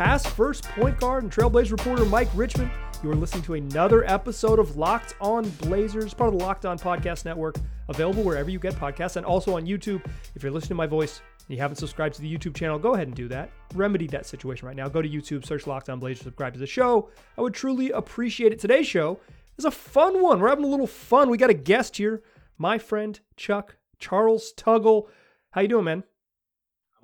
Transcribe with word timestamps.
past 0.00 0.28
first 0.28 0.64
point 0.64 0.98
guard 0.98 1.24
and 1.24 1.30
Trailblazer 1.30 1.72
reporter 1.72 2.06
Mike 2.06 2.30
Richman. 2.34 2.70
You 3.02 3.10
are 3.10 3.14
listening 3.14 3.42
to 3.42 3.52
another 3.52 4.02
episode 4.10 4.58
of 4.58 4.78
Locked 4.78 5.14
On 5.20 5.46
Blazers, 5.60 6.14
part 6.14 6.32
of 6.32 6.38
the 6.38 6.42
Locked 6.42 6.64
On 6.64 6.78
Podcast 6.78 7.26
Network, 7.26 7.56
available 7.90 8.22
wherever 8.22 8.48
you 8.48 8.58
get 8.58 8.72
podcasts 8.72 9.16
and 9.16 9.26
also 9.26 9.58
on 9.58 9.66
YouTube. 9.66 10.02
If 10.34 10.42
you're 10.42 10.52
listening 10.52 10.70
to 10.70 10.74
my 10.76 10.86
voice 10.86 11.20
and 11.46 11.54
you 11.54 11.60
haven't 11.60 11.76
subscribed 11.76 12.14
to 12.14 12.22
the 12.22 12.34
YouTube 12.34 12.56
channel, 12.56 12.78
go 12.78 12.94
ahead 12.94 13.08
and 13.08 13.14
do 13.14 13.28
that. 13.28 13.50
Remedy 13.74 14.06
that 14.06 14.24
situation 14.24 14.66
right 14.66 14.74
now. 14.74 14.88
Go 14.88 15.02
to 15.02 15.08
YouTube, 15.08 15.44
search 15.44 15.66
Locked 15.66 15.90
On 15.90 16.00
Blazers, 16.00 16.22
subscribe 16.22 16.54
to 16.54 16.58
the 16.58 16.66
show. 16.66 17.10
I 17.36 17.42
would 17.42 17.52
truly 17.52 17.90
appreciate 17.90 18.54
it. 18.54 18.58
Today's 18.58 18.86
show 18.86 19.20
is 19.58 19.66
a 19.66 19.70
fun 19.70 20.22
one. 20.22 20.40
We're 20.40 20.48
having 20.48 20.64
a 20.64 20.68
little 20.68 20.86
fun. 20.86 21.28
We 21.28 21.36
got 21.36 21.50
a 21.50 21.54
guest 21.54 21.98
here, 21.98 22.22
my 22.56 22.78
friend 22.78 23.20
Chuck 23.36 23.76
Charles 23.98 24.54
Tuggle. 24.56 25.08
How 25.50 25.60
you 25.60 25.68
doing, 25.68 25.84
man? 25.84 26.04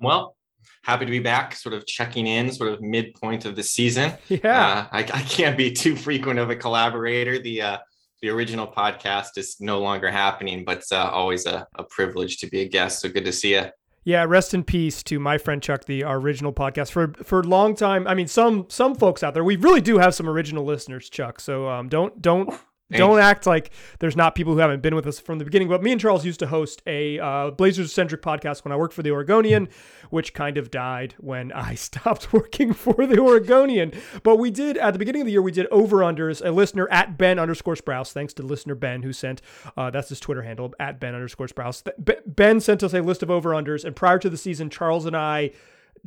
Well, 0.01 0.36
happy 0.83 1.05
to 1.05 1.11
be 1.11 1.19
back, 1.19 1.55
sort 1.55 1.73
of 1.73 1.85
checking 1.85 2.27
in, 2.27 2.51
sort 2.51 2.71
of 2.71 2.81
midpoint 2.81 3.45
of 3.45 3.55
the 3.55 3.63
season. 3.63 4.13
Yeah, 4.29 4.87
uh, 4.91 4.95
I, 4.95 4.99
I, 4.99 5.21
can't 5.21 5.57
be 5.57 5.71
too 5.71 5.95
frequent 5.95 6.39
of 6.39 6.49
a 6.49 6.55
collaborator. 6.55 7.39
The 7.39 7.61
uh, 7.61 7.77
the 8.21 8.29
original 8.29 8.67
podcast 8.67 9.37
is 9.37 9.57
no 9.59 9.79
longer 9.79 10.09
happening, 10.09 10.63
but 10.65 10.83
uh, 10.91 11.09
always 11.11 11.45
a, 11.45 11.67
a 11.75 11.83
privilege 11.83 12.37
to 12.37 12.47
be 12.47 12.61
a 12.61 12.67
guest. 12.67 12.99
So 12.99 13.09
good 13.09 13.25
to 13.25 13.31
see 13.31 13.53
you. 13.53 13.65
Yeah, 14.03 14.23
rest 14.23 14.53
in 14.53 14.63
peace 14.63 15.03
to 15.03 15.19
my 15.19 15.37
friend 15.37 15.61
Chuck, 15.61 15.83
the 15.83 16.03
our 16.03 16.17
original 16.17 16.53
podcast 16.53 16.91
for 16.91 17.13
for 17.23 17.41
a 17.41 17.43
long 17.43 17.75
time. 17.75 18.07
I 18.07 18.13
mean, 18.13 18.27
some 18.27 18.65
some 18.69 18.95
folks 18.95 19.21
out 19.21 19.33
there, 19.33 19.43
we 19.43 19.57
really 19.57 19.81
do 19.81 19.97
have 19.97 20.15
some 20.15 20.29
original 20.29 20.63
listeners, 20.63 21.09
Chuck. 21.09 21.39
So 21.41 21.67
um, 21.67 21.89
don't 21.89 22.21
don't 22.21 22.53
Don't 22.89 23.19
act 23.19 23.45
like 23.45 23.71
there's 23.99 24.15
not 24.15 24.33
people 24.33 24.53
who 24.53 24.59
haven't 24.59 24.81
been 24.81 24.95
with 24.95 25.05
us 25.05 25.19
from 25.19 25.39
the 25.39 25.45
beginning. 25.45 25.67
But 25.67 25.83
me 25.83 25.91
and 25.91 25.99
Charles 25.99 26.25
used 26.25 26.39
to 26.39 26.47
host 26.47 26.81
a 26.87 27.19
uh, 27.19 27.51
Blazers 27.51 27.91
centric 27.91 28.21
podcast 28.21 28.63
when 28.63 28.71
I 28.71 28.77
worked 28.77 28.93
for 28.93 29.03
the 29.03 29.11
Oregonian, 29.11 29.67
which 30.09 30.33
kind 30.33 30.57
of 30.57 30.71
died 30.71 31.13
when 31.17 31.51
I 31.51 31.75
stopped 31.75 32.31
working 32.31 32.73
for 32.73 33.05
the 33.05 33.19
Oregonian. 33.19 33.91
But 34.23 34.37
we 34.37 34.51
did 34.51 34.77
at 34.77 34.91
the 34.91 34.99
beginning 34.99 35.21
of 35.21 35.25
the 35.25 35.33
year 35.33 35.41
we 35.41 35.51
did 35.51 35.67
over 35.67 35.97
unders. 35.97 36.45
A 36.45 36.51
listener 36.51 36.87
at 36.89 37.17
Ben 37.17 37.39
underscore 37.39 37.75
Sprouse, 37.75 38.13
thanks 38.13 38.33
to 38.35 38.43
listener 38.43 38.75
Ben 38.75 39.01
who 39.01 39.11
sent 39.11 39.41
uh, 39.75 39.89
that's 39.89 40.09
his 40.09 40.21
Twitter 40.21 40.43
handle 40.43 40.73
at 40.79 40.99
Ben 40.99 41.13
underscore 41.13 41.47
Sprouse. 41.47 41.83
Ben 42.25 42.61
sent 42.61 42.83
us 42.83 42.93
a 42.93 43.01
list 43.01 43.21
of 43.21 43.29
over 43.29 43.51
unders, 43.51 43.83
and 43.83 43.95
prior 43.95 44.19
to 44.19 44.29
the 44.29 44.37
season, 44.37 44.69
Charles 44.69 45.05
and 45.05 45.15
I 45.15 45.51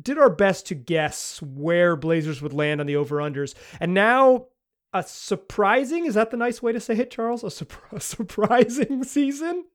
did 0.01 0.17
our 0.17 0.29
best 0.29 0.65
to 0.67 0.75
guess 0.75 1.41
where 1.41 1.95
Blazers 1.95 2.41
would 2.41 2.53
land 2.53 2.79
on 2.79 2.87
the 2.87 2.95
over 2.95 3.17
unders. 3.17 3.53
And 3.79 3.93
now 3.93 4.47
a 4.93 5.03
surprising 5.03 6.05
is 6.05 6.15
that 6.15 6.31
the 6.31 6.37
nice 6.37 6.61
way 6.61 6.71
to 6.71 6.79
say 6.79 6.97
it 6.97 7.11
charles? 7.11 7.43
A, 7.43 7.51
su- 7.51 7.67
a 7.91 7.99
surprising 8.01 9.03
season? 9.05 9.65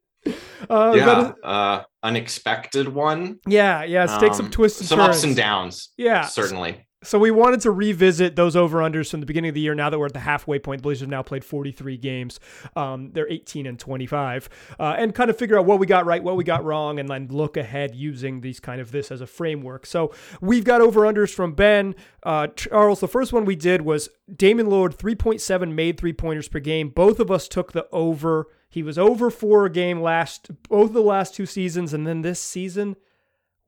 Uh, 0.68 0.92
yeah 0.96 1.32
a, 1.42 1.46
uh, 1.46 1.82
unexpected 2.02 2.88
one. 2.88 3.38
Yeah 3.46 3.84
yeah 3.84 4.04
it 4.04 4.20
takes 4.20 4.36
um, 4.38 4.44
some 4.46 4.50
twists 4.50 4.80
and 4.80 4.88
some 4.88 4.98
turns. 4.98 5.08
ups 5.16 5.24
and 5.24 5.36
downs 5.36 5.90
yeah 5.96 6.22
certainly 6.26 6.85
so 7.06 7.18
we 7.18 7.30
wanted 7.30 7.60
to 7.62 7.70
revisit 7.70 8.36
those 8.36 8.56
over 8.56 8.78
unders 8.78 9.10
from 9.10 9.20
the 9.20 9.26
beginning 9.26 9.50
of 9.50 9.54
the 9.54 9.60
year. 9.60 9.74
Now 9.74 9.90
that 9.90 9.98
we're 9.98 10.06
at 10.06 10.12
the 10.12 10.20
halfway 10.20 10.58
point, 10.58 10.80
the 10.80 10.82
Blazers 10.82 11.00
have 11.02 11.08
now 11.08 11.22
played 11.22 11.44
43 11.44 11.96
games. 11.96 12.40
Um, 12.74 13.10
they're 13.12 13.28
18 13.30 13.66
and 13.66 13.78
25, 13.78 14.48
uh, 14.78 14.94
and 14.98 15.14
kind 15.14 15.30
of 15.30 15.38
figure 15.38 15.58
out 15.58 15.64
what 15.64 15.78
we 15.78 15.86
got 15.86 16.04
right, 16.04 16.22
what 16.22 16.36
we 16.36 16.44
got 16.44 16.64
wrong, 16.64 16.98
and 16.98 17.08
then 17.08 17.28
look 17.28 17.56
ahead 17.56 17.94
using 17.94 18.40
these 18.40 18.60
kind 18.60 18.80
of 18.80 18.90
this 18.90 19.10
as 19.10 19.20
a 19.20 19.26
framework. 19.26 19.86
So 19.86 20.12
we've 20.40 20.64
got 20.64 20.80
over 20.80 21.02
unders 21.02 21.32
from 21.32 21.52
Ben 21.52 21.94
uh, 22.22 22.48
Charles. 22.48 23.00
The 23.00 23.08
first 23.08 23.32
one 23.32 23.44
we 23.44 23.56
did 23.56 23.82
was 23.82 24.08
Damian 24.34 24.68
Lillard 24.68 24.96
3.7 24.96 25.72
made 25.72 25.98
three 25.98 26.12
pointers 26.12 26.48
per 26.48 26.58
game. 26.58 26.88
Both 26.88 27.20
of 27.20 27.30
us 27.30 27.46
took 27.46 27.72
the 27.72 27.86
over. 27.92 28.48
He 28.68 28.82
was 28.82 28.98
over 28.98 29.30
four 29.30 29.66
a 29.66 29.70
game 29.70 30.02
last 30.02 30.50
both 30.68 30.92
the 30.92 31.00
last 31.00 31.34
two 31.34 31.46
seasons, 31.46 31.94
and 31.94 32.06
then 32.06 32.22
this 32.22 32.40
season 32.40 32.96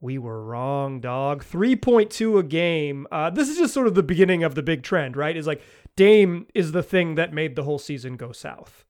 we 0.00 0.18
were 0.18 0.42
wrong, 0.42 1.00
dog. 1.00 1.44
3.2 1.44 2.38
a 2.38 2.42
game. 2.42 3.06
Uh, 3.10 3.30
this 3.30 3.48
is 3.48 3.58
just 3.58 3.74
sort 3.74 3.86
of 3.86 3.94
the 3.94 4.02
beginning 4.02 4.44
of 4.44 4.54
the 4.54 4.62
big 4.62 4.82
trend, 4.82 5.16
right? 5.16 5.36
Is 5.36 5.46
like 5.46 5.62
Dame 5.96 6.46
is 6.54 6.72
the 6.72 6.82
thing 6.82 7.16
that 7.16 7.32
made 7.32 7.56
the 7.56 7.64
whole 7.64 7.78
season 7.78 8.16
go 8.16 8.32
south. 8.32 8.84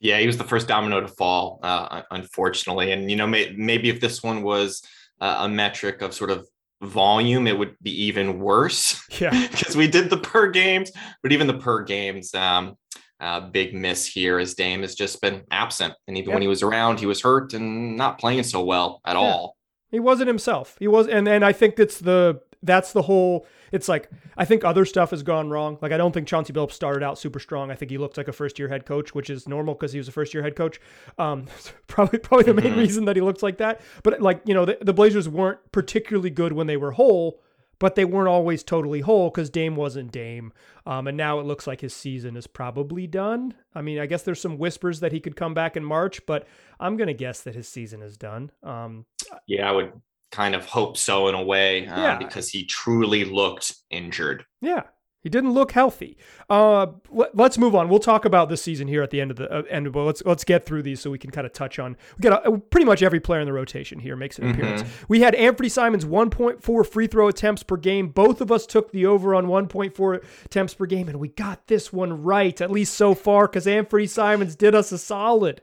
Yeah, 0.00 0.18
he 0.18 0.26
was 0.26 0.38
the 0.38 0.44
first 0.44 0.66
domino 0.66 1.00
to 1.02 1.08
fall, 1.08 1.60
uh, 1.62 2.02
unfortunately. 2.10 2.92
And, 2.92 3.10
you 3.10 3.16
know, 3.16 3.26
may, 3.26 3.54
maybe 3.54 3.90
if 3.90 4.00
this 4.00 4.22
one 4.22 4.42
was 4.42 4.82
uh, 5.20 5.38
a 5.40 5.48
metric 5.48 6.00
of 6.00 6.14
sort 6.14 6.30
of 6.30 6.48
volume, 6.80 7.46
it 7.46 7.58
would 7.58 7.76
be 7.82 8.04
even 8.04 8.40
worse. 8.40 8.98
Yeah. 9.20 9.48
Because 9.50 9.76
we 9.76 9.88
did 9.88 10.08
the 10.08 10.16
per 10.16 10.50
games, 10.50 10.90
but 11.22 11.32
even 11.32 11.46
the 11.46 11.58
per 11.58 11.82
games, 11.82 12.34
um, 12.34 12.76
uh, 13.20 13.40
big 13.40 13.74
miss 13.74 14.06
here 14.06 14.38
as 14.38 14.54
Dame 14.54 14.80
has 14.80 14.94
just 14.94 15.20
been 15.20 15.42
absent. 15.50 15.92
And 16.08 16.16
even 16.16 16.32
when 16.32 16.40
he 16.40 16.48
was 16.48 16.62
around, 16.62 16.98
he 16.98 17.04
was 17.04 17.20
hurt 17.20 17.52
and 17.52 17.94
not 17.98 18.18
playing 18.18 18.44
so 18.44 18.64
well 18.64 19.02
at 19.04 19.12
yeah. 19.12 19.18
all. 19.18 19.56
He 19.90 20.00
wasn't 20.00 20.28
himself. 20.28 20.76
He 20.78 20.88
was, 20.88 21.08
and 21.08 21.26
and 21.28 21.44
I 21.44 21.52
think 21.52 21.76
that's 21.76 21.98
the 21.98 22.40
that's 22.62 22.92
the 22.92 23.02
whole. 23.02 23.46
It's 23.72 23.88
like 23.88 24.10
I 24.36 24.44
think 24.44 24.64
other 24.64 24.84
stuff 24.84 25.10
has 25.10 25.22
gone 25.22 25.50
wrong. 25.50 25.78
Like 25.80 25.92
I 25.92 25.96
don't 25.96 26.12
think 26.12 26.28
Chauncey 26.28 26.52
Billups 26.52 26.72
started 26.72 27.02
out 27.02 27.18
super 27.18 27.38
strong. 27.38 27.70
I 27.70 27.74
think 27.74 27.90
he 27.90 27.98
looked 27.98 28.16
like 28.16 28.28
a 28.28 28.32
first 28.32 28.58
year 28.58 28.68
head 28.68 28.86
coach, 28.86 29.14
which 29.14 29.30
is 29.30 29.48
normal 29.48 29.74
because 29.74 29.92
he 29.92 29.98
was 29.98 30.08
a 30.08 30.12
first 30.12 30.34
year 30.34 30.42
head 30.42 30.56
coach. 30.56 30.80
Um, 31.18 31.46
probably 31.86 32.18
probably 32.18 32.44
the 32.44 32.54
main 32.54 32.72
mm-hmm. 32.72 32.80
reason 32.80 33.04
that 33.06 33.16
he 33.16 33.22
looks 33.22 33.42
like 33.42 33.58
that. 33.58 33.80
But 34.02 34.20
like 34.20 34.42
you 34.44 34.54
know, 34.54 34.64
the, 34.64 34.78
the 34.80 34.92
Blazers 34.92 35.28
weren't 35.28 35.58
particularly 35.72 36.30
good 36.30 36.52
when 36.52 36.66
they 36.66 36.76
were 36.76 36.92
whole 36.92 37.40
but 37.80 37.96
they 37.96 38.04
weren't 38.04 38.28
always 38.28 38.62
totally 38.62 39.00
whole 39.00 39.30
because 39.30 39.50
Dame 39.50 39.74
wasn't 39.74 40.12
Dame. 40.12 40.52
Um, 40.86 41.08
and 41.08 41.16
now 41.16 41.40
it 41.40 41.46
looks 41.46 41.66
like 41.66 41.80
his 41.80 41.94
season 41.94 42.36
is 42.36 42.46
probably 42.46 43.08
done. 43.08 43.54
I 43.74 43.82
mean, 43.82 43.98
I 43.98 44.06
guess 44.06 44.22
there's 44.22 44.40
some 44.40 44.58
whispers 44.58 45.00
that 45.00 45.10
he 45.10 45.18
could 45.18 45.34
come 45.34 45.54
back 45.54 45.76
in 45.76 45.84
March, 45.84 46.24
but 46.26 46.46
I'm 46.78 46.96
going 46.96 47.08
to 47.08 47.14
guess 47.14 47.40
that 47.42 47.56
his 47.56 47.66
season 47.66 48.02
is 48.02 48.16
done. 48.16 48.52
Um, 48.62 49.06
yeah, 49.46 49.68
I 49.68 49.72
would 49.72 49.92
kind 50.30 50.54
of 50.54 50.66
hope 50.66 50.96
so 50.96 51.28
in 51.28 51.34
a 51.34 51.42
way 51.42 51.86
uh, 51.86 52.00
yeah. 52.00 52.18
because 52.18 52.48
he 52.50 52.64
truly 52.64 53.24
looked 53.24 53.74
injured. 53.90 54.44
Yeah. 54.60 54.82
He 55.22 55.28
didn't 55.28 55.52
look 55.52 55.72
healthy. 55.72 56.16
Uh, 56.48 56.86
let, 57.10 57.38
us 57.38 57.58
move 57.58 57.74
on. 57.74 57.90
We'll 57.90 57.98
talk 57.98 58.24
about 58.24 58.48
this 58.48 58.62
season 58.62 58.88
here 58.88 59.02
at 59.02 59.10
the 59.10 59.20
end 59.20 59.30
of 59.30 59.36
the 59.36 59.52
uh, 59.52 59.62
end. 59.68 59.92
But 59.92 60.04
let's 60.04 60.22
let's 60.24 60.44
get 60.44 60.64
through 60.64 60.82
these 60.82 61.00
so 61.00 61.10
we 61.10 61.18
can 61.18 61.30
kind 61.30 61.46
of 61.46 61.52
touch 61.52 61.78
on. 61.78 61.96
We 62.16 62.22
got 62.22 62.46
a, 62.46 62.56
pretty 62.56 62.86
much 62.86 63.02
every 63.02 63.20
player 63.20 63.40
in 63.40 63.46
the 63.46 63.52
rotation 63.52 63.98
here 63.98 64.16
makes 64.16 64.38
an 64.38 64.44
mm-hmm. 64.44 64.60
appearance. 64.60 64.84
We 65.08 65.20
had 65.20 65.34
Anthony 65.34 65.68
Simons 65.68 66.06
1.4 66.06 66.86
free 66.86 67.06
throw 67.06 67.28
attempts 67.28 67.62
per 67.62 67.76
game. 67.76 68.08
Both 68.08 68.40
of 68.40 68.50
us 68.50 68.64
took 68.64 68.92
the 68.92 69.04
over 69.04 69.34
on 69.34 69.46
1.4 69.46 70.24
attempts 70.46 70.72
per 70.72 70.86
game, 70.86 71.08
and 71.08 71.20
we 71.20 71.28
got 71.28 71.66
this 71.66 71.92
one 71.92 72.22
right 72.22 72.58
at 72.58 72.70
least 72.70 72.94
so 72.94 73.14
far 73.14 73.46
because 73.46 73.66
Anthony 73.66 74.06
Simons 74.06 74.56
did 74.56 74.74
us 74.74 74.90
a 74.90 74.98
solid. 74.98 75.60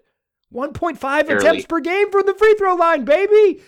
1.5 0.54 1.00
barely. 1.02 1.34
attempts 1.34 1.66
per 1.66 1.80
game 1.80 2.12
from 2.12 2.28
the 2.28 2.36
free 2.36 2.54
throw 2.60 2.76
line, 2.76 3.06
baby. 3.06 3.62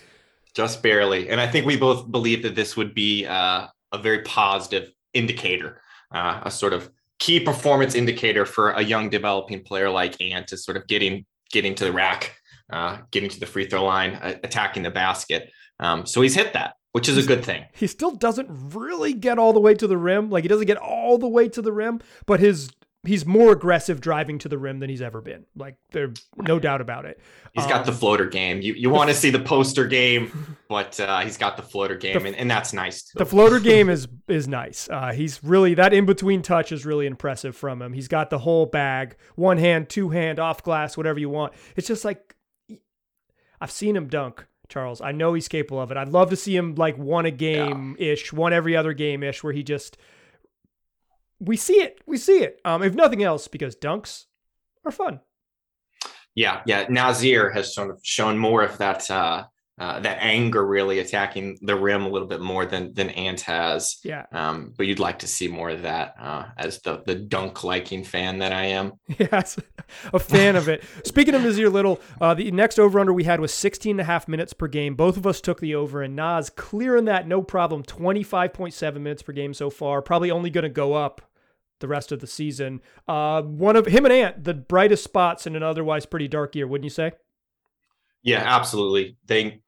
Just 0.54 0.82
barely, 0.82 1.28
and 1.28 1.40
I 1.40 1.48
think 1.48 1.66
we 1.66 1.76
both 1.76 2.10
believe 2.10 2.42
that 2.44 2.54
this 2.54 2.76
would 2.76 2.94
be 2.94 3.26
uh, 3.26 3.66
a 3.92 3.98
very 3.98 4.22
positive 4.22 4.92
indicator, 5.14 5.80
uh, 6.12 6.40
a 6.44 6.50
sort 6.50 6.72
of 6.72 6.90
key 7.18 7.38
performance 7.40 7.94
indicator 7.94 8.44
for 8.46 8.70
a 8.70 8.82
young 8.82 9.10
developing 9.10 9.62
player 9.62 9.90
like 9.90 10.20
Ant 10.20 10.52
is 10.52 10.64
sort 10.64 10.76
of 10.76 10.86
getting 10.86 11.24
getting 11.52 11.74
to 11.74 11.84
the 11.84 11.92
rack, 11.92 12.36
uh, 12.72 12.98
getting 13.10 13.28
to 13.28 13.40
the 13.40 13.46
free 13.46 13.66
throw 13.66 13.84
line, 13.84 14.14
uh, 14.14 14.36
attacking 14.44 14.82
the 14.82 14.90
basket. 14.90 15.50
Um, 15.80 16.06
so 16.06 16.20
he's 16.20 16.34
hit 16.34 16.52
that, 16.52 16.74
which 16.92 17.08
is 17.08 17.16
a 17.16 17.26
good 17.26 17.44
thing. 17.44 17.64
He 17.74 17.86
still 17.86 18.12
doesn't 18.12 18.48
really 18.74 19.12
get 19.12 19.38
all 19.38 19.52
the 19.52 19.60
way 19.60 19.74
to 19.74 19.86
the 19.86 19.98
rim. 19.98 20.30
Like 20.30 20.44
he 20.44 20.48
doesn't 20.48 20.66
get 20.66 20.76
all 20.76 21.18
the 21.18 21.28
way 21.28 21.48
to 21.48 21.62
the 21.62 21.72
rim, 21.72 22.00
but 22.26 22.40
his 22.40 22.70
he's 23.04 23.24
more 23.24 23.52
aggressive 23.52 24.00
driving 24.00 24.38
to 24.38 24.48
the 24.48 24.58
rim 24.58 24.78
than 24.78 24.90
he's 24.90 25.00
ever 25.00 25.20
been. 25.20 25.46
Like 25.56 25.76
there's 25.92 26.26
no 26.36 26.58
doubt 26.58 26.80
about 26.80 27.06
it. 27.06 27.20
He's 27.54 27.64
um, 27.64 27.70
got 27.70 27.86
the 27.86 27.92
um, 27.92 27.98
floater 27.98 28.26
game. 28.26 28.60
You 28.60 28.74
you 28.74 28.90
want 28.90 29.08
to 29.10 29.14
see 29.14 29.30
the 29.30 29.38
poster 29.38 29.86
game, 29.86 30.56
but 30.68 30.98
uh, 31.00 31.20
he's 31.20 31.36
got 31.36 31.56
the 31.56 31.62
floater 31.62 31.96
game, 31.96 32.20
the, 32.20 32.26
and, 32.28 32.36
and 32.36 32.50
that's 32.50 32.72
nice. 32.72 33.02
Too. 33.04 33.18
The 33.18 33.26
floater 33.26 33.60
game 33.60 33.88
is 33.88 34.08
is 34.28 34.46
nice. 34.46 34.88
Uh, 34.90 35.12
he's 35.12 35.42
really 35.42 35.74
that 35.74 35.92
in 35.92 36.06
between 36.06 36.42
touch 36.42 36.72
is 36.72 36.84
really 36.84 37.06
impressive 37.06 37.56
from 37.56 37.80
him. 37.80 37.92
He's 37.92 38.08
got 38.08 38.30
the 38.30 38.38
whole 38.38 38.66
bag, 38.66 39.16
one 39.34 39.58
hand, 39.58 39.88
two 39.88 40.10
hand, 40.10 40.38
off 40.38 40.62
glass, 40.62 40.96
whatever 40.96 41.18
you 41.18 41.30
want. 41.30 41.52
It's 41.76 41.88
just 41.88 42.04
like 42.04 42.36
I've 43.60 43.70
seen 43.70 43.96
him 43.96 44.08
dunk. 44.08 44.46
Charles, 44.68 45.00
I 45.00 45.10
know 45.10 45.34
he's 45.34 45.48
capable 45.48 45.80
of 45.82 45.90
it. 45.90 45.96
I'd 45.96 46.10
love 46.10 46.30
to 46.30 46.36
see 46.36 46.54
him 46.54 46.76
like 46.76 46.96
one 46.96 47.26
a 47.26 47.32
game 47.32 47.96
ish, 47.98 48.32
yeah. 48.32 48.38
one 48.38 48.52
every 48.52 48.76
other 48.76 48.92
game 48.92 49.24
ish, 49.24 49.42
where 49.42 49.52
he 49.52 49.64
just 49.64 49.96
we 51.40 51.56
see 51.56 51.80
it. 51.80 52.00
We 52.06 52.18
see 52.18 52.42
it. 52.42 52.60
Um, 52.64 52.82
if 52.82 52.94
nothing 52.94 53.22
else, 53.22 53.48
because 53.48 53.74
dunks 53.74 54.26
are 54.84 54.92
fun. 54.92 55.20
Yeah, 56.34 56.62
yeah. 56.66 56.86
Nassir 56.86 57.52
has 57.52 57.74
sort 57.74 57.90
of 57.90 57.98
shown 58.02 58.38
more 58.38 58.62
of 58.62 58.78
that 58.78 59.10
uh, 59.10 59.44
uh, 59.80 59.98
that 59.98 60.18
anger 60.20 60.66
really 60.66 60.98
attacking 60.98 61.58
the 61.62 61.74
rim 61.74 62.04
a 62.04 62.08
little 62.08 62.28
bit 62.28 62.42
more 62.42 62.66
than 62.66 62.92
than 62.92 63.08
Ant 63.10 63.40
has. 63.40 63.96
Yeah. 64.04 64.26
Um, 64.30 64.74
but 64.76 64.86
you'd 64.86 64.98
like 64.98 65.20
to 65.20 65.26
see 65.26 65.48
more 65.48 65.70
of 65.70 65.82
that 65.82 66.14
uh, 66.20 66.44
as 66.58 66.80
the 66.82 67.02
the 67.06 67.14
dunk 67.14 67.64
liking 67.64 68.04
fan 68.04 68.38
that 68.40 68.52
I 68.52 68.66
am. 68.66 68.92
Yes, 69.18 69.58
a 70.12 70.18
fan 70.18 70.56
of 70.56 70.68
it. 70.68 70.84
Speaking 71.04 71.34
of 71.34 71.42
Nassir 71.42 71.72
Little, 71.72 72.00
uh, 72.20 72.34
the 72.34 72.50
next 72.50 72.78
over 72.78 73.00
under 73.00 73.12
we 73.12 73.24
had 73.24 73.40
was 73.40 73.52
16 73.52 73.92
and 73.92 74.00
a 74.00 74.04
half 74.04 74.28
minutes 74.28 74.52
per 74.52 74.66
game. 74.66 74.94
Both 74.94 75.16
of 75.16 75.26
us 75.26 75.40
took 75.40 75.60
the 75.60 75.74
over, 75.74 76.02
and 76.02 76.14
Nas 76.14 76.50
clearing 76.50 77.06
that 77.06 77.26
no 77.26 77.42
problem. 77.42 77.82
25.7 77.82 78.94
minutes 79.00 79.22
per 79.22 79.32
game 79.32 79.54
so 79.54 79.70
far. 79.70 80.02
Probably 80.02 80.30
only 80.30 80.50
going 80.50 80.62
to 80.62 80.68
go 80.68 80.94
up 80.94 81.22
the 81.80 81.88
rest 81.88 82.12
of 82.12 82.20
the 82.20 82.26
season. 82.26 82.80
Uh, 83.08 83.42
one 83.42 83.76
of 83.76 83.86
him 83.86 84.04
and 84.04 84.12
Ant, 84.12 84.44
the 84.44 84.54
brightest 84.54 85.04
spots 85.04 85.46
in 85.46 85.56
an 85.56 85.62
otherwise 85.62 86.06
pretty 86.06 86.28
dark 86.28 86.54
year, 86.54 86.66
wouldn't 86.66 86.84
you 86.84 86.90
say? 86.90 87.12
Yeah, 88.22 88.42
absolutely. 88.44 89.16
They 89.26 89.60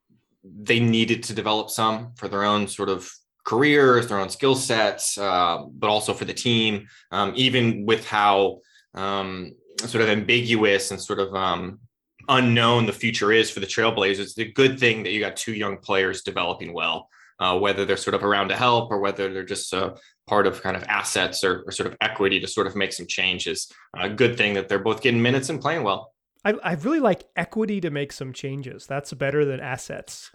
they 0.44 0.80
needed 0.80 1.22
to 1.24 1.34
develop 1.34 1.70
some 1.70 2.12
for 2.16 2.28
their 2.28 2.42
own 2.42 2.66
sort 2.66 2.88
of 2.88 3.10
careers, 3.44 4.08
their 4.08 4.18
own 4.18 4.28
skill 4.28 4.54
sets, 4.54 5.16
uh, 5.18 5.64
but 5.72 5.88
also 5.88 6.12
for 6.12 6.24
the 6.24 6.34
team. 6.34 6.86
Um, 7.10 7.32
even 7.36 7.86
with 7.86 8.06
how 8.06 8.60
um, 8.94 9.52
sort 9.78 10.02
of 10.02 10.08
ambiguous 10.08 10.90
and 10.90 11.00
sort 11.00 11.18
of 11.18 11.34
um, 11.34 11.80
unknown 12.28 12.86
the 12.86 12.92
future 12.92 13.32
is 13.32 13.50
for 13.50 13.60
the 13.60 13.66
Trailblazers, 13.66 14.20
it's 14.20 14.38
a 14.38 14.44
good 14.44 14.78
thing 14.78 15.02
that 15.02 15.12
you 15.12 15.20
got 15.20 15.36
two 15.36 15.54
young 15.54 15.78
players 15.78 16.22
developing 16.22 16.72
well, 16.72 17.08
uh, 17.42 17.58
whether 17.58 17.84
they're 17.84 17.96
sort 17.96 18.14
of 18.14 18.22
around 18.22 18.48
to 18.48 18.56
help 18.56 18.90
or 18.92 19.00
whether 19.00 19.32
they're 19.32 19.42
just 19.42 19.74
uh, 19.74 19.94
part 20.28 20.46
of 20.46 20.62
kind 20.62 20.76
of 20.76 20.84
assets 20.84 21.42
or, 21.42 21.64
or, 21.66 21.72
sort 21.72 21.88
of 21.88 21.96
equity 22.00 22.38
to 22.38 22.46
sort 22.46 22.68
of 22.68 22.76
make 22.76 22.92
some 22.92 23.06
changes. 23.06 23.70
A 23.98 24.08
good 24.08 24.36
thing 24.36 24.54
that 24.54 24.68
they're 24.68 24.78
both 24.78 25.02
getting 25.02 25.20
minutes 25.20 25.48
and 25.48 25.60
playing 25.60 25.82
well. 25.82 26.12
I, 26.44 26.52
I 26.62 26.74
really 26.74 27.00
like 27.00 27.24
equity 27.36 27.80
to 27.80 27.90
make 27.90 28.12
some 28.12 28.32
changes. 28.32 28.86
That's 28.86 29.12
better 29.12 29.44
than 29.44 29.58
assets. 29.58 30.30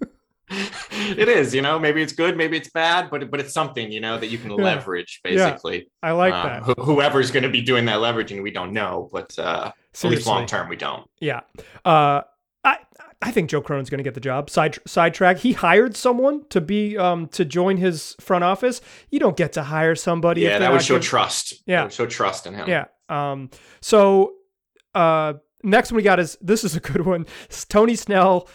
it 0.49 1.29
is, 1.29 1.53
you 1.53 1.61
know, 1.61 1.77
maybe 1.77 2.01
it's 2.01 2.13
good, 2.13 2.35
maybe 2.37 2.57
it's 2.57 2.69
bad, 2.71 3.09
but 3.11 3.29
but 3.29 3.39
it's 3.39 3.53
something, 3.53 3.91
you 3.91 4.01
know, 4.01 4.17
that 4.17 4.27
you 4.27 4.37
can 4.37 4.51
yeah. 4.51 4.57
leverage 4.57 5.21
basically. 5.23 5.77
Yeah, 5.77 6.09
I 6.09 6.11
like 6.11 6.33
um, 6.33 6.47
that. 6.47 6.63
Wh- 6.63 6.83
whoever's 6.83 7.29
going 7.29 7.43
to 7.43 7.49
be 7.49 7.61
doing 7.61 7.85
that 7.85 7.99
leveraging, 7.99 8.41
we 8.41 8.51
don't 8.51 8.73
know, 8.73 9.09
but 9.11 9.37
uh, 9.37 9.71
at 10.03 10.09
least 10.09 10.27
long 10.27 10.45
term, 10.47 10.69
we 10.69 10.75
don't. 10.75 11.07
Yeah. 11.19 11.41
Uh, 11.85 12.21
I 12.63 12.79
I 13.21 13.31
think 13.31 13.49
Joe 13.49 13.61
Cronin's 13.61 13.89
going 13.89 13.99
to 13.99 14.03
get 14.03 14.15
the 14.15 14.19
job. 14.19 14.49
Side 14.49 14.79
sidetrack. 14.87 15.37
He 15.37 15.53
hired 15.53 15.95
someone 15.95 16.45
to 16.49 16.59
be 16.59 16.97
um 16.97 17.27
to 17.29 17.45
join 17.45 17.77
his 17.77 18.15
front 18.19 18.43
office. 18.43 18.81
You 19.09 19.19
don't 19.19 19.37
get 19.37 19.53
to 19.53 19.63
hire 19.63 19.95
somebody. 19.95 20.41
Yeah, 20.41 20.59
that 20.59 20.71
would 20.71 20.81
show 20.81 20.99
trust. 20.99 21.53
Yeah, 21.65 21.87
show 21.89 22.05
trust 22.05 22.47
in 22.47 22.53
him. 22.53 22.67
Yeah. 22.67 22.85
Um. 23.09 23.49
So, 23.81 24.33
uh, 24.95 25.33
next 25.63 25.91
one 25.91 25.97
we 25.97 26.03
got 26.03 26.19
is 26.19 26.37
this 26.41 26.63
is 26.63 26.75
a 26.75 26.79
good 26.79 27.05
one. 27.05 27.25
Tony 27.69 27.95
Snell 27.95 28.47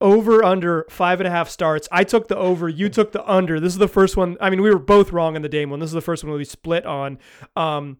over 0.00 0.44
under 0.44 0.86
five 0.90 1.20
and 1.20 1.26
a 1.26 1.30
half 1.30 1.48
starts. 1.48 1.88
I 1.92 2.04
took 2.04 2.28
the 2.28 2.36
over. 2.36 2.68
You 2.68 2.88
took 2.88 3.12
the 3.12 3.24
under. 3.30 3.60
This 3.60 3.72
is 3.72 3.78
the 3.78 3.88
first 3.88 4.16
one. 4.16 4.36
I 4.40 4.50
mean, 4.50 4.62
we 4.62 4.70
were 4.70 4.78
both 4.78 5.12
wrong 5.12 5.36
in 5.36 5.42
the 5.42 5.48
Dame 5.48 5.70
one. 5.70 5.80
This 5.80 5.88
is 5.88 5.94
the 5.94 6.00
first 6.00 6.24
one 6.24 6.32
we 6.32 6.44
split 6.44 6.84
on. 6.86 7.18
Um, 7.56 7.98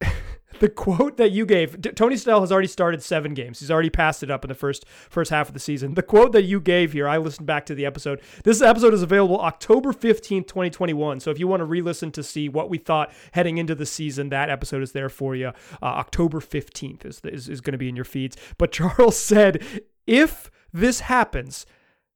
the 0.60 0.68
quote 0.68 1.16
that 1.18 1.30
you 1.30 1.44
gave, 1.44 1.80
Tony 1.94 2.16
Snell 2.16 2.40
has 2.40 2.50
already 2.50 2.68
started 2.68 3.02
seven 3.02 3.34
games. 3.34 3.60
He's 3.60 3.70
already 3.70 3.90
passed 3.90 4.22
it 4.22 4.30
up 4.30 4.44
in 4.44 4.48
the 4.48 4.54
first 4.54 4.84
first 5.10 5.30
half 5.30 5.48
of 5.48 5.54
the 5.54 5.60
season. 5.60 5.94
The 5.94 6.02
quote 6.02 6.32
that 6.32 6.42
you 6.42 6.60
gave 6.60 6.92
here, 6.92 7.06
I 7.06 7.18
listened 7.18 7.46
back 7.46 7.66
to 7.66 7.74
the 7.74 7.86
episode. 7.86 8.20
This 8.44 8.62
episode 8.62 8.94
is 8.94 9.02
available 9.02 9.40
October 9.40 9.92
15th, 9.92 10.46
2021. 10.46 11.20
So 11.20 11.30
if 11.30 11.38
you 11.38 11.46
want 11.46 11.60
to 11.60 11.64
re-listen 11.64 12.10
to 12.12 12.22
see 12.22 12.48
what 12.48 12.70
we 12.70 12.78
thought 12.78 13.12
heading 13.32 13.58
into 13.58 13.74
the 13.74 13.86
season, 13.86 14.30
that 14.30 14.50
episode 14.50 14.82
is 14.82 14.92
there 14.92 15.08
for 15.08 15.36
you. 15.36 15.48
Uh, 15.82 15.86
October 15.86 16.40
15th 16.40 17.04
is, 17.04 17.20
is, 17.24 17.48
is 17.48 17.60
going 17.60 17.72
to 17.72 17.78
be 17.78 17.88
in 17.88 17.96
your 17.96 18.04
feeds. 18.04 18.36
But 18.56 18.72
Charles 18.78 19.18
said, 19.18 19.82
if 20.06 20.50
this 20.72 21.00
happens, 21.00 21.66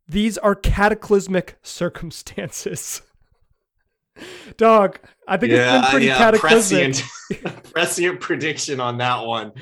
these 0.08 0.38
are 0.38 0.55
cataclysmic 0.55 1.56
circumstances. 1.62 3.02
Dog, 4.56 4.99
I 5.26 5.37
think 5.37 5.53
yeah, 5.53 5.79
it's 5.79 5.87
been 5.87 5.91
pretty 5.91 6.06
yeah, 6.06 6.19
cataclysmic. 6.19 6.94
Prescient, 6.94 7.64
prescient 7.73 8.20
prediction 8.20 8.81
on 8.81 8.99
that 8.99 9.25
one. 9.25 9.53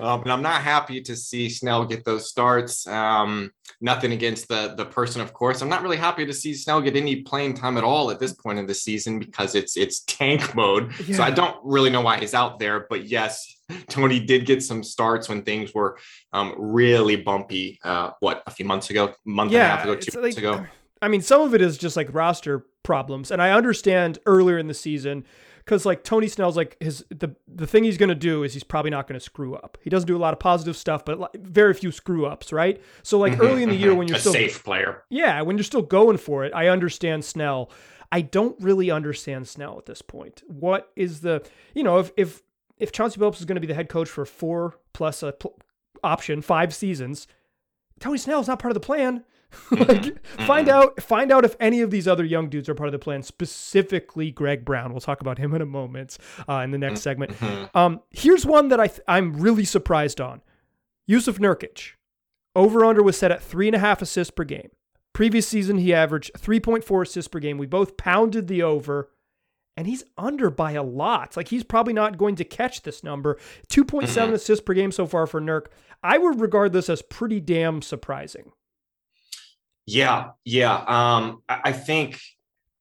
Um, 0.00 0.22
and 0.22 0.32
I'm 0.32 0.42
not 0.42 0.62
happy 0.62 1.00
to 1.02 1.16
see 1.16 1.48
Snell 1.48 1.84
get 1.84 2.04
those 2.04 2.28
starts. 2.28 2.86
Um, 2.86 3.50
nothing 3.80 4.12
against 4.12 4.48
the 4.48 4.74
the 4.76 4.86
person, 4.86 5.20
of 5.20 5.32
course. 5.32 5.60
I'm 5.60 5.68
not 5.68 5.82
really 5.82 5.96
happy 5.96 6.24
to 6.24 6.32
see 6.32 6.54
Snell 6.54 6.80
get 6.80 6.96
any 6.96 7.22
playing 7.22 7.54
time 7.54 7.76
at 7.76 7.84
all 7.84 8.10
at 8.10 8.20
this 8.20 8.32
point 8.32 8.58
in 8.58 8.66
the 8.66 8.74
season 8.74 9.18
because 9.18 9.54
it's 9.54 9.76
it's 9.76 10.00
tank 10.04 10.54
mode. 10.54 10.92
Yeah. 11.06 11.16
So 11.16 11.22
I 11.22 11.30
don't 11.30 11.56
really 11.62 11.90
know 11.90 12.00
why 12.00 12.18
he's 12.18 12.34
out 12.34 12.58
there. 12.58 12.86
But 12.88 13.06
yes, 13.06 13.56
Tony 13.88 14.20
did 14.20 14.46
get 14.46 14.62
some 14.62 14.82
starts 14.82 15.28
when 15.28 15.42
things 15.42 15.74
were 15.74 15.98
um, 16.32 16.54
really 16.56 17.16
bumpy. 17.16 17.78
Uh, 17.84 18.10
what 18.20 18.42
a 18.46 18.50
few 18.50 18.64
months 18.64 18.90
ago, 18.90 19.12
month 19.24 19.52
and 19.52 19.62
a 19.62 19.64
half 19.64 19.84
ago, 19.84 19.94
two 19.94 20.18
months 20.20 20.36
like, 20.36 20.44
ago. 20.44 20.66
I 21.00 21.08
mean, 21.08 21.20
some 21.20 21.42
of 21.42 21.54
it 21.54 21.62
is 21.62 21.78
just 21.78 21.96
like 21.96 22.12
roster 22.12 22.66
problems, 22.82 23.30
and 23.30 23.40
I 23.42 23.50
understand 23.50 24.18
earlier 24.26 24.58
in 24.58 24.66
the 24.66 24.74
season 24.74 25.24
because 25.68 25.84
like 25.84 26.02
Tony 26.02 26.28
Snell's 26.28 26.56
like 26.56 26.76
his 26.80 27.04
the 27.10 27.36
the 27.46 27.66
thing 27.66 27.84
he's 27.84 27.98
gonna 27.98 28.14
do 28.14 28.42
is 28.42 28.54
he's 28.54 28.64
probably 28.64 28.90
not 28.90 29.06
gonna 29.06 29.20
screw 29.20 29.54
up. 29.54 29.76
He 29.82 29.90
doesn't 29.90 30.06
do 30.06 30.16
a 30.16 30.18
lot 30.18 30.32
of 30.32 30.40
positive 30.40 30.76
stuff, 30.76 31.04
but 31.04 31.20
like, 31.20 31.34
very 31.34 31.74
few 31.74 31.92
screw 31.92 32.24
ups, 32.26 32.52
right? 32.52 32.82
So 33.02 33.18
like 33.18 33.34
mm-hmm, 33.34 33.42
early 33.42 33.62
in 33.62 33.68
the 33.68 33.74
mm-hmm. 33.74 33.84
year 33.84 33.94
when 33.94 34.08
you're 34.08 34.16
a 34.16 34.20
still 34.20 34.32
safe 34.32 34.64
player, 34.64 35.04
yeah, 35.10 35.42
when 35.42 35.58
you're 35.58 35.64
still 35.64 35.82
going 35.82 36.16
for 36.16 36.44
it, 36.44 36.54
I 36.54 36.68
understand 36.68 37.24
Snell. 37.24 37.70
I 38.10 38.22
don't 38.22 38.58
really 38.62 38.90
understand 38.90 39.46
Snell 39.46 39.76
at 39.76 39.84
this 39.84 40.00
point. 40.00 40.42
What 40.46 40.90
is 40.96 41.20
the 41.20 41.46
you 41.74 41.82
know 41.82 41.98
if 41.98 42.12
if 42.16 42.42
if 42.78 42.90
Chauncey 42.90 43.20
Billups 43.20 43.38
is 43.38 43.44
going 43.44 43.56
to 43.56 43.60
be 43.60 43.66
the 43.66 43.74
head 43.74 43.90
coach 43.90 44.08
for 44.08 44.24
four 44.24 44.76
plus 44.94 45.22
a 45.22 45.32
pl- 45.32 45.58
option 46.02 46.40
five 46.40 46.74
seasons, 46.74 47.26
Tony 48.00 48.16
Snell 48.16 48.40
is 48.40 48.48
not 48.48 48.58
part 48.58 48.70
of 48.70 48.80
the 48.80 48.86
plan. 48.86 49.24
like 49.70 50.02
mm-hmm. 50.02 50.46
find 50.46 50.68
out 50.68 51.00
find 51.02 51.32
out 51.32 51.44
if 51.44 51.56
any 51.58 51.80
of 51.80 51.90
these 51.90 52.06
other 52.06 52.24
young 52.24 52.48
dudes 52.48 52.68
are 52.68 52.74
part 52.74 52.88
of 52.88 52.92
the 52.92 52.98
plan 52.98 53.22
specifically 53.22 54.30
greg 54.30 54.64
brown 54.64 54.90
we'll 54.90 55.00
talk 55.00 55.20
about 55.20 55.38
him 55.38 55.54
in 55.54 55.62
a 55.62 55.66
moment 55.66 56.18
uh, 56.48 56.56
in 56.56 56.70
the 56.70 56.78
next 56.78 57.00
segment 57.00 57.32
mm-hmm. 57.32 57.76
um, 57.76 58.00
here's 58.10 58.44
one 58.44 58.68
that 58.68 58.78
I 58.78 58.88
th- 58.88 59.00
i'm 59.08 59.34
really 59.34 59.64
surprised 59.64 60.20
on 60.20 60.42
Jusuf 61.08 61.38
Nurkic 61.38 61.92
over 62.54 62.84
under 62.84 63.02
was 63.02 63.16
set 63.16 63.32
at 63.32 63.42
three 63.42 63.68
and 63.68 63.76
a 63.76 63.78
half 63.78 64.02
assists 64.02 64.30
per 64.30 64.44
game 64.44 64.70
previous 65.14 65.48
season 65.48 65.78
he 65.78 65.94
averaged 65.94 66.30
3.4 66.34 67.02
assists 67.02 67.28
per 67.28 67.38
game 67.38 67.56
we 67.56 67.66
both 67.66 67.96
pounded 67.96 68.48
the 68.48 68.62
over 68.62 69.10
and 69.78 69.86
he's 69.86 70.02
under 70.16 70.50
by 70.50 70.72
a 70.72 70.82
lot. 70.82 71.36
Like 71.36 71.46
he's 71.46 71.62
probably 71.62 71.92
not 71.92 72.18
going 72.18 72.34
to 72.34 72.44
catch 72.44 72.82
this 72.82 73.04
number. 73.04 73.38
2.7 73.68 74.08
mm-hmm. 74.08 74.34
assists 74.34 74.64
per 74.64 74.74
game 74.74 74.90
so 74.90 75.06
far 75.06 75.24
for 75.24 75.40
Nurk. 75.40 75.66
I 76.02 76.18
would 76.18 76.40
regard 76.40 76.72
this 76.72 76.90
as 76.90 77.00
pretty 77.00 77.38
damn 77.38 77.80
surprising. 77.80 78.50
Yeah, 79.88 80.30
yeah. 80.44 80.84
Um, 80.86 81.42
I 81.48 81.72
think 81.72 82.20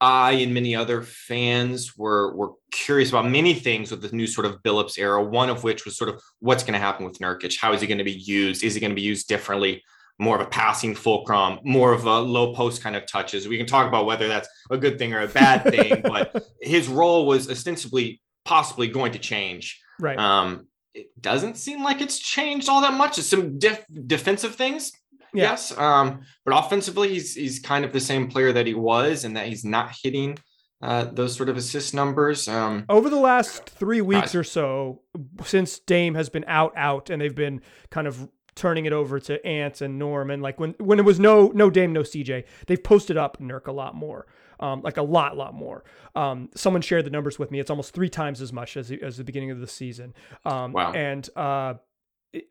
I 0.01 0.31
and 0.33 0.53
many 0.53 0.75
other 0.75 1.01
fans 1.01 1.97
were 1.97 2.35
were 2.35 2.51
curious 2.71 3.09
about 3.09 3.29
many 3.29 3.53
things 3.53 3.91
with 3.91 4.01
the 4.01 4.13
new 4.13 4.27
sort 4.27 4.45
of 4.45 4.61
Billups 4.61 4.99
era. 4.99 5.23
One 5.23 5.49
of 5.49 5.63
which 5.63 5.85
was 5.85 5.97
sort 5.97 6.09
of 6.09 6.21
what's 6.39 6.63
going 6.63 6.73
to 6.73 6.79
happen 6.79 7.05
with 7.05 7.19
Nurkic. 7.19 7.57
How 7.59 7.71
is 7.71 7.79
he 7.79 7.87
going 7.87 7.97
to 7.99 8.03
be 8.03 8.11
used? 8.11 8.61
Is 8.61 8.73
he 8.73 8.81
going 8.81 8.91
to 8.91 8.95
be 8.95 9.01
used 9.01 9.29
differently? 9.29 9.83
More 10.19 10.35
of 10.35 10.41
a 10.41 10.49
passing 10.49 10.95
fulcrum, 10.95 11.59
more 11.63 11.93
of 11.93 12.05
a 12.05 12.19
low 12.19 12.53
post 12.53 12.83
kind 12.83 12.95
of 12.95 13.05
touches. 13.05 13.47
We 13.47 13.57
can 13.57 13.67
talk 13.67 13.87
about 13.87 14.05
whether 14.05 14.27
that's 14.27 14.49
a 14.69 14.77
good 14.77 14.99
thing 14.99 15.13
or 15.13 15.21
a 15.21 15.27
bad 15.27 15.63
thing, 15.63 16.01
but 16.03 16.43
his 16.61 16.89
role 16.89 17.25
was 17.25 17.49
ostensibly 17.49 18.21
possibly 18.43 18.89
going 18.89 19.13
to 19.13 19.19
change. 19.19 19.81
Right. 19.97 20.17
Um, 20.17 20.67
it 20.93 21.21
doesn't 21.21 21.57
seem 21.57 21.83
like 21.83 22.01
it's 22.01 22.17
changed 22.17 22.67
all 22.67 22.81
that 22.81 22.95
much. 22.95 23.17
It's 23.17 23.27
some 23.27 23.59
def- 23.59 23.85
defensive 24.07 24.55
things, 24.55 24.91
yeah. 25.33 25.51
Yes. 25.51 25.77
Um, 25.77 26.21
but 26.45 26.57
offensively, 26.57 27.09
he's 27.09 27.35
he's 27.35 27.59
kind 27.59 27.85
of 27.85 27.93
the 27.93 27.99
same 27.99 28.27
player 28.29 28.51
that 28.53 28.67
he 28.67 28.73
was, 28.73 29.23
and 29.23 29.35
that 29.37 29.47
he's 29.47 29.65
not 29.65 29.95
hitting 30.03 30.37
uh, 30.81 31.05
those 31.05 31.35
sort 31.35 31.49
of 31.49 31.57
assist 31.57 31.93
numbers. 31.93 32.47
Um, 32.47 32.85
Over 32.89 33.09
the 33.09 33.19
last 33.19 33.65
three 33.65 34.01
weeks 34.01 34.35
or 34.35 34.43
so, 34.43 35.01
since 35.43 35.79
Dame 35.79 36.15
has 36.15 36.29
been 36.29 36.45
out, 36.47 36.73
out, 36.75 37.09
and 37.09 37.21
they've 37.21 37.33
been 37.33 37.61
kind 37.89 38.07
of 38.07 38.29
turning 38.55 38.85
it 38.85 38.93
over 38.93 39.19
to 39.19 39.45
Ant 39.45 39.81
and 39.81 39.97
Norm, 39.97 40.29
and 40.29 40.41
like 40.41 40.59
when 40.59 40.75
when 40.79 40.99
it 40.99 41.05
was 41.05 41.19
no 41.19 41.51
no 41.53 41.69
Dame, 41.69 41.93
no 41.93 42.01
CJ, 42.01 42.43
they've 42.67 42.83
posted 42.83 43.17
up 43.17 43.39
Nurk 43.39 43.67
a 43.67 43.71
lot 43.71 43.95
more. 43.95 44.27
Um, 44.59 44.81
like 44.81 44.97
a 44.97 45.03
lot, 45.03 45.37
lot 45.37 45.53
more. 45.53 45.83
Um, 46.15 46.49
someone 46.55 46.81
shared 46.81 47.05
the 47.05 47.11
numbers 47.11 47.37
with 47.37 47.51
me. 47.51 47.59
It's 47.59 47.69
almost 47.69 47.93
three 47.93 48.09
times 48.09 48.41
as 48.41 48.51
much 48.51 48.75
as 48.75 48.87
the, 48.87 48.99
as 49.03 49.17
the 49.17 49.23
beginning 49.23 49.51
of 49.51 49.59
the 49.59 49.67
season. 49.67 50.15
Um, 50.45 50.73
wow. 50.73 50.93
And 50.93 51.29
uh, 51.35 51.75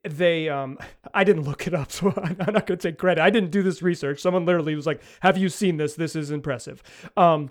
they 0.09 0.49
um 0.49 0.79
i 1.15 1.25
didn't 1.25 1.43
look 1.43 1.67
it 1.67 1.75
up 1.75 1.93
so 1.93 2.13
i'm 2.23 2.37
not 2.39 2.67
going 2.67 2.79
to 2.79 2.89
take 2.89 2.99
credit 2.99 3.21
i 3.21 3.31
didn't 3.31 3.51
do 3.51 3.63
this 3.63 3.83
research 3.83 4.21
someone 4.21 4.45
literally 4.45 4.75
was 4.75 4.87
like 4.87 5.03
have 5.21 5.37
you 5.37 5.49
seen 5.49 5.77
this 5.77 5.95
this 5.95 6.17
is 6.17 6.31
impressive 6.31 6.83
um 7.17 7.51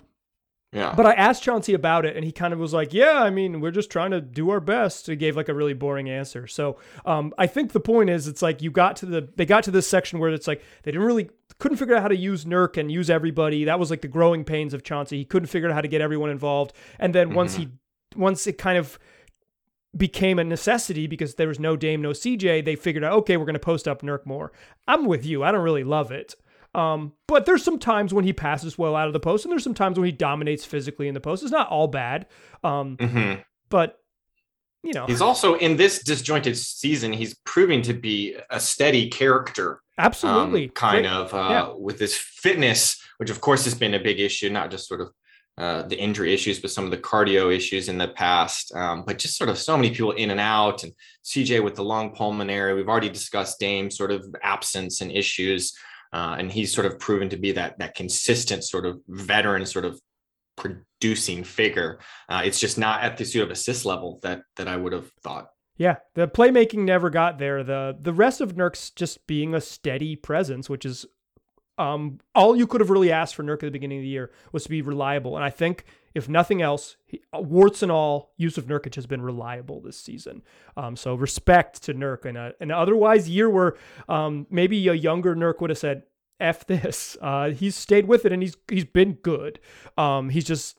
yeah 0.72 0.92
but 0.96 1.06
i 1.06 1.12
asked 1.12 1.42
chauncey 1.42 1.74
about 1.74 2.04
it 2.04 2.16
and 2.16 2.24
he 2.24 2.32
kind 2.32 2.52
of 2.52 2.58
was 2.58 2.72
like 2.72 2.92
yeah 2.92 3.22
i 3.22 3.30
mean 3.30 3.60
we're 3.60 3.70
just 3.70 3.90
trying 3.90 4.10
to 4.10 4.20
do 4.20 4.50
our 4.50 4.60
best 4.60 5.06
he 5.06 5.14
gave 5.14 5.36
like 5.36 5.48
a 5.48 5.54
really 5.54 5.74
boring 5.74 6.10
answer 6.10 6.46
so 6.46 6.76
um 7.04 7.32
i 7.38 7.46
think 7.46 7.72
the 7.72 7.80
point 7.80 8.10
is 8.10 8.26
it's 8.26 8.42
like 8.42 8.60
you 8.60 8.70
got 8.70 8.96
to 8.96 9.06
the 9.06 9.28
they 9.36 9.46
got 9.46 9.62
to 9.62 9.70
this 9.70 9.86
section 9.86 10.18
where 10.18 10.30
it's 10.30 10.48
like 10.48 10.62
they 10.82 10.90
didn't 10.90 11.06
really 11.06 11.30
couldn't 11.58 11.78
figure 11.78 11.94
out 11.94 12.02
how 12.02 12.08
to 12.08 12.16
use 12.16 12.44
Nurk 12.44 12.76
and 12.76 12.90
use 12.90 13.08
everybody. 13.08 13.64
That 13.64 13.78
was 13.78 13.90
like 13.90 14.02
the 14.02 14.08
growing 14.08 14.44
pains 14.44 14.74
of 14.74 14.82
Chauncey. 14.82 15.18
He 15.18 15.24
couldn't 15.24 15.48
figure 15.48 15.68
out 15.68 15.74
how 15.74 15.80
to 15.80 15.88
get 15.88 16.00
everyone 16.00 16.30
involved. 16.30 16.72
And 16.98 17.14
then 17.14 17.28
mm-hmm. 17.28 17.36
once 17.36 17.56
he 17.56 17.68
once 18.14 18.46
it 18.46 18.58
kind 18.58 18.78
of 18.78 18.98
became 19.96 20.38
a 20.38 20.44
necessity 20.44 21.06
because 21.06 21.34
there 21.34 21.48
was 21.48 21.58
no 21.58 21.76
Dame, 21.76 22.02
no 22.02 22.10
CJ. 22.10 22.64
They 22.64 22.76
figured 22.76 23.04
out, 23.04 23.12
okay, 23.12 23.36
we're 23.36 23.44
going 23.44 23.54
to 23.54 23.60
post 23.60 23.88
up 23.88 24.02
Nurk 24.02 24.26
more. 24.26 24.52
I'm 24.86 25.06
with 25.06 25.24
you. 25.24 25.42
I 25.42 25.52
don't 25.52 25.62
really 25.62 25.84
love 25.84 26.10
it. 26.10 26.34
Um, 26.74 27.12
but 27.26 27.46
there's 27.46 27.64
some 27.64 27.78
times 27.78 28.12
when 28.12 28.24
he 28.24 28.34
passes 28.34 28.76
well 28.76 28.96
out 28.96 29.06
of 29.06 29.14
the 29.14 29.20
post, 29.20 29.44
and 29.44 29.52
there's 29.52 29.64
some 29.64 29.74
times 29.74 29.98
when 29.98 30.06
he 30.06 30.12
dominates 30.12 30.64
physically 30.64 31.08
in 31.08 31.14
the 31.14 31.20
post. 31.20 31.42
It's 31.42 31.52
not 31.52 31.68
all 31.68 31.88
bad. 31.88 32.26
Um, 32.62 32.98
mm-hmm. 32.98 33.40
But 33.70 33.98
you 34.82 34.92
know, 34.92 35.06
he's 35.06 35.22
also 35.22 35.54
in 35.54 35.76
this 35.76 36.02
disjointed 36.02 36.56
season. 36.56 37.12
He's 37.12 37.34
proving 37.44 37.82
to 37.82 37.94
be 37.94 38.36
a 38.50 38.60
steady 38.60 39.08
character. 39.08 39.80
Absolutely, 39.98 40.64
um, 40.64 40.70
kind 40.70 41.04
Great. 41.04 41.12
of 41.12 41.34
uh, 41.34 41.48
yeah. 41.50 41.72
with 41.76 41.98
his 41.98 42.14
fitness, 42.14 43.02
which 43.16 43.30
of 43.30 43.40
course 43.40 43.64
has 43.64 43.74
been 43.74 43.94
a 43.94 43.98
big 43.98 44.20
issue, 44.20 44.50
not 44.50 44.70
just 44.70 44.86
sort 44.86 45.00
of 45.00 45.10
uh, 45.58 45.82
the 45.82 45.98
injury 45.98 46.34
issues, 46.34 46.60
but 46.60 46.70
some 46.70 46.84
of 46.84 46.90
the 46.90 46.98
cardio 46.98 47.54
issues 47.54 47.88
in 47.88 47.96
the 47.96 48.08
past. 48.08 48.74
Um, 48.74 49.04
but 49.06 49.18
just 49.18 49.36
sort 49.38 49.48
of 49.50 49.58
so 49.58 49.76
many 49.76 49.90
people 49.90 50.12
in 50.12 50.30
and 50.30 50.40
out, 50.40 50.84
and 50.84 50.92
CJ 51.24 51.64
with 51.64 51.74
the 51.74 51.84
long 51.84 52.14
pulmonary. 52.14 52.74
We've 52.74 52.88
already 52.88 53.08
discussed 53.08 53.58
Dame 53.58 53.90
sort 53.90 54.10
of 54.10 54.26
absence 54.42 55.00
and 55.00 55.10
issues. 55.10 55.72
uh, 56.12 56.36
and 56.38 56.50
he's 56.52 56.74
sort 56.74 56.86
of 56.86 56.98
proven 56.98 57.28
to 57.30 57.36
be 57.36 57.52
that 57.52 57.78
that 57.78 57.94
consistent 57.94 58.64
sort 58.64 58.86
of 58.86 59.00
veteran 59.08 59.66
sort 59.66 59.84
of 59.84 60.00
producing 60.56 61.44
figure. 61.44 61.98
Uh, 62.28 62.42
it's 62.44 62.60
just 62.60 62.78
not 62.78 63.02
at 63.02 63.16
the 63.16 63.24
sort 63.24 63.44
of 63.44 63.50
assist 63.50 63.84
level 63.84 64.18
that 64.22 64.42
that 64.56 64.68
I 64.68 64.76
would 64.76 64.92
have 64.92 65.10
thought. 65.22 65.48
Yeah, 65.76 65.96
the 66.14 66.26
playmaking 66.26 66.84
never 66.84 67.10
got 67.10 67.38
there. 67.38 67.62
The 67.62 67.96
the 68.00 68.14
rest 68.14 68.40
of 68.40 68.56
Nurk's 68.56 68.90
just 68.90 69.26
being 69.26 69.54
a 69.54 69.60
steady 69.60 70.16
presence, 70.16 70.70
which 70.70 70.86
is 70.86 71.06
um, 71.78 72.18
all 72.34 72.56
you 72.56 72.66
could 72.66 72.80
have 72.80 72.90
really 72.90 73.12
asked 73.12 73.34
for 73.34 73.42
Nurk 73.42 73.54
at 73.54 73.60
the 73.60 73.70
beginning 73.70 73.98
of 73.98 74.02
the 74.02 74.08
year 74.08 74.30
was 74.52 74.64
to 74.64 74.70
be 74.70 74.82
reliable. 74.82 75.36
And 75.36 75.44
I 75.44 75.50
think, 75.50 75.84
if 76.14 76.28
nothing 76.28 76.62
else, 76.62 76.96
he, 77.04 77.20
uh, 77.34 77.40
warts 77.40 77.82
and 77.82 77.92
all, 77.92 78.32
Jusuf 78.40 78.64
Nurkic 78.64 78.94
has 78.94 79.06
been 79.06 79.20
reliable 79.20 79.80
this 79.80 79.98
season. 79.98 80.42
Um, 80.76 80.96
so 80.96 81.14
respect 81.14 81.82
to 81.84 81.94
Nurk. 81.94 82.24
And 82.24 82.54
an 82.60 82.70
otherwise 82.70 83.28
year 83.28 83.50
where 83.50 83.76
um, 84.08 84.46
maybe 84.50 84.88
a 84.88 84.94
younger 84.94 85.36
Nurk 85.36 85.60
would 85.60 85.70
have 85.70 85.78
said, 85.78 86.04
F 86.38 86.66
this. 86.66 87.16
Uh, 87.20 87.50
he's 87.50 87.74
stayed 87.74 88.06
with 88.06 88.26
it 88.26 88.32
and 88.32 88.42
he's 88.42 88.56
he's 88.68 88.84
been 88.84 89.14
good. 89.14 89.58
Um, 89.96 90.28
he's 90.28 90.44
just 90.44 90.78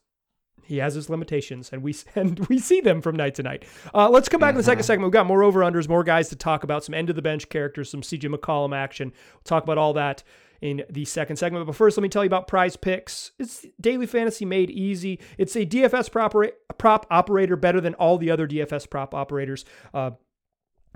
he 0.67 0.77
has 0.79 0.95
his 0.95 1.09
limitations, 1.09 1.69
and 1.71 1.81
we 1.81 1.95
and 2.15 2.39
we 2.47 2.59
see 2.59 2.81
them 2.81 3.01
from 3.01 3.15
night 3.15 3.35
to 3.35 3.43
night. 3.43 3.63
Uh, 3.93 4.09
let's 4.09 4.29
come 4.29 4.39
back 4.39 4.49
mm-hmm. 4.49 4.57
in 4.57 4.57
the 4.57 4.63
second 4.63 4.81
mm-hmm. 4.81 4.85
segment. 4.85 5.07
We've 5.07 5.13
got 5.13 5.25
more 5.25 5.43
over 5.43 5.61
unders, 5.61 5.87
more 5.87 6.03
guys 6.03 6.29
to 6.29 6.35
talk 6.35 6.63
about, 6.63 6.83
some 6.83 6.93
end 6.93 7.09
of 7.09 7.15
the 7.15 7.21
bench 7.21 7.49
characters, 7.49 7.89
some 7.89 8.01
CJ 8.01 8.33
McCollum 8.33 8.75
action. 8.75 9.13
We'll 9.33 9.41
talk 9.43 9.63
about 9.63 9.77
all 9.77 9.93
that 9.93 10.23
in 10.61 10.83
the 10.89 11.05
second 11.05 11.37
segment. 11.37 11.65
But 11.65 11.75
first, 11.75 11.97
let 11.97 12.03
me 12.03 12.09
tell 12.09 12.23
you 12.23 12.27
about 12.27 12.47
Prize 12.47 12.75
Picks. 12.75 13.31
It's 13.39 13.65
daily 13.79 14.05
fantasy 14.05 14.45
made 14.45 14.69
easy. 14.69 15.19
It's 15.37 15.55
a 15.55 15.65
DFS 15.65 16.11
prop, 16.11 16.35
prop 16.77 17.05
operator 17.09 17.55
better 17.55 17.81
than 17.81 17.93
all 17.95 18.17
the 18.17 18.31
other 18.31 18.47
DFS 18.47 18.89
prop 18.89 19.13
operators. 19.13 19.65
Uh, 19.93 20.11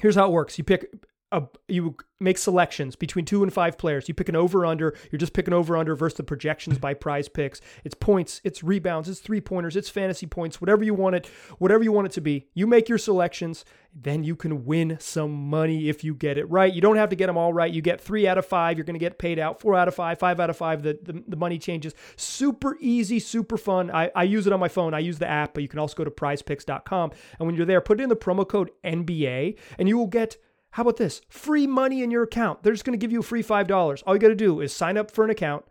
here's 0.02 0.16
how 0.16 0.28
it 0.28 0.32
works: 0.32 0.58
you 0.58 0.64
pick 0.64 0.88
a, 1.32 1.44
you 1.68 1.96
make 2.20 2.38
selections 2.38 2.96
between 2.96 3.26
two 3.26 3.42
and 3.42 3.52
five 3.52 3.78
players. 3.78 4.08
You 4.08 4.14
pick 4.14 4.30
an 4.30 4.36
over 4.36 4.66
under. 4.66 4.96
You're 5.12 5.20
just 5.20 5.34
picking 5.34 5.54
over 5.54 5.76
under 5.76 5.96
versus 5.96 6.18
the 6.18 6.24
projections 6.24 6.78
by 6.78 6.94
prize 6.94 7.28
picks. 7.28 7.62
It's 7.84 7.96
points, 7.96 8.42
it's 8.44 8.64
rebounds, 8.64 9.10
it's 9.10 9.20
three 9.20 9.42
pointers, 9.42 9.76
it's 9.76 9.90
fantasy 9.90 10.28
points, 10.28 10.62
whatever 10.62 10.84
you 10.84 10.94
want 10.94 11.16
it, 11.16 11.28
whatever 11.58 11.84
you 11.84 11.92
want 11.92 12.08
it 12.08 12.14
to 12.14 12.22
be. 12.22 12.48
You 12.54 12.68
make 12.68 12.90
your 12.90 12.98
selections, 12.98 13.66
then 13.94 14.24
you 14.24 14.36
can 14.36 14.66
win 14.66 14.98
some 15.00 15.32
money 15.50 15.90
if 15.90 16.04
you 16.04 16.14
get 16.14 16.38
it 16.38 16.50
right. 16.50 16.72
You 16.72 16.82
don't 16.82 16.98
have 16.98 17.10
to 17.10 17.16
get 17.16 17.28
them 17.28 17.38
all 17.38 17.54
right. 17.54 17.72
You 17.72 17.82
get 17.82 18.00
three 18.00 18.28
out 18.28 18.38
of 18.38 18.46
five, 18.46 18.78
you're 18.78 18.86
going 18.86 18.96
to 18.96 19.00
get 19.00 19.18
paid 19.18 19.40
out. 19.40 19.60
Four 19.60 19.76
out 19.76 19.88
of 19.88 19.96
five, 19.96 20.20
five 20.20 20.40
out 20.40 20.50
of 20.50 20.58
five, 20.58 20.84
the, 20.84 21.00
the, 21.02 21.24
the 21.28 21.38
money 21.38 21.58
changes. 21.58 21.94
Super 22.16 22.78
easy, 22.80 23.20
super 23.20 23.58
fun. 23.58 23.90
I, 23.90 24.12
I 24.16 24.24
use 24.24 24.48
it 24.48 24.54
on 24.54 24.60
my 24.60 24.70
phone. 24.70 24.94
I 24.94 25.00
use 25.00 25.18
the 25.18 25.30
app, 25.30 25.54
but 25.54 25.64
you 25.64 25.70
can 25.70 25.80
also 25.80 25.96
go 25.96 26.04
to 26.04 26.12
prizepicks.com. 26.12 27.12
And 27.40 27.48
when 27.48 27.56
you're 27.56 27.66
there, 27.66 27.82
put 27.82 28.00
in 28.00 28.10
the 28.10 28.16
promo 28.16 28.48
code 28.48 28.70
NBA 28.84 29.58
and 29.80 29.88
you 29.88 29.98
will 29.98 30.08
get 30.08 30.38
how 30.72 30.84
about 30.84 30.98
this? 30.98 31.22
Free 31.30 31.68
money 31.68 32.02
in 32.02 32.12
your 32.12 32.24
account. 32.24 32.64
They're 32.64 32.74
just 32.74 32.86
going 32.86 32.98
to 32.98 33.04
give 33.04 33.12
you 33.12 33.20
a 33.20 33.24
free 33.24 33.44
$5. 33.44 34.04
All 34.06 34.16
you 34.16 34.20
got 34.20 34.30
to 34.30 34.36
do 34.36 34.62
is 34.62 34.74
sign 34.74 34.98
up 34.98 35.12
for 35.12 35.26
an 35.26 35.30
account, 35.30 35.66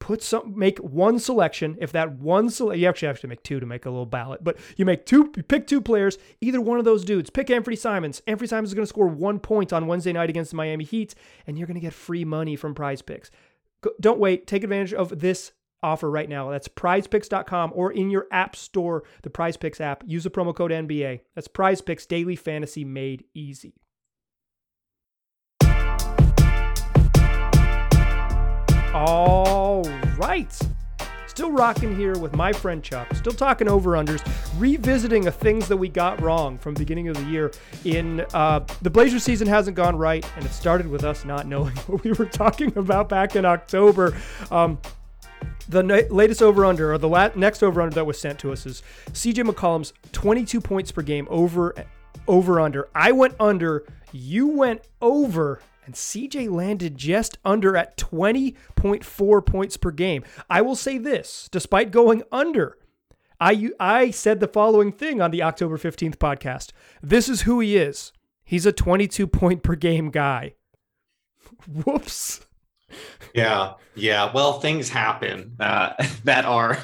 put 0.00 0.22
some 0.22 0.58
make 0.58 0.78
one 0.78 1.20
selection. 1.20 1.76
If 1.80 1.92
that 1.92 2.12
one 2.18 2.50
select 2.50 2.80
you 2.80 2.88
actually 2.88 3.08
have 3.08 3.20
to 3.20 3.28
make 3.28 3.44
two 3.44 3.60
to 3.60 3.66
make 3.66 3.86
a 3.86 3.90
little 3.90 4.06
ballot, 4.06 4.42
but 4.42 4.58
you 4.76 4.84
make 4.84 5.06
two 5.06 5.32
you 5.36 5.44
pick 5.44 5.66
two 5.66 5.80
players, 5.80 6.18
either 6.40 6.60
one 6.60 6.78
of 6.78 6.84
those 6.84 7.04
dudes. 7.04 7.30
Pick 7.30 7.46
Anfernee 7.46 7.78
Simons. 7.78 8.22
Anfernee 8.26 8.48
Simons 8.48 8.70
is 8.70 8.74
going 8.74 8.84
to 8.84 8.88
score 8.88 9.06
1 9.06 9.38
point 9.38 9.72
on 9.72 9.86
Wednesday 9.86 10.12
night 10.12 10.30
against 10.30 10.50
the 10.50 10.56
Miami 10.56 10.84
Heat 10.84 11.14
and 11.46 11.56
you're 11.56 11.68
going 11.68 11.74
to 11.76 11.80
get 11.80 11.94
free 11.94 12.24
money 12.24 12.56
from 12.56 12.74
Prize 12.74 13.02
Picks. 13.02 13.30
Don't 14.00 14.18
wait, 14.18 14.46
take 14.46 14.64
advantage 14.64 14.92
of 14.92 15.20
this 15.20 15.52
offer 15.82 16.10
right 16.10 16.28
now. 16.28 16.50
That's 16.50 16.68
prizepicks.com 16.68 17.72
or 17.74 17.92
in 17.92 18.10
your 18.10 18.26
app 18.30 18.56
store, 18.56 19.04
the 19.22 19.30
Prize 19.30 19.56
Picks 19.56 19.80
app. 19.80 20.02
Use 20.06 20.24
the 20.24 20.30
promo 20.30 20.54
code 20.54 20.72
NBA. 20.72 21.20
That's 21.34 21.48
Prize 21.48 21.80
Picks 21.80 22.04
Daily 22.04 22.36
Fantasy 22.36 22.84
made 22.84 23.24
easy. 23.32 23.74
All 28.92 29.84
right. 30.16 30.58
Still 31.28 31.52
rocking 31.52 31.94
here 31.94 32.18
with 32.18 32.34
my 32.34 32.52
friend 32.52 32.82
Chuck. 32.82 33.14
Still 33.14 33.32
talking 33.32 33.68
over 33.68 33.92
unders, 33.92 34.20
revisiting 34.58 35.22
the 35.22 35.30
things 35.30 35.68
that 35.68 35.76
we 35.76 35.88
got 35.88 36.20
wrong 36.20 36.58
from 36.58 36.74
beginning 36.74 37.06
of 37.06 37.16
the 37.16 37.22
year. 37.22 37.52
In 37.84 38.26
uh, 38.34 38.66
the 38.82 38.90
Blazer 38.90 39.20
season 39.20 39.46
hasn't 39.46 39.76
gone 39.76 39.94
right, 39.94 40.26
and 40.34 40.44
it 40.44 40.50
started 40.50 40.88
with 40.88 41.04
us 41.04 41.24
not 41.24 41.46
knowing 41.46 41.76
what 41.86 42.02
we 42.02 42.12
were 42.12 42.26
talking 42.26 42.76
about 42.76 43.08
back 43.08 43.36
in 43.36 43.44
October. 43.44 44.16
Um, 44.50 44.76
the 45.68 45.84
latest 46.10 46.42
over 46.42 46.64
under, 46.64 46.92
or 46.92 46.98
the 46.98 47.08
la- 47.08 47.30
next 47.36 47.62
over 47.62 47.80
under 47.80 47.94
that 47.94 48.06
was 48.06 48.18
sent 48.18 48.40
to 48.40 48.50
us 48.50 48.66
is 48.66 48.82
CJ 49.12 49.48
McCollum's 49.48 49.92
22 50.10 50.60
points 50.60 50.90
per 50.90 51.02
game 51.02 51.28
over 51.30 51.76
over 52.26 52.58
under. 52.58 52.88
I 52.92 53.12
went 53.12 53.36
under, 53.38 53.84
you 54.12 54.48
went 54.48 54.82
over 55.00 55.60
and 55.90 55.96
CJ 55.96 56.48
landed 56.48 56.96
just 56.96 57.36
under 57.44 57.76
at 57.76 57.96
20.4 57.96 59.44
points 59.44 59.76
per 59.76 59.90
game. 59.90 60.22
I 60.48 60.62
will 60.62 60.76
say 60.76 60.98
this, 60.98 61.48
despite 61.50 61.90
going 61.90 62.22
under, 62.30 62.78
I 63.40 63.70
I 63.80 64.12
said 64.12 64.38
the 64.38 64.46
following 64.46 64.92
thing 64.92 65.20
on 65.20 65.32
the 65.32 65.42
October 65.42 65.78
15th 65.78 66.16
podcast. 66.16 66.70
This 67.02 67.28
is 67.28 67.42
who 67.42 67.58
he 67.58 67.76
is. 67.76 68.12
He's 68.44 68.66
a 68.66 68.72
22 68.72 69.26
point 69.26 69.64
per 69.64 69.74
game 69.74 70.12
guy. 70.12 70.54
Whoops. 71.84 72.46
Yeah, 73.34 73.72
yeah. 73.96 74.30
Well, 74.32 74.60
things 74.60 74.88
happen 74.88 75.56
uh, 75.58 75.94
that 76.24 76.44
are 76.44 76.78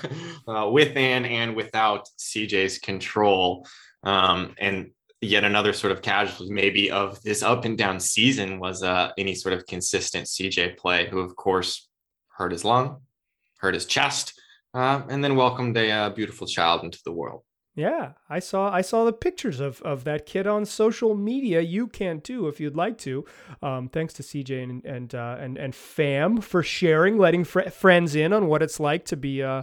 uh, 0.49 0.69
within 0.69 1.25
and 1.27 1.55
without 1.55 2.09
CJ's 2.19 2.81
control. 2.81 3.69
Um, 4.03 4.57
and 4.59 4.91
yet 5.21 5.45
another 5.45 5.73
sort 5.73 5.93
of 5.93 6.03
casualty 6.03 6.53
maybe 6.53 6.91
of 6.91 7.23
this 7.23 7.43
up 7.43 7.65
and 7.65 7.79
down 7.79 7.99
season 8.01 8.59
was 8.59 8.83
uh, 8.83 9.13
any 9.19 9.35
sort 9.35 9.55
of 9.55 9.67
consistent 9.67 10.27
CJ 10.27 10.77
play, 10.77 11.09
who 11.09 11.21
of 11.21 11.37
course 11.37 11.89
hurt 12.29 12.53
his 12.53 12.65
lung, 12.65 13.01
hurt 13.59 13.75
his 13.75 13.87
chest, 13.87 14.41
uh, 14.75 15.03
and 15.09 15.25
then 15.25 15.37
welcomed 15.37 15.77
a 15.77 15.91
uh, 15.91 16.11
beautiful 16.11 16.47
child 16.47 16.85
into 16.85 17.01
the 17.05 17.13
world. 17.13 17.43
Yeah, 17.75 18.13
I 18.31 18.39
saw 18.39 18.73
I 18.73 18.81
saw 18.81 19.05
the 19.05 19.13
pictures 19.13 19.61
of, 19.61 19.83
of 19.83 20.05
that 20.05 20.25
kid 20.25 20.47
on 20.47 20.65
social 20.65 21.15
media. 21.15 21.61
You 21.61 21.87
can 21.87 22.23
too 22.23 22.49
if 22.49 22.59
you'd 22.59 22.75
like 22.75 22.97
to. 22.99 23.27
Um, 23.63 23.91
thanks 23.91 24.15
to 24.15 24.23
CJ 24.23 24.63
and 24.63 24.85
and 24.87 25.15
uh, 25.15 25.37
and 25.39 25.59
and 25.59 25.75
Fam 25.75 26.41
for 26.41 26.63
sharing, 26.63 27.19
letting 27.19 27.45
fr- 27.45 27.69
friends 27.69 28.15
in 28.15 28.33
on 28.33 28.47
what 28.47 28.63
it's 28.63 28.81
like 28.81 29.05
to 29.07 29.17
be 29.17 29.43
uh, 29.43 29.63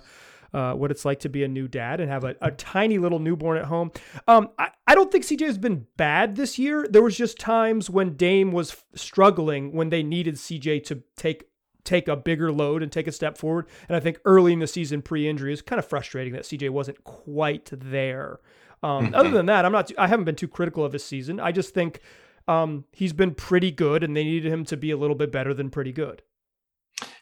uh, 0.53 0.73
what 0.73 0.91
it's 0.91 1.05
like 1.05 1.19
to 1.21 1.29
be 1.29 1.43
a 1.43 1.47
new 1.47 1.67
dad 1.67 1.99
and 1.99 2.09
have 2.09 2.23
a, 2.23 2.35
a 2.41 2.51
tiny 2.51 2.97
little 2.97 3.19
newborn 3.19 3.57
at 3.57 3.65
home. 3.65 3.91
Um, 4.27 4.49
I, 4.59 4.69
I 4.87 4.95
don't 4.95 5.11
think 5.11 5.25
CJ 5.25 5.45
has 5.45 5.57
been 5.57 5.87
bad 5.97 6.35
this 6.35 6.59
year. 6.59 6.87
There 6.89 7.01
was 7.01 7.17
just 7.17 7.39
times 7.39 7.89
when 7.89 8.15
Dame 8.15 8.51
was 8.51 8.83
struggling 8.95 9.73
when 9.73 9.89
they 9.89 10.03
needed 10.03 10.35
CJ 10.35 10.83
to 10.85 11.03
take 11.17 11.45
take 11.83 12.07
a 12.07 12.15
bigger 12.15 12.51
load 12.51 12.81
and 12.81 12.91
take 12.91 13.07
a 13.07 13.11
step 13.11 13.37
forward. 13.37 13.67
And 13.89 13.95
I 13.95 13.99
think 13.99 14.19
early 14.23 14.53
in 14.53 14.59
the 14.59 14.67
season, 14.67 15.01
pre-injury, 15.01 15.51
is 15.51 15.61
kind 15.61 15.79
of 15.79 15.85
frustrating 15.85 16.31
that 16.33 16.43
CJ 16.43 16.69
wasn't 16.69 17.03
quite 17.03 17.69
there. 17.73 18.39
Um, 18.81 19.07
mm-hmm. 19.07 19.15
Other 19.15 19.31
than 19.31 19.47
that, 19.47 19.65
I'm 19.65 19.71
not. 19.71 19.87
Too, 19.87 19.95
I 19.97 20.07
haven't 20.07 20.25
been 20.25 20.35
too 20.35 20.47
critical 20.47 20.85
of 20.85 20.93
his 20.93 21.03
season. 21.03 21.39
I 21.39 21.51
just 21.51 21.73
think 21.73 21.99
um, 22.47 22.85
he's 22.91 23.13
been 23.13 23.33
pretty 23.33 23.71
good, 23.71 24.03
and 24.03 24.15
they 24.15 24.23
needed 24.23 24.51
him 24.51 24.65
to 24.65 24.77
be 24.77 24.91
a 24.91 24.97
little 24.97 25.15
bit 25.15 25.31
better 25.31 25.53
than 25.53 25.69
pretty 25.69 25.91
good. 25.91 26.21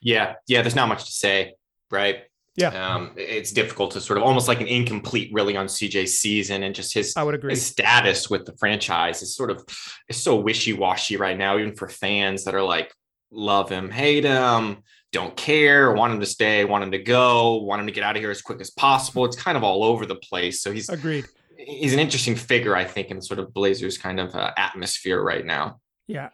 Yeah, 0.01 0.35
yeah. 0.47 0.61
There's 0.61 0.75
not 0.75 0.89
much 0.89 1.05
to 1.05 1.11
say, 1.11 1.53
right? 1.89 2.23
Yeah. 2.61 2.95
Um, 2.95 3.11
it's 3.17 3.51
difficult 3.51 3.91
to 3.91 4.01
sort 4.01 4.17
of 4.17 4.23
almost 4.23 4.47
like 4.47 4.61
an 4.61 4.67
incomplete 4.67 5.31
really 5.33 5.57
on 5.57 5.67
CJ's 5.67 6.19
season 6.19 6.63
and 6.63 6.73
just 6.73 6.93
his, 6.93 7.13
I 7.17 7.23
would 7.23 7.35
agree. 7.35 7.51
his 7.51 7.65
status 7.65 8.29
with 8.29 8.45
the 8.45 8.53
franchise 8.57 9.21
is 9.21 9.35
sort 9.35 9.51
of 9.51 9.65
is 10.07 10.17
so 10.17 10.35
wishy-washy 10.37 11.17
right 11.17 11.37
now, 11.37 11.57
even 11.57 11.75
for 11.75 11.89
fans 11.89 12.43
that 12.45 12.55
are 12.55 12.63
like, 12.63 12.93
love 13.31 13.69
him, 13.69 13.89
hate 13.89 14.23
him, 14.25 14.83
don't 15.11 15.35
care, 15.35 15.91
want 15.91 16.13
him 16.13 16.19
to 16.19 16.25
stay, 16.25 16.63
want 16.65 16.83
him 16.83 16.91
to 16.91 16.99
go, 16.99 17.57
want 17.57 17.81
him 17.81 17.87
to 17.87 17.93
get 17.93 18.03
out 18.03 18.15
of 18.15 18.21
here 18.21 18.31
as 18.31 18.41
quick 18.41 18.61
as 18.61 18.71
possible. 18.71 19.25
It's 19.25 19.35
kind 19.35 19.57
of 19.57 19.63
all 19.63 19.83
over 19.83 20.05
the 20.05 20.15
place. 20.15 20.61
So 20.61 20.71
he's 20.71 20.89
agreed. 20.89 21.25
He's 21.57 21.93
an 21.93 21.99
interesting 21.99 22.35
figure, 22.35 22.75
I 22.75 22.85
think, 22.85 23.11
in 23.11 23.21
sort 23.21 23.39
of 23.39 23.53
Blazers 23.53 23.97
kind 23.97 24.19
of 24.19 24.33
uh, 24.33 24.51
atmosphere 24.57 25.21
right 25.21 25.45
now. 25.45 25.79
Yeah. 26.07 26.29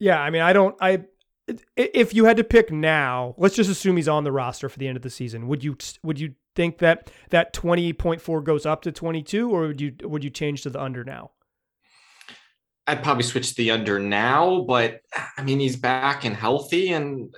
Yeah. 0.00 0.20
I 0.20 0.30
mean, 0.30 0.42
I 0.42 0.52
don't, 0.52 0.74
I, 0.80 1.04
if 1.76 2.14
you 2.14 2.24
had 2.24 2.36
to 2.36 2.44
pick 2.44 2.70
now, 2.70 3.34
let's 3.36 3.56
just 3.56 3.70
assume 3.70 3.96
he's 3.96 4.08
on 4.08 4.24
the 4.24 4.32
roster 4.32 4.68
for 4.68 4.78
the 4.78 4.86
end 4.86 4.96
of 4.96 5.02
the 5.02 5.10
season. 5.10 5.48
Would 5.48 5.64
you 5.64 5.76
would 6.02 6.18
you 6.18 6.34
think 6.54 6.78
that 6.78 7.10
that 7.30 7.52
twenty 7.52 7.92
point 7.92 8.20
four 8.20 8.40
goes 8.40 8.64
up 8.66 8.82
to 8.82 8.92
twenty 8.92 9.22
two, 9.22 9.50
or 9.50 9.68
would 9.68 9.80
you 9.80 9.94
would 10.02 10.24
you 10.24 10.30
change 10.30 10.62
to 10.62 10.70
the 10.70 10.80
under 10.80 11.04
now? 11.04 11.32
I'd 12.86 13.02
probably 13.02 13.22
switch 13.22 13.50
to 13.50 13.54
the 13.56 13.70
under 13.70 13.98
now, 13.98 14.62
but 14.62 15.00
I 15.36 15.42
mean 15.42 15.60
he's 15.60 15.76
back 15.76 16.24
and 16.24 16.36
healthy, 16.36 16.92
and 16.92 17.34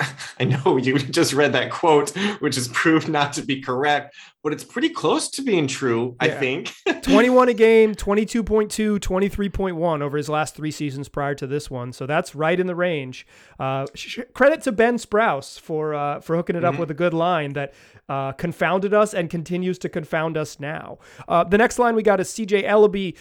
I 0.40 0.44
know 0.44 0.76
you 0.76 0.98
just 0.98 1.32
read 1.32 1.52
that 1.52 1.70
quote, 1.70 2.10
which 2.40 2.56
is 2.56 2.68
proved 2.68 3.08
not 3.08 3.32
to 3.34 3.42
be 3.42 3.60
correct. 3.60 4.14
But 4.46 4.52
it's 4.52 4.62
pretty 4.62 4.90
close 4.90 5.28
to 5.30 5.42
being 5.42 5.66
true, 5.66 6.14
I 6.20 6.28
think. 6.28 6.72
21 7.02 7.48
a 7.48 7.52
game, 7.52 7.96
22.2, 7.96 9.00
23.1 9.00 10.02
over 10.02 10.16
his 10.16 10.28
last 10.28 10.54
three 10.54 10.70
seasons 10.70 11.08
prior 11.08 11.34
to 11.34 11.48
this 11.48 11.68
one. 11.68 11.92
So 11.92 12.06
that's 12.06 12.32
right 12.36 12.60
in 12.60 12.68
the 12.68 12.76
range. 12.76 13.26
Uh, 13.58 13.86
sh- 13.96 14.20
credit 14.34 14.62
to 14.62 14.70
Ben 14.70 14.98
Sprouse 14.98 15.58
for 15.58 15.94
uh, 15.94 16.20
for 16.20 16.36
hooking 16.36 16.54
it 16.54 16.62
up 16.62 16.78
with 16.78 16.92
a 16.92 16.94
good 16.94 17.12
line 17.12 17.54
that 17.54 17.74
uh, 18.08 18.30
confounded 18.32 18.94
us 18.94 19.14
and 19.14 19.28
continues 19.28 19.80
to 19.80 19.88
confound 19.88 20.36
us 20.36 20.60
now. 20.60 20.98
Uh, 21.26 21.42
the 21.42 21.58
next 21.58 21.80
line 21.80 21.96
we 21.96 22.04
got 22.04 22.20
is 22.20 22.28
CJ 22.28 22.64
Elleby 22.64 23.16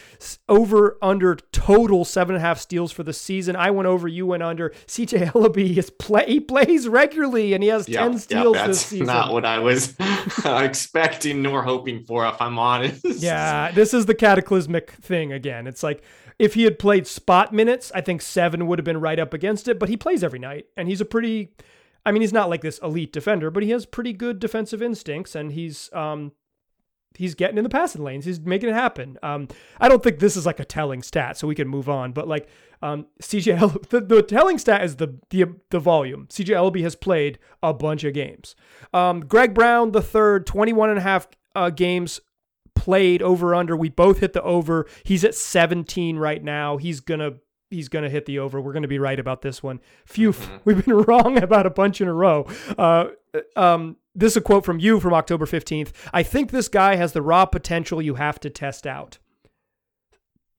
over 0.47 0.95
under 1.01 1.37
total 1.51 2.05
seven 2.05 2.35
and 2.35 2.43
a 2.43 2.47
half 2.47 2.59
steals 2.59 2.91
for 2.91 3.01
the 3.01 3.13
season. 3.13 3.55
I 3.55 3.71
went 3.71 3.87
over, 3.87 4.07
you 4.07 4.27
went 4.27 4.43
under. 4.43 4.69
CJ 4.85 5.31
Elleby 5.33 5.75
is 5.75 5.89
play 5.89 6.25
he 6.27 6.39
plays 6.39 6.87
regularly 6.87 7.53
and 7.55 7.63
he 7.63 7.69
has 7.69 7.89
Yeah, 7.89 8.01
10 8.01 8.19
steals 8.19 8.57
that's 8.57 8.67
this 8.67 8.85
season. 8.85 9.07
That's 9.07 9.25
not 9.25 9.33
what 9.33 9.43
I 9.43 9.57
was 9.57 9.95
expecting 10.45 11.14
nor 11.23 11.63
hoping 11.63 12.03
for, 12.03 12.25
if 12.25 12.41
I'm 12.41 12.59
honest. 12.59 13.05
Yeah, 13.05 13.71
this 13.71 13.93
is 13.93 14.05
the 14.05 14.15
cataclysmic 14.15 14.91
thing 14.91 15.31
again. 15.31 15.67
It's 15.67 15.83
like 15.83 16.03
if 16.39 16.53
he 16.55 16.63
had 16.63 16.79
played 16.79 17.07
spot 17.07 17.53
minutes, 17.53 17.91
I 17.95 18.01
think 18.01 18.21
seven 18.21 18.67
would 18.67 18.79
have 18.79 18.85
been 18.85 18.99
right 18.99 19.19
up 19.19 19.33
against 19.33 19.67
it, 19.67 19.79
but 19.79 19.89
he 19.89 19.97
plays 19.97 20.23
every 20.23 20.39
night 20.39 20.65
and 20.75 20.87
he's 20.87 21.01
a 21.01 21.05
pretty 21.05 21.53
I 22.05 22.11
mean, 22.11 22.21
he's 22.21 22.33
not 22.33 22.49
like 22.49 22.61
this 22.61 22.77
elite 22.79 23.11
defender, 23.11 23.49
but 23.49 23.63
he 23.63 23.71
has 23.71 23.85
pretty 23.85 24.13
good 24.13 24.39
defensive 24.39 24.81
instincts 24.81 25.35
and 25.35 25.51
he's 25.51 25.91
um 25.93 26.33
he's 27.17 27.35
getting 27.35 27.57
in 27.57 27.63
the 27.63 27.69
passing 27.69 28.03
lanes. 28.03 28.25
He's 28.25 28.39
making 28.39 28.69
it 28.69 28.75
happen. 28.75 29.17
Um 29.23 29.47
I 29.79 29.89
don't 29.89 30.03
think 30.03 30.19
this 30.19 30.35
is 30.35 30.45
like 30.45 30.59
a 30.59 30.65
telling 30.65 31.01
stat, 31.03 31.37
so 31.37 31.47
we 31.47 31.55
can 31.55 31.67
move 31.67 31.89
on, 31.89 32.11
but 32.11 32.27
like 32.27 32.47
um 32.81 33.07
CJ 33.21 33.59
El- 33.59 33.69
the, 33.89 34.01
the 34.01 34.21
telling 34.21 34.57
stat 34.57 34.83
is 34.83 34.97
the 34.97 35.17
the 35.29 35.45
the 35.69 35.79
volume. 35.79 36.27
CJ 36.27 36.55
Elleby 36.55 36.81
has 36.83 36.95
played 36.95 37.39
a 37.63 37.73
bunch 37.73 38.03
of 38.03 38.13
games. 38.13 38.55
Um 38.93 39.21
Greg 39.21 39.53
Brown 39.53 39.91
the 39.91 40.01
third 40.01 40.45
21 40.45 40.89
and 40.89 40.99
a 40.99 41.01
half 41.01 41.27
uh, 41.55 41.69
games 41.69 42.19
played 42.75 43.21
over 43.21 43.55
under. 43.55 43.75
We 43.75 43.89
both 43.89 44.19
hit 44.19 44.33
the 44.33 44.43
over. 44.43 44.85
He's 45.03 45.23
at 45.23 45.33
17 45.33 46.17
right 46.17 46.43
now. 46.43 46.77
He's 46.77 46.99
gonna 46.99 47.35
he's 47.71 47.89
gonna 47.89 48.09
hit 48.09 48.25
the 48.25 48.39
over. 48.39 48.61
We're 48.61 48.73
gonna 48.73 48.87
be 48.87 48.99
right 48.99 49.19
about 49.19 49.41
this 49.41 49.63
one. 49.63 49.79
Phew, 50.05 50.35
we've 50.65 50.85
been 50.85 50.97
wrong 51.07 51.41
about 51.41 51.65
a 51.65 51.71
bunch 51.71 52.01
in 52.01 52.07
a 52.07 52.13
row. 52.13 52.47
Uh, 52.77 53.07
um, 53.55 53.95
this 54.15 54.33
is 54.33 54.37
a 54.37 54.41
quote 54.41 54.65
from 54.65 54.79
you 54.79 54.99
from 54.99 55.13
October 55.13 55.45
15th. 55.45 55.91
I 56.13 56.23
think 56.23 56.51
this 56.51 56.67
guy 56.67 56.95
has 56.95 57.13
the 57.13 57.21
raw 57.21 57.45
potential 57.45 58.01
you 58.01 58.15
have 58.15 58.39
to 58.41 58.49
test 58.49 58.87
out. 58.87 59.17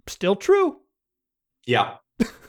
Still 0.06 0.36
true. 0.36 0.80
Yeah. 1.66 1.94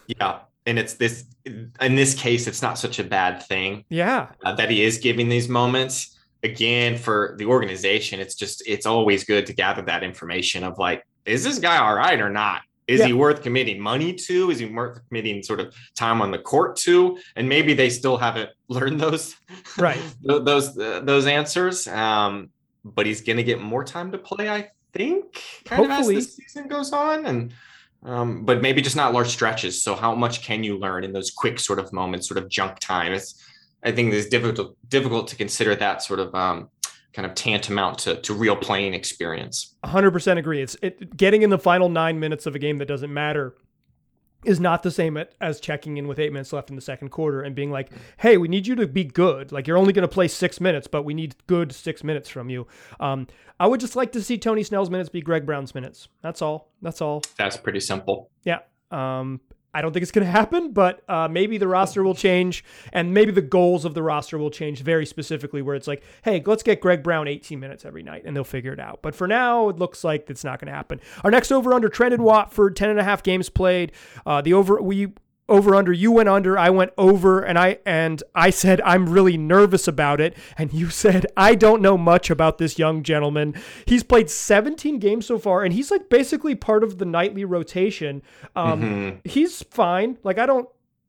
Yeah. 0.08 0.40
And 0.66 0.78
it's 0.78 0.96
this, 0.96 1.26
in 1.46 1.96
this 1.96 2.14
case, 2.14 2.46
it's 2.46 2.62
not 2.62 2.78
such 2.78 3.00
a 3.00 3.04
bad 3.04 3.42
thing 3.42 3.86
Yeah. 3.90 4.30
uh, 4.44 4.54
that 4.56 4.70
he 4.70 4.84
is 4.84 4.98
giving 4.98 5.30
these 5.30 5.48
moments. 5.50 6.14
Again, 6.44 6.98
for 6.98 7.36
the 7.40 7.46
organization, 7.46 8.20
it's 8.20 8.36
just, 8.36 8.62
it's 8.68 8.86
always 8.86 9.24
good 9.24 9.46
to 9.48 9.54
gather 9.54 9.82
that 9.84 10.04
information 10.04 10.64
of 10.64 10.78
like, 10.78 11.04
is 11.26 11.44
this 11.44 11.58
guy 11.58 11.78
all 11.78 11.96
right 11.96 12.22
or 12.22 12.30
not? 12.30 12.62
Is 12.88 13.02
Yeah. 13.02 13.08
he 13.08 13.14
worth 13.14 13.44
committing 13.44 13.80
money 13.82 14.14
to? 14.14 14.50
Is 14.50 14.60
he 14.60 14.66
worth 14.66 15.00
committing 15.10 15.44
sort 15.44 15.60
of 15.60 15.76
time 15.96 16.22
on 16.22 16.32
the 16.32 16.40
court 16.40 16.78
to? 16.78 17.18
And 17.36 17.50
maybe 17.50 17.74
they 17.74 17.90
still 17.90 18.18
haven't 18.18 18.50
learned 18.70 19.00
those, 19.00 19.36
Right. 19.78 20.00
those, 20.24 20.78
uh, 20.78 21.02
those 21.04 21.26
answers. 21.28 21.88
Um, 21.88 22.50
but 22.86 23.06
he's 23.06 23.22
going 23.22 23.38
to 23.38 23.44
get 23.44 23.62
more 23.62 23.84
time 23.84 24.12
to 24.14 24.18
play, 24.18 24.50
I 24.50 24.70
think, 24.94 25.44
kind 25.66 25.84
of 25.84 25.92
as 25.92 26.08
the 26.08 26.22
season 26.22 26.68
goes 26.70 26.94
on. 26.94 27.26
And, 27.26 27.54
um, 28.04 28.46
but 28.46 28.62
maybe 28.62 28.82
just 28.82 28.96
not 28.96 29.14
large 29.14 29.28
stretches. 29.28 29.84
So 29.84 29.94
how 29.96 30.16
much 30.16 30.42
can 30.42 30.64
you 30.64 30.78
learn 30.78 31.04
in 31.04 31.12
those 31.12 31.30
quick 31.32 31.60
sort 31.60 31.80
of 31.80 31.92
moments, 31.92 32.28
sort 32.30 32.38
of 32.38 32.48
junk 32.48 32.80
time? 32.80 33.12
It's, 33.12 33.44
I 33.84 33.92
think 33.92 34.14
it's 34.14 34.30
difficult, 34.30 34.78
difficult 34.88 35.28
to 35.28 35.36
consider 35.36 35.76
that 35.76 36.02
sort 36.02 36.20
of, 36.22 36.34
um, 36.34 36.70
kind 37.14 37.26
of 37.26 37.36
tantamount 37.36 38.00
to, 38.00 38.22
to 38.22 38.34
real 38.34 38.56
playing 38.56 38.94
experience. 38.94 39.76
100% 39.84 40.38
agree. 40.38 40.62
It's 40.62 40.76
it, 40.82 41.16
getting 41.18 41.42
in 41.42 41.50
the 41.50 41.60
final 41.60 41.90
nine 41.90 42.20
minutes 42.20 42.46
of 42.46 42.56
a 42.56 42.60
game 42.60 42.78
that 42.78 42.88
doesn't 42.88 43.14
matter 43.14 43.56
is 44.46 44.60
not 44.60 44.84
the 44.84 44.92
same 44.92 45.18
as 45.42 45.60
checking 45.60 45.98
in 45.98 46.08
with 46.08 46.20
eight 46.20 46.32
minutes 46.32 46.54
left 46.54 46.70
in 46.70 46.76
the 46.76 46.82
second 46.82 47.10
quarter 47.10 47.42
and 47.42 47.56
being 47.56 47.72
like, 47.72 47.90
hey, 48.18 48.38
we 48.38 48.48
need 48.48 48.68
you 48.68 48.76
to 48.76 48.88
be 48.88 49.04
good. 49.04 49.52
Like, 49.52 49.68
you're 49.68 49.78
only 49.78 49.94
going 49.94 50.08
to 50.08 50.14
play 50.14 50.28
six 50.28 50.62
minutes, 50.62 50.88
but 50.88 51.04
we 51.04 51.14
need 51.14 51.36
good 51.48 51.74
six 51.74 52.04
minutes 52.04 52.30
from 52.30 52.50
you. 52.50 52.68
Um, 53.00 53.28
I 53.60 53.68
would 53.68 53.80
just 53.80 53.96
like 53.96 54.12
to 54.12 54.22
see 54.22 54.38
Tony 54.38 54.64
Snell's 54.64 54.90
minutes 54.90 55.10
be 55.10 55.22
Greg 55.22 55.46
Brown's 55.46 55.74
minutes. 55.74 56.08
That's 56.22 56.42
all. 56.42 56.72
That's 56.82 57.02
all. 57.02 57.24
That's 57.38 57.58
pretty 57.58 57.80
simple. 57.80 58.30
Yeah. 58.44 58.60
Um, 58.92 59.42
I 59.74 59.82
don't 59.82 59.92
think 59.92 60.02
it's 60.02 60.12
going 60.12 60.26
to 60.26 60.32
happen, 60.32 60.72
but 60.72 61.04
uh, 61.10 61.28
maybe 61.28 61.58
the 61.58 61.68
roster 61.68 62.04
will 62.04 62.16
change, 62.16 62.64
and 62.94 63.14
maybe 63.14 63.32
the 63.32 63.42
goals 63.42 63.86
of 63.86 63.94
the 63.94 64.02
roster 64.02 64.38
will 64.38 64.50
change 64.50 64.82
very 64.82 65.06
specifically. 65.06 65.62
Where 65.62 65.76
it's 65.76 65.88
like, 65.88 66.04
hey, 66.24 66.42
let's 66.46 66.64
get 66.64 66.82
Greg 66.82 67.04
Brown 67.04 67.28
18 67.28 67.60
minutes 67.60 67.86
every 67.86 68.04
night, 68.04 68.24
and 68.26 68.36
they'll 68.36 68.44
figure 68.44 68.74
it 68.74 68.80
out. 68.80 69.02
But 69.02 69.14
for 69.14 69.28
now, 69.28 69.70
it 69.70 69.78
looks 69.78 70.04
like 70.04 70.30
it's 70.30 70.44
not 70.44 70.60
going 70.60 70.68
to 70.68 70.74
happen. 70.74 71.00
Our 71.24 71.32
next 71.32 71.52
over 71.52 71.74
under 71.74 71.90
Trendon 71.90 72.20
Watford, 72.20 72.76
10 72.76 72.90
and 72.90 73.00
a 73.00 73.04
half 73.04 73.22
games 73.24 73.50
played. 73.50 73.92
Uh, 74.26 74.42
the 74.42 74.54
over 74.54 74.82
we 74.82 75.14
over 75.50 75.74
under 75.76 75.94
you 75.94 76.12
went 76.12 76.28
under 76.30 76.58
i 76.58 76.70
went 76.70 76.92
over 76.98 77.42
and 77.42 77.58
i 77.58 77.78
and 77.86 78.22
i 78.36 78.50
said 78.50 78.82
i'm 78.82 79.08
really 79.10 79.38
nervous 79.38 79.88
about 79.88 80.20
it 80.20 80.36
and 80.58 80.74
you 80.74 80.90
said 81.04 81.26
i 81.38 81.56
don't 81.56 81.82
know 81.82 81.98
much 81.98 82.30
about 82.30 82.58
this 82.58 82.78
young 82.78 83.02
gentleman 83.04 83.54
he's 83.86 84.04
played 84.04 84.30
17 84.30 85.00
games 85.00 85.26
so 85.26 85.38
far 85.40 85.64
and 85.64 85.74
he's 85.74 85.90
like 85.92 86.10
basically 86.10 86.54
part 86.56 86.84
of 86.84 86.98
the 86.98 87.06
nightly 87.06 87.46
rotation 87.46 88.22
um 88.56 88.82
Mhm. 88.82 89.28
he's 89.28 89.64
fine 89.64 90.18
like 90.24 90.38
i 90.38 90.46
don't 90.46 90.68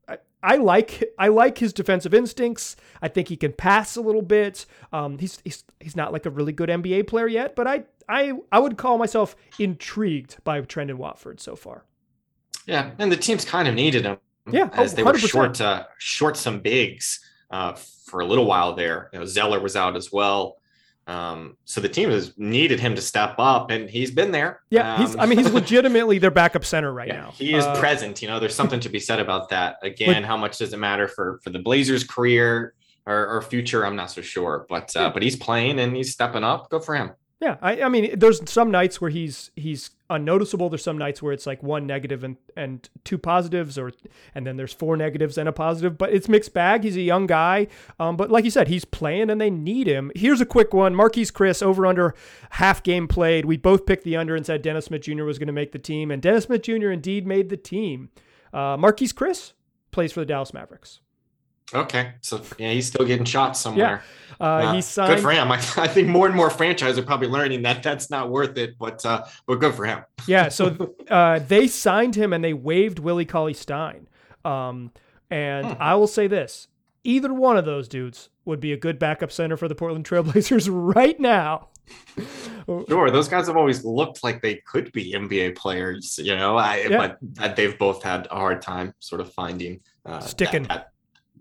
I, 0.09 0.19
I 0.43 0.57
like 0.57 1.05
I 1.19 1.29
like 1.29 1.59
his 1.59 1.73
defensive 1.73 2.15
instincts. 2.15 2.77
I 3.03 3.09
think 3.09 3.27
he 3.29 3.37
can 3.37 3.53
pass 3.53 3.97
a 3.97 4.01
little 4.01 4.23
bit. 4.23 4.65
Um, 4.93 5.19
he's, 5.19 5.41
he's 5.45 5.65
he's 5.81 5.97
not 5.97 6.13
like 6.13 6.25
a 6.27 6.31
really 6.31 6.53
good 6.53 6.69
NBA 6.71 7.09
player 7.09 7.27
yet, 7.27 7.55
but 7.57 7.67
I 7.67 7.83
I 8.09 8.33
I 8.53 8.61
would 8.61 8.79
call 8.79 8.97
myself 8.97 9.35
intrigued 9.59 10.43
by 10.45 10.61
Trendon 10.63 10.95
Watford 10.95 11.41
so 11.41 11.57
far. 11.57 11.85
Yeah, 12.67 12.93
and 12.99 13.11
the 13.13 13.17
teams 13.17 13.45
kind 13.45 13.67
of 13.69 13.75
needed 13.75 14.05
him. 14.07 14.19
Yeah, 14.53 14.69
as 14.73 14.93
oh, 14.93 14.97
they 14.97 15.03
were 15.03 15.13
100%. 15.13 15.29
short 15.29 15.61
uh, 15.61 15.85
short 15.99 16.37
some 16.37 16.61
bigs 16.61 17.21
uh, 17.51 17.73
for 17.75 18.21
a 18.21 18.27
little 18.27 18.47
while 18.47 18.75
there. 18.75 19.11
You 19.13 19.21
know, 19.21 19.25
Zeller 19.25 19.61
was 19.61 19.77
out 19.77 19.97
as 19.97 20.13
well. 20.13 20.57
Um, 21.07 21.57
so 21.65 21.81
the 21.81 21.89
team 21.89 22.11
has 22.11 22.37
needed 22.37 22.81
him 22.81 22.95
to 22.95 23.01
step 23.01 23.37
up, 23.39 23.71
and 23.71 23.89
he's 23.89 24.11
been 24.11 24.31
there. 24.31 24.61
Yeah, 24.69 24.99
he's. 24.99 25.15
Um, 25.15 25.21
I 25.21 25.27
mean, 25.27 25.39
he's 25.39 25.51
legitimately 25.63 26.19
their 26.19 26.31
backup 26.31 26.67
center 26.67 26.93
right 26.93 27.09
yeah, 27.09 27.21
now. 27.21 27.31
he 27.31 27.55
is 27.55 27.65
Uh, 27.65 27.79
present. 27.81 28.21
You 28.21 28.29
know, 28.29 28.39
there's 28.39 28.55
something 28.55 28.81
to 28.81 28.91
be 28.91 29.01
said 29.01 29.19
about 29.19 29.49
that. 29.49 29.77
Again, 29.83 30.23
how 30.23 30.37
much 30.37 30.59
does 30.59 30.73
it 30.75 30.77
matter 30.79 31.09
for 31.09 31.41
for 31.43 31.49
the 31.51 31.59
Blazers' 31.61 32.05
career 32.05 32.75
or, 33.07 33.27
or 33.27 33.41
future? 33.43 33.87
I'm 33.87 33.97
not 33.97 34.11
so 34.11 34.21
sure, 34.21 34.67
but 34.69 34.95
uh, 34.97 35.11
but 35.11 35.23
he's 35.23 35.37
playing 35.37 35.79
and 35.81 35.97
he's 35.97 36.13
stepping 36.13 36.45
up. 36.45 36.69
Good 36.69 36.85
for 36.85 36.95
him. 36.95 37.13
Yeah, 37.41 37.57
I, 37.63 37.83
I 37.83 37.89
mean, 37.89 38.19
there's 38.19 38.51
some 38.51 38.73
nights 38.73 39.01
where 39.01 39.11
he's 39.11 39.53
he's 39.55 39.91
unnoticeable. 40.11 40.71
There's 40.71 40.83
some 40.83 40.99
nights 40.99 41.23
where 41.23 41.33
it's 41.33 41.47
like 41.47 41.63
one 41.63 41.87
negative 41.87 42.25
and 42.25 42.37
and 42.57 42.89
two 43.05 43.17
positives, 43.17 43.79
or 43.79 43.93
and 44.35 44.45
then 44.45 44.57
there's 44.57 44.73
four 44.73 44.97
negatives 44.97 45.39
and 45.39 45.49
a 45.49 45.53
positive. 45.53 45.97
But 45.97 46.13
it's 46.13 46.29
mixed 46.29 46.53
bag. 46.53 46.83
He's 46.83 46.97
a 46.97 47.01
young 47.01 47.29
guy, 47.29 47.69
um, 48.01 48.17
but 48.17 48.29
like 48.29 48.45
you 48.45 48.51
said, 48.51 48.67
he's 48.67 48.85
playing 48.85 49.31
and 49.31 49.41
they 49.41 49.51
need 49.51 49.87
him. 49.87 50.11
Here's 50.17 50.41
a 50.41 50.47
quick 50.47 50.75
one: 50.75 50.97
Marquese 50.97 51.33
Chriss 51.33 51.63
over 51.63 51.87
under 51.87 52.13
half 52.51 52.83
game 52.83 53.07
played. 53.07 53.45
We 53.45 53.57
both 53.57 53.87
picked 53.87 54.03
the 54.03 54.17
under 54.17 54.35
and 54.35 54.45
said 54.45 54.61
Dennis 54.61 54.87
Smith 54.87 55.03
Jr. 55.03 55.23
was 55.23 55.39
going 55.39 55.47
to 55.47 55.53
make 55.53 55.71
the 55.71 55.79
team, 55.79 56.11
and 56.11 56.21
Dennis 56.21 56.45
Smith 56.45 56.63
Jr. 56.63 56.91
indeed 56.91 57.25
made 57.25 57.51
the 57.51 57.57
team. 57.57 58.11
Uh, 58.53 58.77
Marquese 58.77 59.15
Chriss 59.15 59.53
plays 59.93 60.11
for 60.11 60.21
the 60.21 60.27
Dallas 60.27 60.53
Mavericks. 60.53 61.01
Okay, 61.75 62.13
so 62.23 62.41
yeah, 62.59 62.73
he's 62.73 62.87
still 62.87 63.05
getting 63.07 63.25
shots 63.27 63.61
somewhere. 63.61 64.03
Uh, 64.41 64.45
Uh, 64.45 64.73
he 64.75 64.81
signed. 64.81 65.15
Good 65.17 65.23
for 65.23 65.33
him. 65.33 65.51
I, 65.51 65.57
I 65.77 65.89
think 65.89 66.09
more 66.09 66.27
and 66.27 66.35
more 66.35 66.49
franchises 66.49 66.97
are 66.99 67.03
probably 67.03 67.27
learning 67.29 67.63
that 67.63 67.83
that's 67.83 68.09
not 68.09 68.31
worth 68.31 68.57
it, 68.57 68.79
but 68.79 69.05
uh, 69.05 69.25
but 69.47 69.57
good 69.57 69.75
for 69.75 69.85
him. 69.85 70.05
Yeah, 70.27 70.49
so 70.49 70.95
uh, 71.11 71.41
they 71.41 71.67
signed 71.67 72.15
him 72.15 72.33
and 72.33 72.43
they 72.45 72.53
waived 72.55 72.99
Willie 73.01 73.25
Cauley 73.27 73.55
Stein. 73.55 74.09
Um, 74.45 74.93
and 75.31 75.67
Hmm. 75.67 75.73
I 75.83 75.95
will 75.97 76.07
say 76.07 76.27
this: 76.29 76.69
either 77.05 77.35
one 77.35 77.57
of 77.59 77.65
those 77.65 77.89
dudes 77.89 78.29
would 78.45 78.61
be 78.61 78.73
a 78.73 78.77
good 78.77 78.99
backup 78.99 79.31
center 79.33 79.57
for 79.57 79.69
the 79.69 79.75
Portland 79.75 80.09
Trailblazers 80.09 80.69
right 80.95 81.19
now. 81.21 81.69
Sure, 82.89 83.11
those 83.11 83.29
guys 83.29 83.47
have 83.47 83.57
always 83.57 83.85
looked 83.85 84.23
like 84.23 84.41
they 84.43 84.57
could 84.67 84.93
be 84.93 85.13
NBA 85.15 85.57
players, 85.57 86.19
you 86.23 86.37
know, 86.37 86.57
I, 86.57 86.87
Yeah. 86.89 86.99
but 86.99 87.19
uh, 87.43 87.53
they've 87.55 87.77
both 87.79 88.03
had 88.03 88.29
a 88.31 88.35
hard 88.37 88.61
time 88.63 88.93
sort 89.01 89.21
of 89.23 89.33
finding 89.33 89.81
uh, 90.07 90.21
that- 90.21 90.29
Sticking. 90.29 90.63
that- 90.65 90.93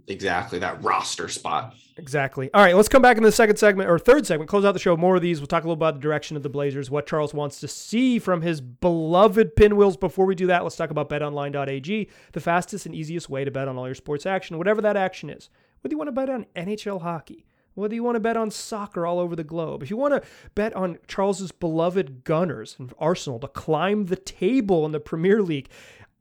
exactly 0.07 0.59
that 0.59 0.83
roster 0.83 1.27
spot. 1.27 1.75
Exactly. 1.97 2.49
All 2.53 2.61
right, 2.61 2.75
let's 2.75 2.89
come 2.89 3.01
back 3.01 3.17
in 3.17 3.23
the 3.23 3.31
second 3.31 3.57
segment 3.57 3.89
or 3.89 3.97
third 3.97 4.25
segment. 4.27 4.49
Close 4.49 4.63
out 4.63 4.73
the 4.73 4.79
show. 4.79 4.95
More 4.95 5.15
of 5.15 5.21
these. 5.21 5.39
We'll 5.39 5.47
talk 5.47 5.63
a 5.63 5.67
little 5.67 5.73
about 5.73 5.95
the 5.95 5.99
direction 5.99 6.37
of 6.37 6.43
the 6.43 6.49
Blazers, 6.49 6.91
what 6.91 7.07
Charles 7.07 7.33
wants 7.33 7.59
to 7.61 7.67
see 7.67 8.19
from 8.19 8.41
his 8.41 8.61
beloved 8.61 9.55
pinwheels. 9.55 9.97
Before 9.97 10.25
we 10.25 10.35
do 10.35 10.47
that, 10.47 10.63
let's 10.63 10.75
talk 10.75 10.91
about 10.91 11.09
BetOnline.ag, 11.09 12.09
the 12.33 12.39
fastest 12.39 12.85
and 12.85 12.93
easiest 12.93 13.29
way 13.29 13.43
to 13.43 13.51
bet 13.51 13.67
on 13.67 13.77
all 13.77 13.87
your 13.87 13.95
sports 13.95 14.25
action, 14.25 14.57
whatever 14.57 14.81
that 14.81 14.95
action 14.95 15.29
is. 15.29 15.49
Whether 15.81 15.93
you 15.93 15.97
want 15.97 16.09
to 16.09 16.11
bet 16.13 16.29
on 16.29 16.45
NHL 16.55 17.01
hockey, 17.01 17.45
whether 17.73 17.95
you 17.95 18.03
want 18.03 18.15
to 18.15 18.19
bet 18.19 18.37
on 18.37 18.51
soccer 18.51 19.05
all 19.05 19.19
over 19.19 19.35
the 19.35 19.43
globe, 19.43 19.83
if 19.83 19.89
you 19.89 19.97
want 19.97 20.13
to 20.13 20.27
bet 20.55 20.75
on 20.75 20.97
Charles's 21.07 21.51
beloved 21.51 22.23
Gunners 22.23 22.75
and 22.79 22.93
Arsenal 22.99 23.39
to 23.39 23.47
climb 23.47 24.05
the 24.05 24.15
table 24.15 24.85
in 24.85 24.91
the 24.91 24.99
Premier 24.99 25.41
League, 25.41 25.69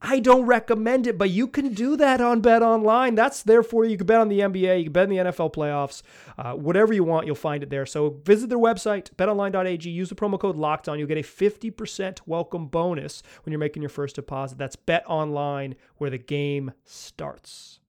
I 0.02 0.20
don't 0.20 0.44
recommend 0.44 1.06
it, 1.06 1.16
but 1.16 1.30
you 1.30 1.48
can 1.48 1.72
do 1.72 1.96
that 1.96 2.20
on 2.20 2.42
Bet 2.42 2.62
Online. 2.62 3.14
That's 3.14 3.42
there 3.42 3.62
for 3.62 3.85
you. 3.85 3.92
You 3.92 3.96
can 3.96 4.06
bet 4.06 4.20
on 4.20 4.28
the 4.28 4.40
NBA, 4.40 4.78
you 4.78 4.85
can 4.85 4.92
bet 4.92 5.04
on 5.04 5.09
the 5.09 5.16
NFL 5.16 5.54
playoffs, 5.54 6.02
uh, 6.37 6.52
whatever 6.52 6.92
you 6.92 7.02
want, 7.02 7.26
you'll 7.26 7.35
find 7.35 7.62
it 7.62 7.70
there. 7.70 7.87
So 7.87 8.20
visit 8.24 8.50
their 8.50 8.59
website, 8.59 9.11
betonline.ag. 9.14 9.88
Use 9.88 10.11
the 10.11 10.14
promo 10.14 10.38
code 10.38 10.56
Locked 10.56 10.88
On. 10.88 10.98
You'll 10.98 11.09
get 11.09 11.16
a 11.18 11.22
50% 11.22 12.20
welcome 12.26 12.66
bonus 12.66 13.22
when 13.44 13.52
you're 13.52 13.59
making 13.59 13.82
your 13.82 13.88
first 13.88 14.16
deposit. 14.16 14.59
That's 14.59 14.76
Bet 14.76 15.04
Online, 15.06 15.76
where 15.96 16.11
the 16.11 16.18
game 16.18 16.72
starts. 16.85 17.80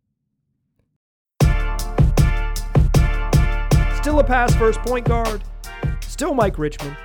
Still 3.97 4.19
a 4.19 4.23
pass 4.25 4.55
first 4.55 4.79
point 4.79 5.05
guard. 5.05 5.43
Still 5.99 6.33
Mike 6.33 6.57
Richman, 6.57 6.95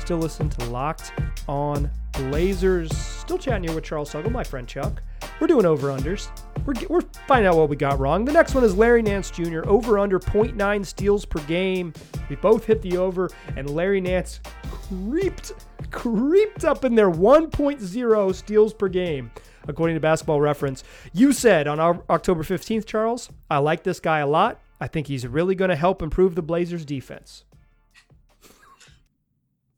Still 0.00 0.18
listen 0.18 0.50
to 0.50 0.64
Locked 0.66 1.12
On 1.48 1.90
Blazers. 2.16 2.96
Still 2.96 3.38
chatting 3.38 3.64
here 3.64 3.74
with 3.74 3.84
Charles 3.84 4.12
Tuggle, 4.12 4.30
my 4.30 4.44
friend 4.44 4.66
Chuck. 4.66 5.02
We're 5.40 5.46
doing 5.46 5.66
over 5.66 5.88
unders. 5.88 6.28
We're, 6.64 6.74
we're 6.88 7.06
finding 7.26 7.48
out 7.48 7.56
what 7.56 7.68
we 7.68 7.76
got 7.76 7.98
wrong. 7.98 8.24
The 8.24 8.32
next 8.32 8.54
one 8.54 8.64
is 8.64 8.76
Larry 8.76 9.02
Nance 9.02 9.30
Jr. 9.30 9.66
Over 9.66 9.98
under 9.98 10.18
0.9 10.18 10.86
steals 10.86 11.24
per 11.24 11.40
game. 11.40 11.92
We 12.28 12.36
both 12.36 12.64
hit 12.64 12.82
the 12.82 12.96
over, 12.96 13.30
and 13.56 13.68
Larry 13.70 14.00
Nance 14.00 14.40
creeped 14.70 15.52
creeped 15.90 16.64
up 16.64 16.84
in 16.84 16.94
their 16.94 17.10
1.0 17.10 18.34
steals 18.34 18.74
per 18.74 18.88
game, 18.88 19.30
according 19.68 19.94
to 19.94 20.00
Basketball 20.00 20.40
Reference. 20.40 20.82
You 21.12 21.32
said 21.32 21.66
on 21.68 21.80
October 21.80 22.42
15th, 22.42 22.86
Charles, 22.86 23.28
I 23.50 23.58
like 23.58 23.82
this 23.82 24.00
guy 24.00 24.18
a 24.20 24.26
lot. 24.26 24.60
I 24.80 24.88
think 24.88 25.06
he's 25.06 25.26
really 25.26 25.54
going 25.54 25.70
to 25.70 25.76
help 25.76 26.02
improve 26.02 26.34
the 26.34 26.42
Blazers' 26.42 26.84
defense. 26.84 27.44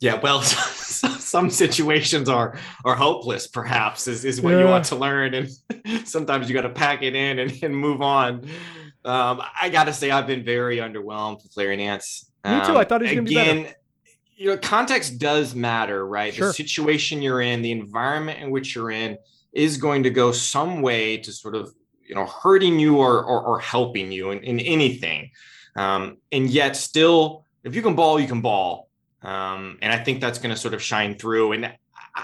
Yeah, 0.00 0.20
well, 0.20 0.42
some 0.42 1.50
situations 1.50 2.28
are 2.28 2.59
are 2.85 2.94
hopeless. 2.94 3.46
Perhaps 3.46 4.09
is, 4.09 4.24
is 4.24 4.40
what 4.40 4.50
yeah. 4.50 4.61
you 4.61 4.66
want 4.66 4.85
to 4.87 4.96
learn, 4.96 5.35
and 5.35 5.48
sometimes 6.04 6.48
you 6.48 6.54
got 6.54 6.62
to 6.62 6.70
pack 6.70 7.02
it 7.02 7.14
in 7.14 7.38
and, 7.38 7.62
and 7.62 7.76
move 7.76 8.02
on. 8.02 8.48
Um, 9.04 9.40
I 9.61 9.68
got 9.70 9.85
to 9.85 9.92
say, 9.92 10.11
I've 10.11 10.26
been 10.26 10.44
very 10.44 10.78
underwhelmed 10.78 11.42
with 11.42 11.56
Larry 11.56 11.76
Nance. 11.76 12.30
Um, 12.44 12.59
Me 12.59 12.66
too. 12.66 12.76
I 12.76 12.85
thought 12.85 13.00
he 13.02 13.06
was 13.06 13.14
going 13.14 13.24
to 13.24 13.28
be 13.28 13.35
better. 13.35 13.74
You 14.37 14.48
know, 14.48 14.59
context 14.59 15.18
does 15.18 15.54
matter, 15.54 16.06
right? 16.06 16.35
Sure. 16.35 16.48
The 16.48 16.54
situation 16.54 17.22
you're 17.22 17.40
in, 17.40 17.62
the 17.62 17.72
environment 17.72 18.40
in 18.40 18.50
which 18.50 18.74
you're 18.74 18.90
in, 18.90 19.16
is 19.52 19.78
going 19.78 20.02
to 20.02 20.11
go 20.11 20.30
some 20.30 20.82
way 20.82 21.16
to 21.16 21.32
sort 21.32 21.54
of 21.54 21.72
you 22.06 22.14
know 22.14 22.26
hurting 22.26 22.78
you 22.78 22.98
or 22.98 23.24
or, 23.24 23.42
or 23.42 23.61
helping 23.61 24.12
you 24.12 24.30
in, 24.32 24.40
in 24.40 24.61
anything. 24.61 25.30
Um, 25.74 26.18
and 26.32 26.50
yet, 26.50 26.76
still, 26.76 27.46
if 27.64 27.74
you 27.74 27.80
can 27.80 27.94
ball, 27.94 28.20
you 28.20 28.28
can 28.28 28.42
ball 28.42 28.86
um, 29.22 29.79
and 29.83 29.92
I 29.92 30.02
think 30.02 30.20
that's 30.20 30.38
going 30.38 30.55
to 30.55 30.61
sort 30.61 30.74
of 30.74 30.83
shine 30.83 31.16
through. 31.16 31.52
And 31.52 31.72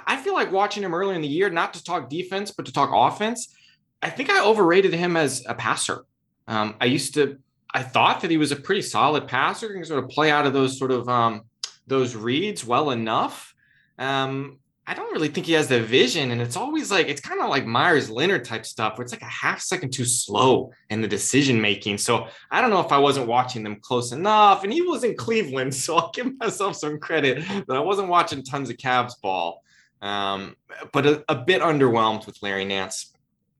I 0.06 0.16
feel 0.16 0.34
like 0.34 0.52
watching 0.52 0.82
him 0.82 0.94
early 0.94 1.14
in 1.14 1.22
the 1.22 1.28
year, 1.28 1.50
not 1.50 1.74
to 1.74 1.84
talk 1.84 2.08
defense, 2.08 2.50
but 2.50 2.66
to 2.66 2.72
talk 2.72 2.90
offense, 2.92 3.54
I 4.00 4.10
think 4.10 4.30
I 4.30 4.44
overrated 4.44 4.94
him 4.94 5.16
as 5.16 5.44
a 5.46 5.54
passer. 5.54 6.04
Um, 6.48 6.76
I 6.80 6.86
used 6.86 7.14
to, 7.14 7.38
I 7.72 7.82
thought 7.82 8.20
that 8.22 8.30
he 8.30 8.36
was 8.36 8.52
a 8.52 8.56
pretty 8.56 8.82
solid 8.82 9.28
passer, 9.28 9.72
can 9.72 9.84
sort 9.84 10.02
of 10.02 10.10
play 10.10 10.30
out 10.30 10.46
of 10.46 10.52
those 10.52 10.78
sort 10.78 10.90
of 10.90 11.08
um, 11.08 11.42
those 11.86 12.16
reads 12.16 12.64
well 12.64 12.90
enough. 12.90 13.54
Um, 13.98 14.58
I 14.84 14.94
don't 14.94 15.12
really 15.12 15.28
think 15.28 15.46
he 15.46 15.52
has 15.52 15.68
the 15.68 15.80
vision. 15.80 16.32
And 16.32 16.40
it's 16.40 16.56
always 16.56 16.90
like, 16.90 17.06
it's 17.06 17.20
kind 17.20 17.40
of 17.40 17.48
like 17.48 17.64
Meyers 17.64 18.10
Leonard 18.10 18.44
type 18.44 18.66
stuff 18.66 18.98
where 18.98 19.04
it's 19.04 19.12
like 19.12 19.22
a 19.22 19.26
half 19.26 19.60
second 19.60 19.92
too 19.92 20.04
slow 20.04 20.72
in 20.90 21.00
the 21.00 21.06
decision 21.06 21.60
making. 21.60 21.98
So 21.98 22.26
I 22.50 22.60
don't 22.60 22.70
know 22.70 22.80
if 22.80 22.90
I 22.90 22.98
wasn't 22.98 23.28
watching 23.28 23.62
them 23.62 23.76
close 23.76 24.10
enough. 24.10 24.64
And 24.64 24.72
he 24.72 24.82
was 24.82 25.04
in 25.04 25.16
Cleveland. 25.16 25.72
So 25.82 25.96
I'll 25.96 26.10
give 26.12 26.38
myself 26.38 26.76
some 26.76 26.98
credit 26.98 27.44
that 27.48 27.76
I 27.76 27.80
wasn't 27.80 28.08
watching 28.08 28.42
tons 28.42 28.70
of 28.70 28.76
Cavs 28.76 29.20
ball. 29.20 29.62
Um, 30.00 30.56
but 30.92 31.06
a, 31.06 31.24
a, 31.28 31.34
bit 31.36 31.62
underwhelmed 31.62 32.26
with 32.26 32.40
Larry 32.42 32.64
Nance. 32.64 33.12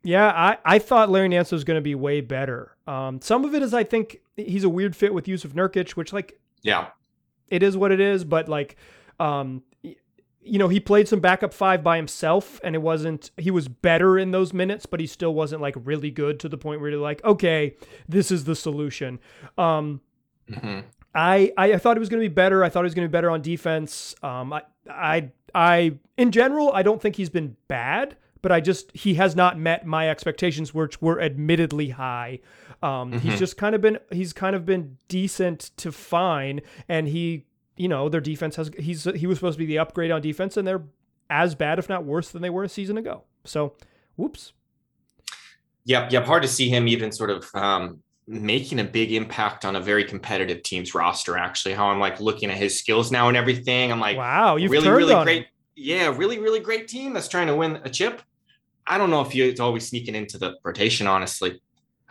Yeah, 0.03 0.29
I, 0.29 0.59
I 0.65 0.79
thought 0.79 1.09
Larry 1.09 1.29
Nance 1.29 1.53
was 1.53 1.65
going 1.65 1.77
to 1.77 1.83
be 1.83 1.95
way 1.95 2.21
better. 2.21 2.77
Um, 2.87 3.21
some 3.21 3.45
of 3.45 3.55
it 3.55 3.63
is 3.63 3.73
I 3.73 3.85
think 3.85 4.21
he's 4.37 4.65
a 4.65 4.69
weird 4.69 4.95
fit 4.97 5.15
with 5.15 5.27
Jusuf 5.27 5.53
Nurkic, 5.53 5.93
which 5.93 6.13
like, 6.13 6.39
yeah, 6.63 6.89
it 7.49 7.63
is 7.63 7.77
what 7.77 7.93
it 7.93 8.01
is. 8.01 8.25
But 8.25 8.49
like, 8.49 8.77
um, 9.21 9.63
you 10.45 10.59
know, 10.59 10.69
he 10.69 10.81
played 10.81 11.09
some 11.09 11.21
backup 11.21 11.55
five 11.55 11.83
by 11.83 11.97
himself, 11.97 12.61
and 12.65 12.75
it 12.75 12.81
wasn't. 12.83 13.31
He 13.37 13.51
was 13.51 13.69
better 13.69 14.19
in 14.19 14.33
those 14.33 14.53
minutes, 14.53 14.87
but 14.87 15.01
he 15.01 15.07
still 15.07 15.35
wasn't 15.35 15.63
like 15.63 15.75
really 15.79 16.11
good 16.11 16.41
to 16.41 16.49
the 16.49 16.59
point 16.59 16.81
where 16.81 16.91
you're 16.91 17.01
like, 17.01 17.23
okay, 17.25 17.77
this 18.09 18.31
is 18.31 18.45
the 18.45 18.57
solution. 18.57 19.21
Um, 19.57 20.01
mm-hmm. 20.51 20.81
I, 21.15 21.53
I 21.57 21.77
thought 21.77 21.97
he 21.97 22.01
was 22.01 22.09
going 22.09 22.23
to 22.23 22.29
be 22.29 22.35
better. 22.35 22.65
I 22.65 22.69
thought 22.69 22.81
he 22.81 22.87
was 22.87 22.95
going 22.95 23.05
to 23.05 23.09
be 23.09 23.13
better 23.13 23.31
on 23.31 23.43
defense. 23.43 24.15
Um, 24.23 24.53
I 24.53 24.63
I 24.91 25.31
I 25.55 25.99
in 26.17 26.33
general, 26.33 26.73
I 26.73 26.83
don't 26.83 27.01
think 27.01 27.17
he's 27.17 27.31
been 27.31 27.57
bad, 27.69 28.17
but 28.41 28.51
I 28.51 28.61
just 28.61 28.91
he 28.97 29.15
has 29.15 29.37
not 29.37 29.59
met 29.59 29.87
my 29.87 30.09
expectations, 30.09 30.75
which 30.75 31.01
were 31.01 31.21
admittedly 31.21 31.91
high. 31.91 32.41
Um, 32.83 33.13
mm-hmm. 33.13 33.19
He's 33.19 33.39
just 33.39 33.57
kind 33.57 33.75
of 33.75 33.81
been 33.81 33.99
he's 34.11 34.33
kind 34.33 34.57
of 34.57 34.65
been 34.65 34.97
decent 35.09 35.71
to 35.79 35.93
fine, 35.93 36.63
and 36.89 37.07
he 37.09 37.45
you 37.77 37.89
know, 37.89 38.09
their 38.09 38.21
defense 38.21 38.57
has 38.57 38.71
he's 38.79 39.05
he 39.05 39.27
was 39.27 39.39
supposed 39.39 39.57
to 39.57 39.59
be 39.59 39.67
the 39.67 39.79
upgrade 39.79 40.11
on 40.11 40.21
defense, 40.21 40.57
and 40.57 40.67
they're 40.67 40.83
as 41.31 41.55
bad, 41.55 41.79
if 41.79 41.89
not 41.89 42.05
worse, 42.05 42.31
than 42.31 42.43
they 42.43 42.51
were 42.51 42.65
a 42.65 42.69
season 42.69 42.99
ago. 42.99 43.25
So, 43.45 43.75
whoops. 44.17 44.53
Yep, 45.85 46.13
yep. 46.13 46.25
Hard 46.25 46.43
to 46.43 46.49
see 46.49 46.69
him 46.69 46.87
even 46.87 47.11
sort 47.11 47.31
of 47.31 47.49
um, 47.55 48.03
making 48.27 48.79
a 48.79 48.85
big 48.85 49.13
impact 49.13 49.65
on 49.65 49.77
a 49.77 49.81
very 49.81 50.05
competitive 50.05 50.63
team's 50.63 50.95
roster. 50.95 51.37
Actually, 51.37 51.75
how 51.75 51.87
I'm 51.87 51.99
like 51.99 52.21
looking 52.21 52.51
at 52.51 52.57
his 52.57 52.79
skills 52.79 53.11
now 53.11 53.29
and 53.29 53.37
everything. 53.37 53.91
I'm 53.91 54.01
like, 54.01 54.17
wow, 54.17 54.57
you've 54.57 54.71
really, 54.71 54.89
really 54.89 55.25
great. 55.25 55.43
Him. 55.43 55.49
Yeah, 55.75 56.15
really, 56.17 56.39
really 56.39 56.61
great 56.61 56.87
team 56.87 57.15
that's 57.15 57.29
trying 57.29 57.47
to 57.47 57.57
win 57.57 57.81
a 57.85 57.91
chip. 57.91 58.23
I 58.87 58.99
don't 58.99 59.11
know 59.11 59.23
if 59.23 59.35
you, 59.35 59.45
it's 59.45 59.61
always 59.61 59.89
sneaking 59.89 60.15
into 60.15 60.39
the 60.39 60.57
rotation, 60.65 61.07
honestly. 61.07 61.61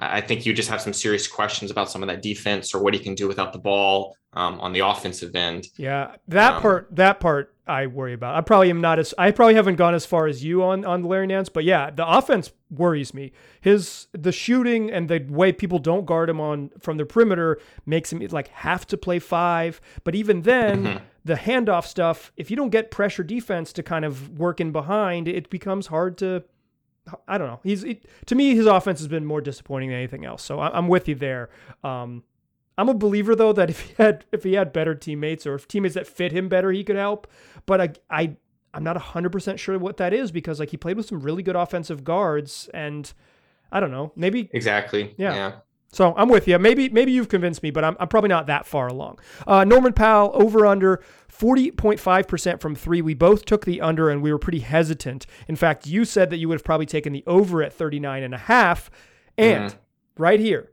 I 0.01 0.19
think 0.19 0.45
you 0.45 0.53
just 0.53 0.69
have 0.69 0.81
some 0.81 0.93
serious 0.93 1.27
questions 1.27 1.69
about 1.69 1.91
some 1.91 2.01
of 2.01 2.09
that 2.09 2.23
defense 2.23 2.73
or 2.73 2.81
what 2.81 2.93
he 2.93 2.99
can 2.99 3.13
do 3.13 3.27
without 3.27 3.53
the 3.53 3.59
ball 3.59 4.17
um, 4.33 4.59
on 4.59 4.73
the 4.73 4.79
offensive 4.79 5.35
end. 5.35 5.67
Yeah, 5.77 6.15
that 6.27 6.55
um, 6.55 6.61
part, 6.61 6.95
that 6.95 7.19
part, 7.19 7.53
I 7.67 7.85
worry 7.85 8.13
about. 8.13 8.35
I 8.35 8.41
probably 8.41 8.71
am 8.71 8.81
not 8.81 8.97
as, 8.97 9.13
I 9.17 9.29
probably 9.31 9.53
haven't 9.53 9.75
gone 9.75 9.93
as 9.93 10.05
far 10.05 10.25
as 10.25 10.43
you 10.43 10.63
on 10.63 10.83
on 10.85 11.03
Larry 11.03 11.27
Nance, 11.27 11.49
but 11.49 11.63
yeah, 11.63 11.91
the 11.91 12.07
offense 12.07 12.51
worries 12.71 13.13
me. 13.13 13.31
His 13.61 14.07
the 14.13 14.31
shooting 14.31 14.89
and 14.89 15.07
the 15.07 15.19
way 15.29 15.51
people 15.51 15.77
don't 15.77 16.05
guard 16.05 16.29
him 16.29 16.41
on 16.41 16.71
from 16.79 16.97
the 16.97 17.05
perimeter 17.05 17.59
makes 17.85 18.11
him 18.11 18.25
like 18.31 18.47
have 18.49 18.87
to 18.87 18.97
play 18.97 19.19
five. 19.19 19.79
But 20.03 20.15
even 20.15 20.41
then, 20.41 20.83
mm-hmm. 20.83 21.05
the 21.23 21.35
handoff 21.35 21.85
stuff, 21.85 22.31
if 22.35 22.49
you 22.49 22.57
don't 22.57 22.71
get 22.71 22.89
pressure 22.89 23.23
defense 23.23 23.71
to 23.73 23.83
kind 23.83 24.03
of 24.03 24.39
work 24.39 24.59
in 24.59 24.71
behind, 24.71 25.27
it 25.27 25.49
becomes 25.49 25.87
hard 25.87 26.17
to 26.17 26.43
I 27.27 27.37
don't 27.37 27.47
know. 27.47 27.59
He's 27.63 27.81
he, 27.81 27.99
to 28.27 28.35
me, 28.35 28.55
his 28.55 28.65
offense 28.65 28.99
has 28.99 29.07
been 29.07 29.25
more 29.25 29.41
disappointing 29.41 29.89
than 29.89 29.97
anything 29.97 30.25
else. 30.25 30.43
So 30.43 30.59
I, 30.59 30.77
am 30.77 30.87
with 30.87 31.07
you 31.07 31.15
there. 31.15 31.49
Um, 31.83 32.23
I'm 32.77 32.89
a 32.89 32.93
believer 32.93 33.35
though 33.35 33.53
that 33.53 33.69
if 33.69 33.79
he 33.81 33.93
had 33.97 34.25
if 34.31 34.43
he 34.43 34.53
had 34.53 34.71
better 34.73 34.95
teammates 34.95 35.45
or 35.45 35.55
if 35.55 35.67
teammates 35.67 35.95
that 35.95 36.07
fit 36.07 36.31
him 36.31 36.49
better, 36.49 36.71
he 36.71 36.83
could 36.83 36.95
help. 36.95 37.27
But 37.65 37.81
I 37.81 37.89
I 38.09 38.35
I'm 38.73 38.83
not 38.83 38.95
100% 38.95 39.57
sure 39.57 39.77
what 39.77 39.97
that 39.97 40.13
is 40.13 40.31
because 40.31 40.59
like 40.59 40.69
he 40.69 40.77
played 40.77 40.97
with 40.97 41.05
some 41.05 41.19
really 41.19 41.43
good 41.43 41.55
offensive 41.55 42.03
guards 42.03 42.69
and 42.73 43.11
I 43.71 43.79
don't 43.79 43.91
know. 43.91 44.11
Maybe 44.15 44.49
Exactly. 44.53 45.13
Yeah. 45.17 45.35
yeah. 45.35 45.51
So 45.93 46.13
I'm 46.15 46.29
with 46.29 46.47
you. 46.47 46.57
Maybe 46.57 46.89
maybe 46.89 47.11
you've 47.11 47.29
convinced 47.29 47.61
me, 47.63 47.71
but 47.71 47.83
I'm, 47.83 47.97
I'm 47.99 48.07
probably 48.07 48.29
not 48.29 48.47
that 48.47 48.65
far 48.65 48.87
along. 48.87 49.19
Uh, 49.45 49.65
Norman 49.65 49.93
Powell 49.93 50.31
over 50.33 50.65
under 50.65 51.03
40.5% 51.31 52.61
from 52.61 52.75
three. 52.75 53.01
We 53.01 53.13
both 53.13 53.45
took 53.45 53.65
the 53.65 53.81
under 53.81 54.09
and 54.09 54.21
we 54.21 54.31
were 54.31 54.37
pretty 54.37 54.59
hesitant. 54.59 55.25
In 55.47 55.55
fact, 55.55 55.87
you 55.87 56.05
said 56.05 56.29
that 56.29 56.37
you 56.37 56.47
would 56.47 56.55
have 56.55 56.63
probably 56.63 56.85
taken 56.85 57.13
the 57.13 57.23
over 57.25 57.63
at 57.63 57.73
39 57.73 58.23
and 58.23 58.33
a 58.33 58.37
half. 58.37 58.89
And 59.37 59.71
mm-hmm. 59.71 60.23
right 60.23 60.39
here, 60.39 60.71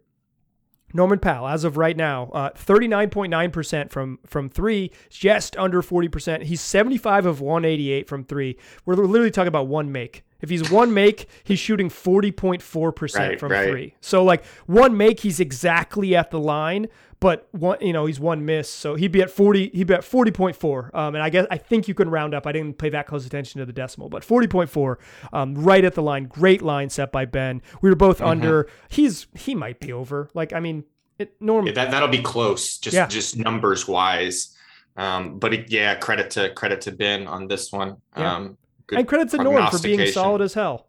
Norman 0.94 1.18
Powell, 1.18 1.48
as 1.48 1.64
of 1.64 1.76
right 1.76 1.96
now, 1.96 2.30
uh, 2.32 2.50
39.9% 2.50 3.90
from 3.90 4.18
from 4.24 4.48
three, 4.48 4.90
just 5.10 5.56
under 5.56 5.82
40%. 5.82 6.44
He's 6.44 6.60
75 6.60 7.26
of 7.26 7.40
188 7.40 8.08
from 8.08 8.24
three. 8.24 8.56
We're 8.86 8.94
literally 8.94 9.30
talking 9.30 9.48
about 9.48 9.66
one 9.66 9.92
make. 9.92 10.24
If 10.40 10.50
he's 10.50 10.70
one 10.70 10.94
make, 10.94 11.28
he's 11.42 11.58
shooting 11.58 11.88
40.4% 11.88 13.14
right, 13.16 13.40
from 13.40 13.50
right. 13.52 13.68
three. 13.68 13.94
So 14.00 14.22
like 14.22 14.44
one 14.66 14.96
make, 14.96 15.20
he's 15.20 15.40
exactly 15.40 16.14
at 16.14 16.30
the 16.30 16.38
line, 16.38 16.86
but 17.18 17.48
one, 17.50 17.78
you 17.80 17.92
know, 17.92 18.06
he's 18.06 18.20
one 18.20 18.44
miss. 18.44 18.70
So 18.70 18.94
he'd 18.94 19.10
be 19.10 19.20
at 19.20 19.30
40, 19.30 19.70
he'd 19.70 19.88
be 19.88 19.94
at 19.94 20.02
40.4. 20.02 20.94
Um, 20.94 21.14
and 21.16 21.24
I 21.24 21.30
guess, 21.30 21.46
I 21.50 21.58
think 21.58 21.88
you 21.88 21.94
can 21.94 22.08
round 22.08 22.34
up. 22.34 22.46
I 22.46 22.52
didn't 22.52 22.78
pay 22.78 22.88
that 22.90 23.06
close 23.06 23.26
attention 23.26 23.58
to 23.58 23.66
the 23.66 23.72
decimal, 23.72 24.08
but 24.08 24.22
40.4, 24.22 24.96
um, 25.32 25.54
right 25.56 25.84
at 25.84 25.94
the 25.94 26.02
line. 26.02 26.24
Great 26.24 26.62
line 26.62 26.88
set 26.88 27.10
by 27.10 27.24
Ben. 27.24 27.60
We 27.82 27.90
were 27.90 27.96
both 27.96 28.18
mm-hmm. 28.18 28.28
under. 28.28 28.68
He's, 28.88 29.26
he 29.34 29.56
might 29.56 29.80
be 29.80 29.92
over. 29.92 30.28
Like, 30.34 30.52
I 30.52 30.60
mean, 30.60 30.84
it 31.18 31.34
normally. 31.40 31.72
Yeah, 31.72 31.84
that, 31.84 31.90
that'll 31.90 32.08
be 32.08 32.22
close, 32.22 32.78
just, 32.78 32.94
yeah. 32.94 33.08
just 33.08 33.36
numbers 33.36 33.88
wise. 33.88 34.54
Um, 34.96 35.40
but 35.40 35.52
it, 35.52 35.72
yeah, 35.72 35.96
credit 35.96 36.30
to, 36.32 36.50
credit 36.54 36.80
to 36.82 36.92
Ben 36.92 37.26
on 37.26 37.48
this 37.48 37.72
one. 37.72 37.96
Yeah. 38.16 38.36
Um, 38.36 38.58
and 38.92 39.06
credit 39.06 39.30
to 39.30 39.42
Norm 39.42 39.70
for 39.70 39.78
being 39.80 40.06
solid 40.10 40.42
as 40.42 40.54
hell. 40.54 40.86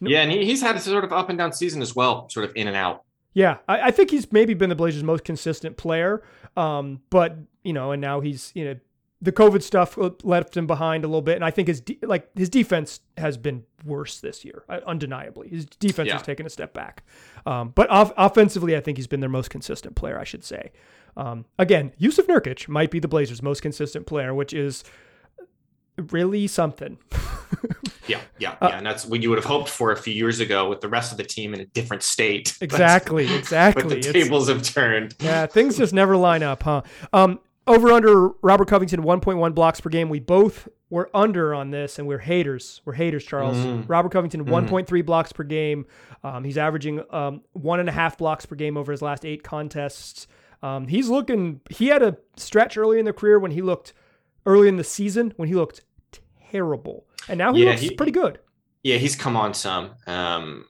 Yeah, 0.00 0.22
and 0.22 0.30
he, 0.30 0.44
he's 0.44 0.62
had 0.62 0.76
a 0.76 0.80
sort 0.80 1.04
of 1.04 1.12
up 1.12 1.28
and 1.28 1.38
down 1.38 1.52
season 1.52 1.82
as 1.82 1.94
well, 1.94 2.28
sort 2.28 2.44
of 2.44 2.52
in 2.54 2.68
and 2.68 2.76
out. 2.76 3.02
Yeah, 3.34 3.58
I, 3.68 3.88
I 3.88 3.90
think 3.90 4.10
he's 4.10 4.30
maybe 4.32 4.54
been 4.54 4.68
the 4.68 4.76
Blazers' 4.76 5.02
most 5.02 5.24
consistent 5.24 5.76
player. 5.76 6.22
Um, 6.56 7.00
but 7.10 7.36
you 7.62 7.72
know, 7.72 7.92
and 7.92 8.00
now 8.00 8.20
he's 8.20 8.52
you 8.54 8.64
know 8.64 8.76
the 9.20 9.32
COVID 9.32 9.62
stuff 9.62 9.98
left 10.22 10.56
him 10.56 10.66
behind 10.66 11.04
a 11.04 11.08
little 11.08 11.22
bit, 11.22 11.36
and 11.36 11.44
I 11.44 11.50
think 11.50 11.68
his 11.68 11.80
de- 11.80 11.98
like 12.02 12.30
his 12.36 12.48
defense 12.48 13.00
has 13.16 13.36
been 13.36 13.64
worse 13.84 14.20
this 14.20 14.44
year, 14.44 14.64
uh, 14.68 14.80
undeniably. 14.86 15.48
His 15.48 15.66
defense 15.66 16.08
yeah. 16.08 16.14
has 16.14 16.22
taken 16.22 16.46
a 16.46 16.50
step 16.50 16.72
back, 16.72 17.02
um, 17.44 17.70
but 17.74 17.90
off- 17.90 18.12
offensively, 18.16 18.76
I 18.76 18.80
think 18.80 18.98
he's 18.98 19.06
been 19.06 19.20
their 19.20 19.28
most 19.28 19.50
consistent 19.50 19.96
player. 19.96 20.18
I 20.18 20.24
should 20.24 20.44
say. 20.44 20.72
Um, 21.16 21.46
again, 21.58 21.92
Jusuf 22.00 22.26
Nurkic 22.26 22.68
might 22.68 22.92
be 22.92 23.00
the 23.00 23.08
Blazers' 23.08 23.42
most 23.42 23.60
consistent 23.60 24.06
player, 24.06 24.32
which 24.32 24.52
is 24.52 24.84
really 26.12 26.46
something. 26.46 26.98
yeah, 28.06 28.20
yeah, 28.38 28.52
uh, 28.60 28.68
yeah, 28.68 28.78
and 28.78 28.86
that's 28.86 29.06
what 29.06 29.22
you 29.22 29.30
would 29.30 29.38
have 29.38 29.44
hoped 29.44 29.68
for 29.68 29.92
a 29.92 29.96
few 29.96 30.12
years 30.12 30.40
ago 30.40 30.68
with 30.68 30.80
the 30.80 30.88
rest 30.88 31.12
of 31.12 31.18
the 31.18 31.24
team 31.24 31.54
in 31.54 31.60
a 31.60 31.66
different 31.66 32.02
state. 32.02 32.56
Exactly, 32.60 33.32
exactly. 33.36 33.82
but 33.82 33.88
the 33.88 34.00
tables 34.00 34.48
it's, 34.48 34.68
have 34.68 34.74
turned. 34.74 35.14
Yeah, 35.20 35.46
things 35.46 35.76
just 35.76 35.92
never 35.92 36.16
line 36.16 36.42
up, 36.42 36.62
huh? 36.62 36.82
Um, 37.12 37.40
over 37.66 37.92
under 37.92 38.28
Robert 38.42 38.68
Covington 38.68 39.02
1.1 39.02 39.54
blocks 39.54 39.80
per 39.80 39.90
game. 39.90 40.08
We 40.08 40.20
both 40.20 40.68
were 40.90 41.10
under 41.12 41.54
on 41.54 41.70
this, 41.70 41.98
and 41.98 42.08
we're 42.08 42.18
haters. 42.18 42.80
We're 42.84 42.94
haters, 42.94 43.24
Charles. 43.24 43.58
Mm. 43.58 43.84
Robert 43.88 44.10
Covington 44.10 44.44
mm. 44.44 44.68
1.3 44.68 45.04
blocks 45.04 45.32
per 45.32 45.44
game. 45.44 45.86
Um, 46.24 46.44
he's 46.44 46.56
averaging 46.56 47.02
um, 47.10 47.42
one 47.52 47.80
and 47.80 47.88
a 47.88 47.92
half 47.92 48.16
blocks 48.16 48.46
per 48.46 48.54
game 48.54 48.76
over 48.76 48.90
his 48.90 49.02
last 49.02 49.26
eight 49.26 49.42
contests. 49.42 50.26
Um, 50.62 50.88
he's 50.88 51.08
looking. 51.08 51.60
He 51.70 51.88
had 51.88 52.02
a 52.02 52.16
stretch 52.36 52.76
early 52.76 52.98
in 52.98 53.04
the 53.04 53.12
career 53.12 53.38
when 53.38 53.52
he 53.52 53.62
looked 53.62 53.92
early 54.48 54.66
in 54.66 54.76
the 54.76 54.84
season 54.84 55.32
when 55.36 55.48
he 55.48 55.54
looked 55.54 55.82
terrible, 56.50 57.06
and 57.28 57.38
now 57.38 57.52
he 57.52 57.64
yeah, 57.64 57.70
looks 57.70 57.82
he, 57.82 57.94
pretty 57.94 58.12
good. 58.12 58.38
Yeah, 58.82 58.96
he's 58.96 59.16
come 59.16 59.36
on 59.36 59.54
some. 59.54 59.90
Um, 60.06 60.66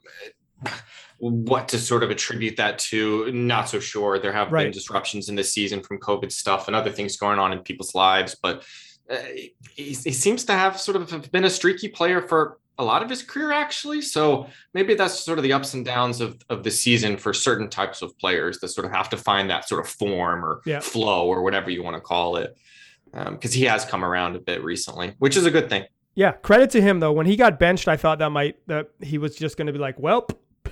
what 1.19 1.67
to 1.67 1.77
sort 1.77 2.01
of 2.01 2.11
attribute 2.11 2.55
that 2.57 2.79
to 2.79 3.31
not 3.31 3.67
so 3.67 3.79
sure 3.79 4.19
there 4.19 4.31
have 4.31 4.51
right. 4.51 4.63
been 4.63 4.71
disruptions 4.71 5.27
in 5.27 5.35
this 5.35 5.51
season 5.51 5.81
from 5.81 5.99
covid 5.99 6.31
stuff 6.31 6.67
and 6.67 6.75
other 6.75 6.91
things 6.91 7.17
going 7.17 7.37
on 7.37 7.51
in 7.51 7.59
people's 7.59 7.93
lives 7.93 8.35
but 8.41 8.63
uh, 9.09 9.17
he, 9.25 9.53
he, 9.75 9.93
seems 9.93 10.45
to 10.45 10.53
have 10.53 10.79
sort 10.79 10.95
of 10.95 11.31
been 11.31 11.43
a 11.43 11.49
streaky 11.49 11.89
player 11.89 12.21
for 12.21 12.59
a 12.77 12.83
lot 12.83 13.03
of 13.03 13.09
his 13.09 13.21
career 13.21 13.51
actually 13.51 14.01
so 14.01 14.47
maybe 14.73 14.93
that's 14.93 15.19
sort 15.19 15.37
of 15.37 15.43
the 15.43 15.51
ups 15.51 15.73
and 15.73 15.85
downs 15.85 16.21
of, 16.21 16.41
of 16.49 16.63
the 16.63 16.71
season 16.71 17.17
for 17.17 17.33
certain 17.33 17.69
types 17.69 18.01
of 18.01 18.17
players 18.17 18.59
that 18.59 18.69
sort 18.69 18.85
of 18.85 18.91
have 18.93 19.09
to 19.09 19.17
find 19.17 19.49
that 19.49 19.67
sort 19.67 19.83
of 19.83 19.91
form 19.91 20.45
or 20.45 20.61
yeah. 20.65 20.79
flow 20.79 21.27
or 21.27 21.43
whatever 21.43 21.69
you 21.69 21.83
want 21.83 21.95
to 21.95 22.01
call 22.01 22.37
it 22.37 22.57
because 23.11 23.51
um, 23.53 23.57
he 23.57 23.63
has 23.63 23.85
come 23.85 24.03
around 24.03 24.35
a 24.35 24.39
bit 24.39 24.63
recently 24.63 25.15
which 25.19 25.35
is 25.37 25.45
a 25.45 25.51
good 25.51 25.69
thing 25.69 25.83
yeah 26.15 26.31
credit 26.31 26.69
to 26.69 26.81
him 26.81 26.99
though 26.99 27.11
when 27.11 27.25
he 27.25 27.35
got 27.35 27.59
benched 27.59 27.87
i 27.87 27.97
thought 27.97 28.19
that 28.19 28.29
might 28.29 28.55
that 28.67 28.89
he 29.01 29.17
was 29.17 29.35
just 29.35 29.57
going 29.57 29.67
to 29.67 29.73
be 29.73 29.79
like 29.79 29.97
well 29.99 30.27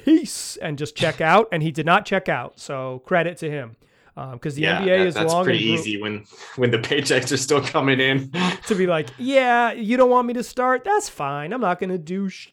peace 0.07 0.57
and 0.57 0.77
just 0.77 0.95
check 0.95 1.21
out. 1.33 1.47
And 1.51 1.61
he 1.61 1.71
did 1.71 1.85
not 1.85 2.05
check 2.05 2.29
out. 2.29 2.59
So 2.59 3.01
credit 3.05 3.37
to 3.37 3.49
him. 3.49 3.75
Because 4.15 4.53
um, 4.53 4.55
the 4.55 4.61
yeah, 4.61 4.81
NBA 4.81 4.85
that, 4.85 5.07
is 5.07 5.13
that's 5.13 5.31
long. 5.31 5.43
pretty 5.43 5.63
easy 5.63 6.01
when 6.01 6.25
when 6.55 6.71
the 6.71 6.79
paychecks 6.79 7.31
are 7.31 7.37
still 7.37 7.61
coming 7.61 7.99
in. 7.99 8.31
to 8.65 8.73
be 8.73 8.87
like, 8.87 9.09
yeah, 9.19 9.71
you 9.73 9.95
don't 9.95 10.09
want 10.09 10.25
me 10.25 10.33
to 10.33 10.43
start. 10.43 10.83
That's 10.83 11.07
fine. 11.07 11.53
I'm 11.53 11.61
not 11.61 11.79
going 11.79 11.91
to 11.91 11.99
do. 11.99 12.27
Sh-. 12.27 12.49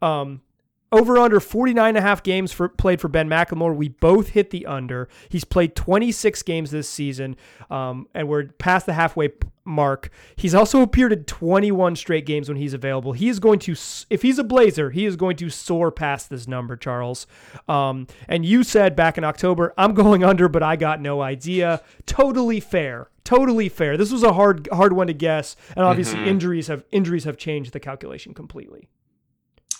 Um, 0.00 0.42
over 0.92 1.18
under 1.18 1.40
49 1.40 1.88
and 1.88 1.98
a 1.98 2.02
half 2.02 2.22
games 2.22 2.52
for 2.52 2.68
played 2.68 3.00
for 3.00 3.08
Ben 3.08 3.28
McLemore. 3.28 3.74
We 3.74 3.88
both 3.88 4.28
hit 4.28 4.50
the 4.50 4.66
under. 4.66 5.08
He's 5.28 5.44
played 5.44 5.74
26 5.74 6.42
games 6.42 6.70
this 6.70 6.88
season, 6.88 7.36
um, 7.70 8.06
and 8.14 8.28
we're 8.28 8.44
past 8.44 8.86
the 8.86 8.92
halfway 8.92 9.30
mark. 9.64 10.10
He's 10.36 10.54
also 10.54 10.82
appeared 10.82 11.12
in 11.12 11.24
21 11.24 11.96
straight 11.96 12.26
games 12.26 12.48
when 12.48 12.58
he's 12.58 12.74
available. 12.74 13.12
He 13.12 13.28
is 13.28 13.38
going 13.38 13.58
to, 13.60 13.72
if 14.10 14.22
he's 14.22 14.38
a 14.38 14.44
Blazer, 14.44 14.90
he 14.90 15.06
is 15.06 15.16
going 15.16 15.36
to 15.36 15.50
soar 15.50 15.90
past 15.90 16.30
this 16.30 16.46
number, 16.46 16.76
Charles. 16.76 17.26
Um, 17.68 18.06
and 18.28 18.44
you 18.44 18.64
said 18.64 18.94
back 18.94 19.16
in 19.16 19.24
October, 19.24 19.72
I'm 19.78 19.94
going 19.94 20.22
under, 20.32 20.48
but 20.48 20.62
I 20.62 20.76
got 20.76 21.00
no 21.00 21.22
idea. 21.22 21.82
Totally 22.06 22.60
fair. 22.60 23.08
Totally 23.24 23.68
fair. 23.68 23.96
This 23.96 24.10
was 24.10 24.24
a 24.24 24.32
hard, 24.32 24.68
hard 24.72 24.92
one 24.92 25.06
to 25.06 25.12
guess, 25.12 25.54
and 25.76 25.84
obviously 25.84 26.18
mm-hmm. 26.18 26.28
injuries 26.28 26.66
have 26.66 26.84
injuries 26.90 27.22
have 27.22 27.36
changed 27.36 27.72
the 27.72 27.78
calculation 27.78 28.34
completely. 28.34 28.88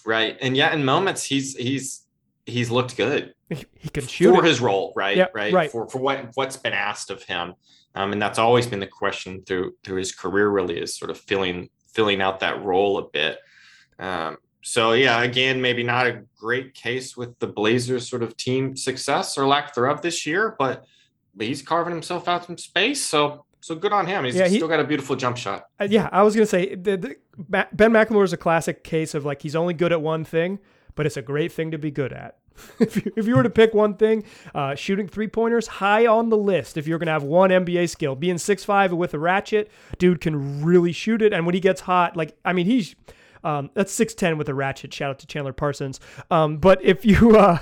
Right. 0.04 0.36
And 0.40 0.56
yet, 0.56 0.74
in 0.74 0.84
moments 0.84 1.24
he's 1.24 1.56
he's 1.56 2.06
he's 2.46 2.70
looked 2.70 2.96
good. 2.96 3.34
He, 3.48 3.66
can 3.90 4.06
shoot 4.06 4.34
for 4.34 4.44
it. 4.44 4.48
his 4.48 4.60
role, 4.60 4.92
right? 4.96 5.16
Yeah, 5.16 5.26
right. 5.34 5.52
Right. 5.52 5.70
For 5.70 5.88
for 5.88 5.98
what 5.98 6.30
what's 6.34 6.56
been 6.56 6.72
asked 6.72 7.10
of 7.10 7.22
him. 7.22 7.54
Um, 7.94 8.12
and 8.12 8.22
that's 8.22 8.38
always 8.38 8.66
been 8.66 8.80
the 8.80 8.86
question 8.86 9.42
through 9.44 9.74
through 9.84 9.98
his 9.98 10.12
career 10.12 10.48
really 10.48 10.78
is 10.78 10.96
sort 10.96 11.10
of 11.10 11.18
filling 11.18 11.68
filling 11.92 12.20
out 12.20 12.40
that 12.40 12.62
role 12.64 12.98
a 12.98 13.08
bit. 13.08 13.38
Um, 13.98 14.38
so 14.62 14.92
yeah, 14.92 15.22
again, 15.22 15.60
maybe 15.60 15.82
not 15.82 16.06
a 16.06 16.22
great 16.38 16.74
case 16.74 17.16
with 17.16 17.38
the 17.40 17.48
Blazers 17.48 18.08
sort 18.08 18.22
of 18.22 18.36
team 18.36 18.76
success 18.76 19.36
or 19.36 19.46
lack 19.46 19.74
thereof 19.74 20.02
this 20.02 20.26
year, 20.26 20.56
but 20.58 20.84
but 21.34 21.46
he's 21.46 21.62
carving 21.62 21.92
himself 21.92 22.28
out 22.28 22.46
some 22.46 22.58
space. 22.58 23.04
So 23.04 23.44
so 23.62 23.76
good 23.76 23.92
on 23.92 24.06
him. 24.06 24.24
He's 24.24 24.34
yeah, 24.34 24.48
he, 24.48 24.56
still 24.56 24.68
got 24.68 24.80
a 24.80 24.84
beautiful 24.84 25.16
jump 25.16 25.36
shot. 25.36 25.66
Uh, 25.80 25.86
yeah, 25.88 26.08
I 26.12 26.22
was 26.22 26.34
gonna 26.34 26.46
say 26.46 26.74
the, 26.74 26.96
the, 26.96 27.16
Ben 27.48 27.92
McLemore 27.92 28.24
is 28.24 28.32
a 28.32 28.36
classic 28.36 28.84
case 28.84 29.14
of 29.14 29.24
like 29.24 29.40
he's 29.40 29.56
only 29.56 29.72
good 29.72 29.92
at 29.92 30.02
one 30.02 30.24
thing, 30.24 30.58
but 30.96 31.06
it's 31.06 31.16
a 31.16 31.22
great 31.22 31.52
thing 31.52 31.70
to 31.70 31.78
be 31.78 31.90
good 31.90 32.12
at. 32.12 32.38
if, 32.80 32.96
you, 32.96 33.12
if 33.16 33.26
you 33.26 33.36
were 33.36 33.42
to 33.42 33.50
pick 33.50 33.72
one 33.72 33.94
thing, 33.94 34.24
uh, 34.54 34.74
shooting 34.74 35.08
three 35.08 35.28
pointers 35.28 35.66
high 35.66 36.06
on 36.06 36.28
the 36.28 36.36
list. 36.36 36.76
If 36.76 36.86
you're 36.86 36.98
gonna 36.98 37.12
have 37.12 37.22
one 37.22 37.50
NBA 37.50 37.88
skill, 37.88 38.16
being 38.16 38.36
six 38.36 38.64
five 38.64 38.92
with 38.92 39.14
a 39.14 39.18
ratchet, 39.18 39.70
dude 39.98 40.20
can 40.20 40.62
really 40.64 40.92
shoot 40.92 41.22
it. 41.22 41.32
And 41.32 41.46
when 41.46 41.54
he 41.54 41.60
gets 41.60 41.82
hot, 41.82 42.16
like 42.16 42.36
I 42.44 42.52
mean, 42.52 42.66
he's 42.66 42.96
um, 43.44 43.70
that's 43.74 43.92
six 43.92 44.12
ten 44.12 44.38
with 44.38 44.48
a 44.48 44.54
ratchet. 44.54 44.92
Shout 44.92 45.10
out 45.10 45.18
to 45.20 45.26
Chandler 45.26 45.52
Parsons. 45.52 46.00
Um, 46.32 46.58
but 46.58 46.82
if 46.82 47.04
you 47.04 47.36
uh, 47.36 47.60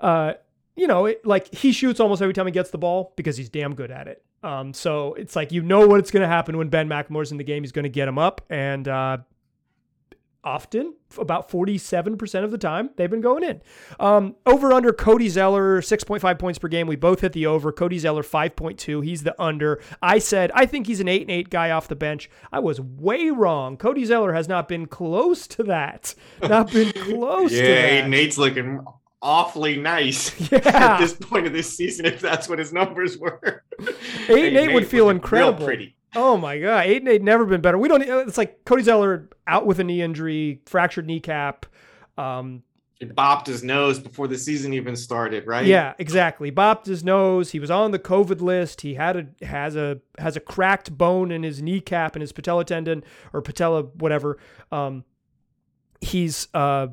uh, 0.00 0.32
you 0.76 0.86
know, 0.86 1.06
it, 1.06 1.26
like 1.26 1.54
he 1.54 1.72
shoots 1.72 2.00
almost 2.00 2.22
every 2.22 2.32
time 2.32 2.46
he 2.46 2.52
gets 2.52 2.70
the 2.70 2.78
ball 2.78 3.12
because 3.16 3.36
he's 3.36 3.50
damn 3.50 3.74
good 3.74 3.90
at 3.90 4.08
it. 4.08 4.24
Um, 4.42 4.74
so 4.74 5.14
it's 5.14 5.36
like 5.36 5.52
you 5.52 5.62
know 5.62 5.86
what's 5.86 6.10
going 6.10 6.22
to 6.22 6.28
happen 6.28 6.56
when 6.56 6.68
Ben 6.68 6.88
McLemore's 6.88 7.32
in 7.32 7.38
the 7.38 7.44
game. 7.44 7.62
He's 7.62 7.72
going 7.72 7.84
to 7.84 7.88
get 7.88 8.08
him 8.08 8.18
up, 8.18 8.40
and 8.50 8.88
uh, 8.88 9.18
often, 10.44 10.94
about 11.18 11.48
47% 11.50 12.44
of 12.44 12.50
the 12.50 12.58
time, 12.58 12.90
they've 12.96 13.10
been 13.10 13.20
going 13.20 13.44
in. 13.44 13.60
Um, 14.00 14.36
over 14.44 14.72
under 14.72 14.92
Cody 14.92 15.28
Zeller, 15.28 15.80
6.5 15.80 16.38
points 16.38 16.58
per 16.58 16.68
game. 16.68 16.86
We 16.86 16.96
both 16.96 17.20
hit 17.20 17.32
the 17.32 17.46
over. 17.46 17.72
Cody 17.72 17.98
Zeller, 17.98 18.22
5.2. 18.22 19.04
He's 19.04 19.22
the 19.22 19.40
under. 19.40 19.80
I 20.00 20.18
said, 20.18 20.50
I 20.54 20.66
think 20.66 20.86
he's 20.86 21.00
an 21.00 21.08
8 21.08 21.22
and 21.22 21.30
8 21.30 21.50
guy 21.50 21.70
off 21.70 21.88
the 21.88 21.96
bench. 21.96 22.28
I 22.52 22.58
was 22.58 22.80
way 22.80 23.30
wrong. 23.30 23.76
Cody 23.76 24.04
Zeller 24.04 24.32
has 24.32 24.48
not 24.48 24.68
been 24.68 24.86
close 24.86 25.46
to 25.48 25.62
that. 25.64 26.14
Not 26.42 26.72
been 26.72 26.92
close 26.96 27.52
yeah, 27.52 27.62
to 27.62 27.68
that. 27.68 27.92
8 27.92 28.00
and 28.00 28.14
8's 28.14 28.38
looking 28.38 28.84
awfully 29.22 29.76
nice 29.76 30.38
yeah. 30.52 30.58
at 30.64 30.98
this 30.98 31.14
point 31.14 31.46
of 31.46 31.52
this 31.52 31.74
season 31.74 32.04
if 32.04 32.20
that's 32.20 32.48
what 32.48 32.58
his 32.58 32.72
numbers 32.72 33.16
were. 33.18 33.62
Eight 34.28 34.48
and 34.48 34.56
eight 34.56 34.74
would 34.74 34.86
feel 34.86 35.08
incredible. 35.08 35.64
pretty. 35.64 35.96
Oh 36.14 36.36
my 36.36 36.58
god, 36.58 36.86
eight 36.86 37.00
and 37.02 37.08
eight 37.08 37.22
never 37.22 37.46
been 37.46 37.62
better. 37.62 37.78
We 37.78 37.88
don't. 37.88 38.02
It's 38.02 38.36
like 38.36 38.64
Cody 38.64 38.82
Zeller 38.82 39.30
out 39.46 39.64
with 39.64 39.78
a 39.78 39.84
knee 39.84 40.02
injury, 40.02 40.60
fractured 40.66 41.06
kneecap. 41.06 41.64
Um, 42.18 42.62
it 43.00 43.16
bopped 43.16 43.46
his 43.46 43.64
nose 43.64 43.98
before 43.98 44.28
the 44.28 44.38
season 44.38 44.74
even 44.74 44.94
started, 44.94 45.46
right? 45.46 45.66
Yeah, 45.66 45.94
exactly. 45.98 46.52
Bopped 46.52 46.86
his 46.86 47.02
nose. 47.02 47.50
He 47.50 47.58
was 47.58 47.70
on 47.70 47.90
the 47.90 47.98
COVID 47.98 48.40
list. 48.40 48.82
He 48.82 48.94
had 48.94 49.16
a 49.16 49.44
has 49.44 49.74
a 49.74 50.00
has 50.18 50.36
a 50.36 50.40
cracked 50.40 50.96
bone 50.96 51.32
in 51.32 51.42
his 51.42 51.62
kneecap 51.62 52.14
and 52.14 52.20
his 52.20 52.30
patella 52.30 52.64
tendon 52.64 53.02
or 53.32 53.42
patella 53.42 53.82
whatever. 53.82 54.38
Um, 54.70 55.04
he's 56.00 56.46
uh 56.54 56.88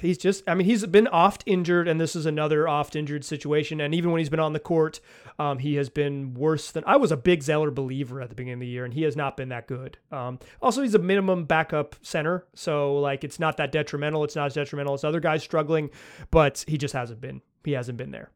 he's 0.00 0.18
just 0.18 0.42
i 0.48 0.54
mean 0.54 0.66
he's 0.66 0.84
been 0.86 1.06
oft 1.08 1.42
injured 1.46 1.88
and 1.88 2.00
this 2.00 2.16
is 2.16 2.26
another 2.26 2.68
oft 2.68 2.96
injured 2.96 3.24
situation. 3.24 3.80
And 3.80 3.94
even 3.94 4.10
when 4.10 4.18
he's 4.18 4.28
been 4.28 4.40
on 4.40 4.52
the 4.52 4.60
court 4.60 5.00
um, 5.38 5.58
he 5.58 5.74
has 5.74 5.88
been 5.88 6.34
worse 6.34 6.70
than 6.70 6.84
i 6.86 6.96
was 6.96 7.12
a 7.12 7.16
big 7.16 7.42
zeller 7.42 7.70
believer 7.70 8.20
at 8.20 8.28
the 8.28 8.34
beginning 8.34 8.54
of 8.54 8.60
the 8.60 8.66
year 8.66 8.84
and 8.84 8.94
he 8.94 9.02
has 9.02 9.16
not 9.16 9.36
been 9.36 9.48
that 9.50 9.66
good. 9.66 9.98
Um, 10.10 10.38
also 10.60 10.82
he's 10.82 10.94
a 10.94 10.98
minimum 10.98 11.44
backup 11.44 11.96
center 12.02 12.46
so 12.54 12.98
like 12.98 13.24
it's 13.24 13.38
not 13.38 13.56
that 13.58 13.72
detrimental 13.72 14.24
it's 14.24 14.36
not 14.36 14.46
as 14.46 14.54
detrimental 14.54 14.94
as 14.94 15.04
other 15.04 15.20
guys 15.20 15.42
struggling 15.42 15.90
but 16.30 16.64
he 16.66 16.78
just 16.78 16.94
hasn't 16.94 17.20
been 17.20 17.42
he 17.64 17.72
hasn't 17.72 17.98
been 17.98 18.10
there. 18.10 18.30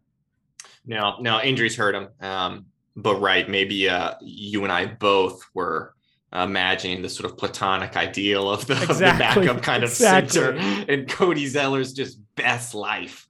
Now 0.87 1.19
now 1.21 1.43
injuries 1.43 1.77
hurt 1.77 1.95
him 1.95 2.09
um, 2.21 2.67
but 2.97 3.17
right 3.21 3.49
maybe 3.49 3.89
uh, 3.89 4.15
you 4.21 4.65
and 4.65 4.73
i 4.73 4.87
both 4.87 5.43
were 5.55 5.95
imagining 6.33 7.03
the 7.03 7.09
sort 7.09 7.31
of 7.31 7.37
platonic 7.37 7.97
ideal 7.97 8.51
of 8.51 8.67
the, 8.67 8.75
exactly. 8.75 9.07
of 9.07 9.13
the 9.13 9.19
backup 9.19 9.63
kind 9.63 9.83
of 9.83 9.91
exactly. 9.91 10.31
center 10.31 10.53
and 10.89 11.09
Cody 11.09 11.47
Zeller's 11.47 11.93
just 11.93 12.19
best 12.37 12.75
life. 12.75 13.27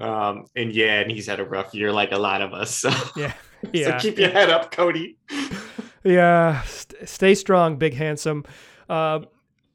Um, 0.00 0.46
and 0.54 0.72
yeah, 0.72 1.00
and 1.00 1.10
he's 1.10 1.26
had 1.26 1.40
a 1.40 1.44
rough 1.44 1.74
year 1.74 1.92
like 1.92 2.12
a 2.12 2.18
lot 2.18 2.42
of 2.42 2.52
us. 2.52 2.74
So 2.74 2.90
yeah, 3.16 3.32
yeah. 3.72 3.98
so 3.98 4.08
keep 4.08 4.18
your 4.18 4.30
head 4.30 4.50
up, 4.50 4.70
Cody. 4.70 5.16
yeah, 6.04 6.62
st- 6.62 7.08
stay 7.08 7.34
strong, 7.34 7.76
big 7.76 7.94
handsome. 7.94 8.44
Uh, 8.88 9.20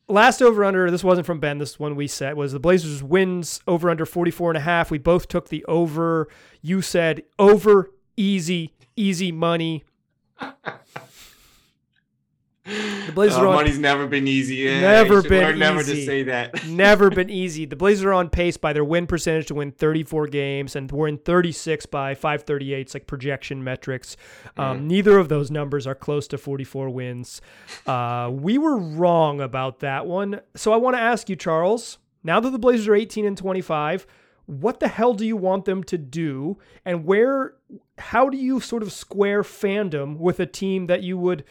last 0.07 0.41
over 0.41 0.63
under 0.63 0.89
this 0.91 1.03
wasn't 1.03 1.25
from 1.25 1.39
ben 1.39 1.57
this 1.57 1.79
one 1.79 1.95
we 1.95 2.07
set 2.07 2.37
was 2.37 2.53
the 2.53 2.59
blazers 2.59 3.03
wins 3.03 3.59
over 3.67 3.89
under 3.89 4.05
44 4.05 4.51
and 4.51 4.57
a 4.57 4.61
half 4.61 4.89
we 4.89 4.97
both 4.97 5.27
took 5.27 5.49
the 5.49 5.65
over 5.65 6.29
you 6.61 6.81
said 6.81 7.21
over 7.37 7.91
easy 8.15 8.73
easy 8.95 9.31
money 9.31 9.83
The 12.67 13.11
Blazers 13.13 13.37
uh, 13.37 13.47
on, 13.47 13.55
money's 13.55 13.79
never 13.79 14.07
been 14.07 14.27
easy. 14.27 14.55
Yeah, 14.57 14.81
never 14.81 15.21
been 15.21 15.51
easy. 15.51 15.59
Never 15.59 15.83
to 15.83 16.05
say 16.05 16.23
that. 16.23 16.67
never 16.67 17.09
been 17.09 17.29
easy. 17.29 17.65
The 17.65 17.77
Blazers 17.77 18.03
are 18.03 18.13
on 18.13 18.29
pace 18.29 18.57
by 18.57 18.73
their 18.73 18.83
win 18.83 19.07
percentage 19.07 19.47
to 19.47 19.55
win 19.55 19.71
34 19.71 20.27
games, 20.27 20.75
and 20.75 20.91
we're 20.91 21.07
in 21.07 21.17
36 21.17 21.85
by 21.85 22.13
538. 22.13 22.81
It's 22.81 22.93
like 22.93 23.07
projection 23.07 23.63
metrics. 23.63 24.17
Um, 24.57 24.81
mm. 24.81 24.83
Neither 24.83 25.17
of 25.17 25.29
those 25.29 25.49
numbers 25.49 25.87
are 25.87 25.95
close 25.95 26.27
to 26.27 26.37
44 26.37 26.89
wins. 26.89 27.41
Uh, 27.85 28.29
we 28.33 28.57
were 28.57 28.77
wrong 28.77 29.39
about 29.39 29.79
that 29.79 30.05
one. 30.05 30.41
So 30.55 30.73
I 30.73 30.77
want 30.77 30.97
to 30.97 31.01
ask 31.01 31.29
you, 31.29 31.35
Charles. 31.35 31.99
Now 32.23 32.41
that 32.41 32.49
the 32.49 32.59
Blazers 32.59 32.89
are 32.89 32.95
18 32.95 33.25
and 33.25 33.37
25 33.37 34.05
what 34.47 34.79
the 34.79 34.87
hell 34.87 35.13
do 35.13 35.25
you 35.25 35.35
want 35.35 35.65
them 35.65 35.83
to 35.83 35.97
do 35.97 36.57
and 36.85 37.05
where 37.05 37.55
how 37.97 38.29
do 38.29 38.37
you 38.37 38.61
sort 38.61 38.81
of 38.81 38.93
square 38.93 39.43
fandom 39.43 40.17
with 40.17 40.39
a 40.39 40.45
team 40.45 40.87
that 40.87 41.03
you 41.03 41.17
would 41.17 41.43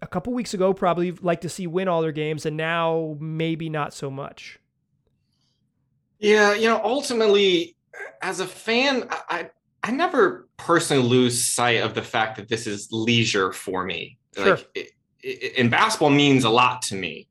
a 0.00 0.06
couple 0.06 0.32
weeks 0.32 0.54
ago 0.54 0.72
probably 0.72 1.12
like 1.12 1.40
to 1.40 1.48
see 1.48 1.66
win 1.66 1.88
all 1.88 2.02
their 2.02 2.12
games 2.12 2.46
and 2.46 2.56
now 2.56 3.16
maybe 3.20 3.68
not 3.68 3.92
so 3.92 4.10
much 4.10 4.58
yeah 6.18 6.54
you 6.54 6.68
know 6.68 6.80
ultimately 6.84 7.76
as 8.22 8.40
a 8.40 8.46
fan 8.46 9.08
i 9.28 9.48
i 9.82 9.90
never 9.90 10.48
personally 10.56 11.02
lose 11.02 11.44
sight 11.44 11.82
of 11.82 11.94
the 11.94 12.02
fact 12.02 12.36
that 12.36 12.48
this 12.48 12.66
is 12.66 12.88
leisure 12.92 13.52
for 13.52 13.84
me 13.84 14.16
sure. 14.34 14.56
like 14.56 14.68
it, 14.74 14.90
it, 15.22 15.58
and 15.58 15.70
basketball 15.70 16.10
means 16.10 16.44
a 16.44 16.50
lot 16.50 16.82
to 16.82 16.94
me 16.94 17.28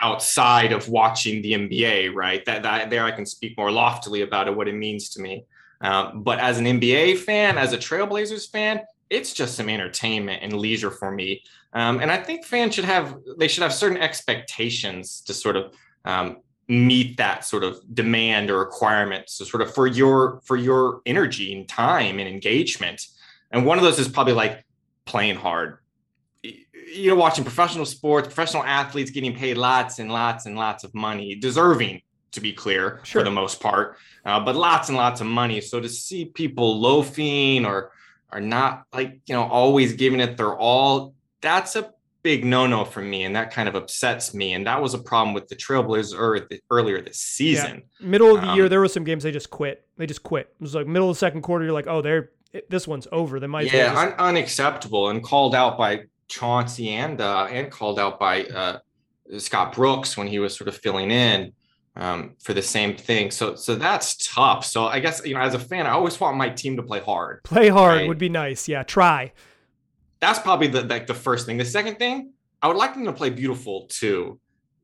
outside 0.00 0.72
of 0.72 0.88
watching 0.88 1.42
the 1.42 1.52
NBA, 1.52 2.14
right? 2.14 2.44
That, 2.44 2.62
that 2.62 2.90
there 2.90 3.04
I 3.04 3.10
can 3.10 3.26
speak 3.26 3.56
more 3.56 3.70
loftily 3.70 4.22
about 4.22 4.48
it, 4.48 4.56
what 4.56 4.68
it 4.68 4.74
means 4.74 5.10
to 5.10 5.22
me. 5.22 5.44
Um, 5.80 6.22
but 6.22 6.38
as 6.38 6.58
an 6.58 6.64
NBA 6.64 7.18
fan, 7.18 7.58
as 7.58 7.72
a 7.72 7.78
Trailblazers 7.78 8.50
fan, 8.50 8.80
it's 9.08 9.32
just 9.32 9.56
some 9.56 9.68
entertainment 9.68 10.42
and 10.42 10.52
leisure 10.52 10.90
for 10.90 11.10
me. 11.10 11.42
Um, 11.72 12.00
and 12.00 12.10
I 12.10 12.16
think 12.16 12.44
fans 12.44 12.74
should 12.74 12.84
have 12.84 13.16
they 13.38 13.48
should 13.48 13.62
have 13.62 13.72
certain 13.72 13.98
expectations 13.98 15.20
to 15.22 15.34
sort 15.34 15.56
of 15.56 15.74
um, 16.04 16.38
meet 16.68 17.16
that 17.16 17.44
sort 17.44 17.64
of 17.64 17.80
demand 17.92 18.50
or 18.50 18.58
requirement. 18.58 19.28
So 19.28 19.44
sort 19.44 19.62
of 19.62 19.74
for 19.74 19.86
your 19.86 20.40
for 20.44 20.56
your 20.56 21.00
energy 21.06 21.52
and 21.54 21.68
time 21.68 22.18
and 22.18 22.28
engagement. 22.28 23.06
And 23.50 23.66
one 23.66 23.78
of 23.78 23.84
those 23.84 23.98
is 23.98 24.08
probably 24.08 24.32
like 24.32 24.64
playing 25.04 25.36
hard, 25.36 25.78
you 26.42 27.08
know, 27.08 27.16
watching 27.16 27.44
professional 27.44 27.84
sports, 27.84 28.28
professional 28.28 28.62
athletes 28.62 29.10
getting 29.10 29.34
paid 29.34 29.56
lots 29.56 29.98
and 29.98 30.12
lots 30.12 30.46
and 30.46 30.56
lots 30.56 30.84
of 30.84 30.94
money, 30.94 31.34
deserving 31.34 32.02
to 32.32 32.40
be 32.40 32.52
clear 32.52 33.00
sure. 33.02 33.20
for 33.20 33.24
the 33.24 33.30
most 33.30 33.60
part, 33.60 33.96
uh, 34.24 34.38
but 34.38 34.54
lots 34.54 34.88
and 34.88 34.96
lots 34.96 35.20
of 35.20 35.26
money. 35.26 35.60
So 35.60 35.80
to 35.80 35.88
see 35.88 36.26
people 36.26 36.80
loafing 36.80 37.66
or 37.66 37.90
are 38.30 38.40
not 38.40 38.84
like 38.92 39.20
you 39.26 39.34
know 39.34 39.42
always 39.42 39.94
giving 39.94 40.20
it 40.20 40.36
their 40.36 40.56
all, 40.56 41.14
that's 41.40 41.76
a 41.76 41.92
big 42.22 42.44
no-no 42.44 42.84
for 42.84 43.00
me, 43.00 43.24
and 43.24 43.34
that 43.36 43.50
kind 43.50 43.68
of 43.68 43.74
upsets 43.74 44.34
me. 44.34 44.52
And 44.52 44.66
that 44.66 44.80
was 44.80 44.94
a 44.94 44.98
problem 44.98 45.34
with 45.34 45.48
the 45.48 45.56
Trailblazers 45.56 46.58
earlier 46.70 47.00
this 47.00 47.18
season. 47.18 47.82
Yeah. 48.00 48.06
Middle 48.06 48.34
of 48.34 48.42
the 48.42 48.48
um, 48.48 48.56
year, 48.56 48.68
there 48.68 48.80
were 48.80 48.88
some 48.88 49.04
games 49.04 49.22
they 49.22 49.32
just 49.32 49.50
quit. 49.50 49.86
They 49.96 50.06
just 50.06 50.22
quit. 50.22 50.52
It 50.60 50.62
was 50.62 50.74
like 50.74 50.86
middle 50.86 51.10
of 51.10 51.16
the 51.16 51.18
second 51.18 51.42
quarter. 51.42 51.64
You're 51.64 51.74
like, 51.74 51.86
oh, 51.86 52.02
they're 52.02 52.30
this 52.68 52.86
one's 52.86 53.06
over. 53.12 53.38
They 53.40 53.46
might 53.46 53.72
yeah, 53.72 53.92
just- 53.92 53.98
un- 53.98 54.14
unacceptable 54.18 55.10
and 55.10 55.22
called 55.22 55.54
out 55.54 55.78
by 55.78 56.04
Chauncey 56.28 56.90
and 56.90 57.20
uh, 57.20 57.46
and 57.50 57.70
called 57.70 57.98
out 57.98 58.18
by 58.18 58.44
uh, 58.44 58.78
Scott 59.38 59.74
Brooks 59.74 60.16
when 60.16 60.26
he 60.26 60.38
was 60.38 60.56
sort 60.56 60.68
of 60.68 60.76
filling 60.76 61.10
in 61.10 61.52
um, 61.96 62.34
for 62.40 62.54
the 62.54 62.62
same 62.62 62.96
thing. 62.96 63.30
So 63.30 63.54
so 63.54 63.74
that's 63.76 64.32
tough. 64.32 64.64
So 64.64 64.86
I 64.86 65.00
guess 65.00 65.24
you 65.24 65.34
know 65.34 65.40
as 65.40 65.54
a 65.54 65.58
fan, 65.58 65.86
I 65.86 65.90
always 65.90 66.18
want 66.18 66.36
my 66.36 66.48
team 66.48 66.76
to 66.76 66.82
play 66.82 67.00
hard. 67.00 67.42
Play 67.44 67.68
hard 67.68 67.98
right? 67.98 68.08
would 68.08 68.18
be 68.18 68.28
nice. 68.28 68.68
Yeah, 68.68 68.82
try. 68.82 69.32
That's 70.20 70.38
probably 70.38 70.68
the 70.68 70.82
like 70.82 71.06
the 71.06 71.14
first 71.14 71.46
thing. 71.46 71.56
The 71.56 71.64
second 71.64 71.96
thing, 71.98 72.32
I 72.62 72.68
would 72.68 72.76
like 72.76 72.94
them 72.94 73.04
to 73.06 73.12
play 73.12 73.30
beautiful 73.30 73.86
too. 73.86 74.38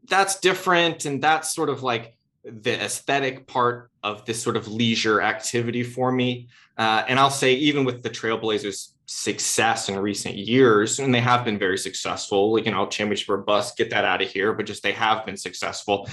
That's 0.08 0.40
different, 0.40 1.04
and 1.04 1.22
that's 1.22 1.54
sort 1.54 1.68
of 1.68 1.82
like 1.82 2.16
the 2.44 2.80
aesthetic 2.82 3.46
part 3.46 3.90
of 4.02 4.24
this 4.24 4.40
sort 4.40 4.56
of 4.56 4.68
leisure 4.68 5.20
activity 5.20 5.82
for 5.82 6.12
me. 6.12 6.48
Uh, 6.78 7.04
and 7.08 7.18
I'll 7.18 7.30
say, 7.30 7.54
even 7.54 7.84
with 7.84 8.02
the 8.02 8.10
Trailblazers 8.10 8.92
success 9.06 9.88
in 9.88 9.98
recent 9.98 10.36
years, 10.36 10.98
and 10.98 11.14
they 11.14 11.20
have 11.20 11.44
been 11.44 11.58
very 11.58 11.78
successful. 11.78 12.52
Like, 12.52 12.66
you 12.66 12.72
know, 12.72 12.86
championship 12.86 13.28
or 13.28 13.38
bust, 13.38 13.76
get 13.76 13.90
that 13.90 14.04
out 14.04 14.22
of 14.22 14.28
here, 14.28 14.52
but 14.52 14.66
just 14.66 14.82
they 14.82 14.92
have 14.92 15.24
been 15.26 15.36
successful. 15.36 16.08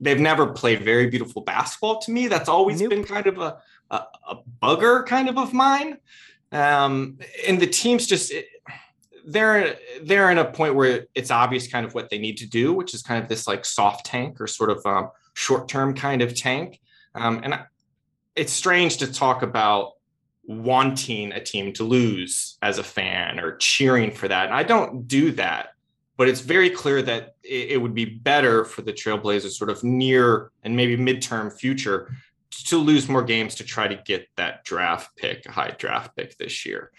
They've 0.00 0.20
never 0.20 0.52
played 0.52 0.82
very 0.82 1.08
beautiful 1.08 1.42
basketball 1.42 2.00
to 2.02 2.10
me. 2.10 2.28
That's 2.28 2.48
always 2.48 2.80
nope. 2.80 2.90
been 2.90 3.04
kind 3.04 3.26
of 3.26 3.38
a, 3.38 3.58
a, 3.90 4.06
a, 4.28 4.36
bugger 4.62 5.06
kind 5.06 5.28
of 5.28 5.38
of 5.38 5.52
mine. 5.52 5.98
Um, 6.50 7.18
and 7.46 7.58
the 7.58 7.66
teams 7.66 8.06
just, 8.06 8.30
it, 8.30 8.46
they're 9.26 9.76
they're 10.02 10.30
in 10.30 10.38
a 10.38 10.44
point 10.44 10.74
where 10.74 11.06
it's 11.14 11.30
obvious 11.30 11.68
kind 11.68 11.86
of 11.86 11.94
what 11.94 12.10
they 12.10 12.18
need 12.18 12.38
to 12.38 12.46
do, 12.46 12.72
which 12.72 12.94
is 12.94 13.02
kind 13.02 13.22
of 13.22 13.28
this 13.28 13.46
like 13.46 13.64
soft 13.64 14.06
tank 14.06 14.40
or 14.40 14.46
sort 14.46 14.70
of 14.70 14.84
um, 14.86 15.10
short 15.34 15.68
term 15.68 15.94
kind 15.94 16.22
of 16.22 16.34
tank. 16.34 16.80
Um, 17.14 17.40
and 17.42 17.58
it's 18.34 18.52
strange 18.52 18.98
to 18.98 19.12
talk 19.12 19.42
about 19.42 19.92
wanting 20.44 21.32
a 21.32 21.42
team 21.42 21.72
to 21.74 21.84
lose 21.84 22.58
as 22.62 22.78
a 22.78 22.82
fan 22.82 23.38
or 23.38 23.56
cheering 23.56 24.10
for 24.10 24.28
that. 24.28 24.46
And 24.46 24.54
I 24.54 24.62
don't 24.62 25.06
do 25.06 25.30
that, 25.32 25.74
but 26.16 26.28
it's 26.28 26.40
very 26.40 26.70
clear 26.70 27.02
that 27.02 27.36
it, 27.42 27.72
it 27.72 27.76
would 27.76 27.94
be 27.94 28.06
better 28.06 28.64
for 28.64 28.82
the 28.82 28.92
Trailblazers 28.92 29.52
sort 29.52 29.70
of 29.70 29.84
near 29.84 30.50
and 30.64 30.74
maybe 30.74 30.96
midterm 30.96 31.52
future 31.52 32.12
to 32.52 32.76
lose 32.76 33.08
more 33.08 33.22
games 33.22 33.54
to 33.56 33.64
try 33.64 33.88
to 33.88 33.96
get 34.04 34.28
that 34.36 34.64
draft 34.64 35.16
pick, 35.16 35.46
a 35.46 35.52
high 35.52 35.74
draft 35.78 36.14
pick 36.16 36.36
this 36.36 36.66
year. 36.66 36.90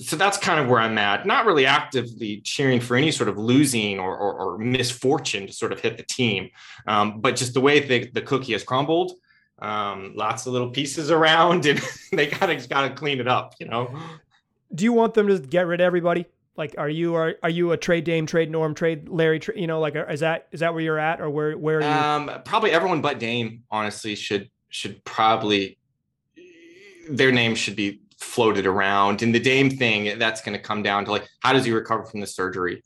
So 0.00 0.16
that's 0.16 0.38
kind 0.38 0.58
of 0.58 0.68
where 0.68 0.80
I'm 0.80 0.98
at. 0.98 1.26
Not 1.26 1.46
really 1.46 1.66
actively 1.66 2.40
cheering 2.44 2.80
for 2.80 2.96
any 2.96 3.10
sort 3.10 3.28
of 3.28 3.38
losing 3.38 3.98
or, 3.98 4.16
or, 4.16 4.34
or 4.34 4.58
misfortune 4.58 5.46
to 5.46 5.52
sort 5.52 5.72
of 5.72 5.80
hit 5.80 5.96
the 5.96 6.02
team, 6.02 6.50
um, 6.86 7.20
but 7.20 7.36
just 7.36 7.54
the 7.54 7.60
way 7.60 7.80
the, 7.80 8.10
the 8.10 8.22
cookie 8.22 8.52
has 8.52 8.64
crumbled 8.64 9.12
um, 9.62 10.12
lots 10.16 10.46
of 10.46 10.52
little 10.52 10.70
pieces 10.70 11.10
around, 11.10 11.64
and 11.66 11.80
they 12.12 12.26
gotta 12.26 12.56
gotta 12.68 12.90
clean 12.90 13.20
it 13.20 13.28
up. 13.28 13.54
You 13.58 13.68
know. 13.68 13.96
Do 14.74 14.84
you 14.84 14.92
want 14.92 15.14
them 15.14 15.28
to 15.28 15.38
get 15.38 15.66
rid 15.66 15.80
of 15.80 15.84
everybody? 15.84 16.26
Like, 16.56 16.74
are 16.76 16.88
you 16.88 17.14
are 17.14 17.36
are 17.42 17.50
you 17.50 17.72
a 17.72 17.76
trade 17.76 18.04
Dame, 18.04 18.26
trade 18.26 18.50
Norm, 18.50 18.74
trade 18.74 19.08
Larry? 19.08 19.38
Tra- 19.38 19.58
you 19.58 19.66
know, 19.66 19.80
like, 19.80 19.94
is 19.96 20.20
that 20.20 20.48
is 20.50 20.60
that 20.60 20.74
where 20.74 20.82
you're 20.82 20.98
at, 20.98 21.20
or 21.20 21.30
where 21.30 21.56
where 21.56 21.78
are 21.78 21.82
you? 21.82 22.32
Um, 22.32 22.42
probably 22.44 22.72
everyone 22.72 23.00
but 23.00 23.18
Dame. 23.18 23.62
Honestly, 23.70 24.14
should 24.14 24.50
should 24.72 25.04
probably 25.04 25.78
their 27.08 27.32
name 27.32 27.54
should 27.54 27.76
be 27.76 28.00
floated 28.18 28.66
around. 28.66 29.22
And 29.22 29.34
the 29.34 29.40
Dame 29.40 29.70
thing, 29.70 30.18
that's 30.18 30.40
going 30.40 30.56
to 30.56 30.62
come 30.62 30.82
down 30.82 31.04
to 31.04 31.10
like, 31.10 31.28
how 31.40 31.52
does 31.52 31.64
he 31.64 31.72
recover 31.72 32.04
from 32.04 32.20
the 32.20 32.26
surgery? 32.26 32.82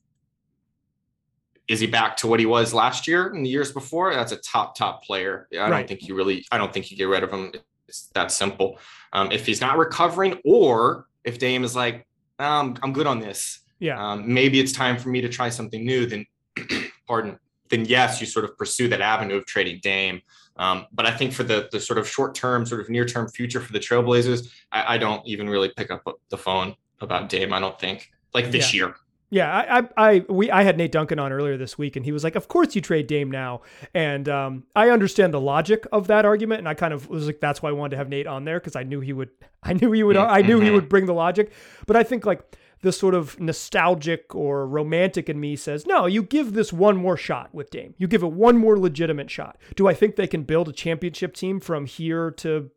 is 1.68 1.80
he 1.80 1.86
back 1.86 2.16
to 2.18 2.26
what 2.26 2.38
he 2.38 2.46
was 2.46 2.72
last 2.72 3.08
year 3.08 3.28
and 3.28 3.44
the 3.44 3.50
years 3.50 3.72
before? 3.72 4.14
That's 4.14 4.32
a 4.32 4.36
top, 4.36 4.76
top 4.76 5.02
player. 5.02 5.48
I 5.52 5.56
right. 5.56 5.70
don't 5.70 5.88
think 5.88 6.06
you 6.06 6.14
really, 6.14 6.44
I 6.52 6.58
don't 6.58 6.72
think 6.72 6.90
you 6.90 6.96
get 6.96 7.08
rid 7.08 7.22
of 7.22 7.30
him. 7.30 7.52
It's 7.88 8.06
that 8.14 8.30
simple. 8.30 8.78
Um, 9.12 9.32
if 9.32 9.46
he's 9.46 9.60
not 9.60 9.76
recovering, 9.76 10.38
or 10.44 11.06
if 11.24 11.38
Dame 11.38 11.64
is 11.64 11.74
like, 11.74 12.06
um, 12.38 12.76
I'm 12.82 12.92
good 12.92 13.06
on 13.06 13.18
this. 13.18 13.60
Yeah. 13.78 14.02
Um, 14.02 14.32
maybe 14.32 14.60
it's 14.60 14.72
time 14.72 14.96
for 14.96 15.08
me 15.08 15.20
to 15.20 15.28
try 15.28 15.48
something 15.48 15.84
new. 15.84 16.06
Then, 16.06 16.26
pardon. 17.08 17.38
Then 17.68 17.84
yes, 17.84 18.20
you 18.20 18.26
sort 18.26 18.44
of 18.44 18.56
pursue 18.56 18.88
that 18.88 19.00
avenue 19.00 19.36
of 19.36 19.46
trading 19.46 19.80
Dame. 19.82 20.20
Um, 20.58 20.86
but 20.92 21.06
I 21.06 21.10
think 21.16 21.32
for 21.32 21.42
the 21.42 21.68
the 21.70 21.80
sort 21.80 21.98
of 21.98 22.08
short 22.08 22.34
term, 22.34 22.66
sort 22.66 22.80
of 22.80 22.88
near 22.88 23.04
term 23.04 23.28
future 23.28 23.60
for 23.60 23.72
the 23.72 23.80
Trailblazers, 23.80 24.48
I, 24.72 24.94
I, 24.94 24.98
don't 24.98 25.26
even 25.26 25.48
really 25.48 25.70
pick 25.76 25.90
up 25.90 26.02
the 26.30 26.38
phone 26.38 26.74
about 27.00 27.28
Dame. 27.28 27.52
I 27.52 27.60
don't 27.60 27.78
think 27.78 28.10
like 28.32 28.50
this 28.50 28.72
yeah. 28.72 28.86
year. 28.86 28.94
Yeah, 29.28 29.52
I, 29.52 29.78
I, 29.78 29.88
I, 29.96 30.24
we, 30.28 30.52
I 30.52 30.62
had 30.62 30.78
Nate 30.78 30.92
Duncan 30.92 31.18
on 31.18 31.32
earlier 31.32 31.56
this 31.56 31.76
week, 31.76 31.96
and 31.96 32.04
he 32.04 32.12
was 32.12 32.22
like, 32.22 32.36
"Of 32.36 32.46
course 32.46 32.76
you 32.76 32.80
trade 32.80 33.08
Dame 33.08 33.28
now," 33.30 33.62
and 33.92 34.28
um, 34.28 34.64
I 34.76 34.90
understand 34.90 35.34
the 35.34 35.40
logic 35.40 35.84
of 35.90 36.06
that 36.06 36.24
argument, 36.24 36.60
and 36.60 36.68
I 36.68 36.74
kind 36.74 36.94
of 36.94 37.08
was 37.08 37.26
like, 37.26 37.40
"That's 37.40 37.60
why 37.60 37.70
I 37.70 37.72
wanted 37.72 37.90
to 37.90 37.96
have 37.96 38.08
Nate 38.08 38.28
on 38.28 38.44
there 38.44 38.60
because 38.60 38.76
I 38.76 38.84
knew 38.84 39.00
he 39.00 39.12
would, 39.12 39.30
I 39.64 39.72
knew 39.72 39.90
he 39.90 40.04
would, 40.04 40.16
I 40.16 40.42
knew 40.42 40.60
he 40.60 40.70
would 40.70 40.88
bring 40.88 41.06
the 41.06 41.14
logic." 41.14 41.52
But 41.86 41.96
I 41.96 42.04
think 42.04 42.24
like 42.24 42.56
the 42.82 42.92
sort 42.92 43.14
of 43.14 43.38
nostalgic 43.40 44.34
or 44.34 44.66
romantic 44.66 45.28
in 45.28 45.40
me 45.40 45.56
says, 45.56 45.86
"No, 45.86 46.06
you 46.06 46.22
give 46.22 46.52
this 46.52 46.72
one 46.72 46.96
more 46.96 47.16
shot 47.16 47.54
with 47.54 47.70
Dame. 47.70 47.94
You 47.98 48.06
give 48.06 48.22
it 48.22 48.32
one 48.32 48.56
more 48.56 48.78
legitimate 48.78 49.30
shot." 49.30 49.58
Do 49.74 49.88
I 49.88 49.94
think 49.94 50.16
they 50.16 50.26
can 50.26 50.42
build 50.42 50.68
a 50.68 50.72
championship 50.72 51.34
team 51.34 51.60
from 51.60 51.86
here 51.86 52.30
to 52.32 52.70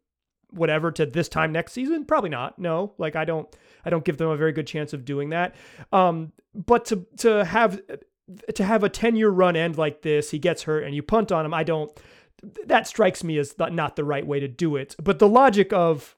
whatever 0.52 0.92
to 0.92 1.06
this 1.06 1.30
time 1.30 1.52
next 1.52 1.74
season? 1.74 2.06
Probably 2.06 2.30
not. 2.30 2.60
No, 2.60 2.94
like 2.98 3.16
I 3.16 3.26
don't. 3.26 3.48
I 3.86 3.90
don't 3.90 4.04
give 4.04 4.18
them 4.18 4.30
a 4.30 4.38
very 4.38 4.52
good 4.52 4.68
chance 4.68 4.94
of 4.94 5.06
doing 5.06 5.30
that. 5.30 5.56
Um, 5.92 6.34
but 6.54 6.86
to 6.86 7.06
to 7.18 7.46
have 7.46 7.82
to 8.54 8.64
have 8.64 8.84
a 8.84 8.90
10 8.90 9.16
year 9.16 9.30
run 9.30 9.56
end 9.56 9.78
like 9.78 10.02
this, 10.02 10.32
he 10.32 10.40
gets 10.40 10.64
hurt 10.64 10.84
and 10.84 10.96
you 10.96 11.04
punt 11.04 11.32
on 11.32 11.46
him. 11.46 11.54
I 11.54 11.64
don't. 11.64 11.92
That 12.68 12.88
strikes 12.88 13.24
me 13.24 13.38
as 13.38 13.56
not 13.58 13.96
the 13.96 14.06
right 14.06 14.26
way 14.26 14.40
to 14.40 14.48
do 14.48 14.76
it. 14.78 14.96
But 15.02 15.20
the 15.20 15.28
logic 15.28 15.74
of 15.74 16.16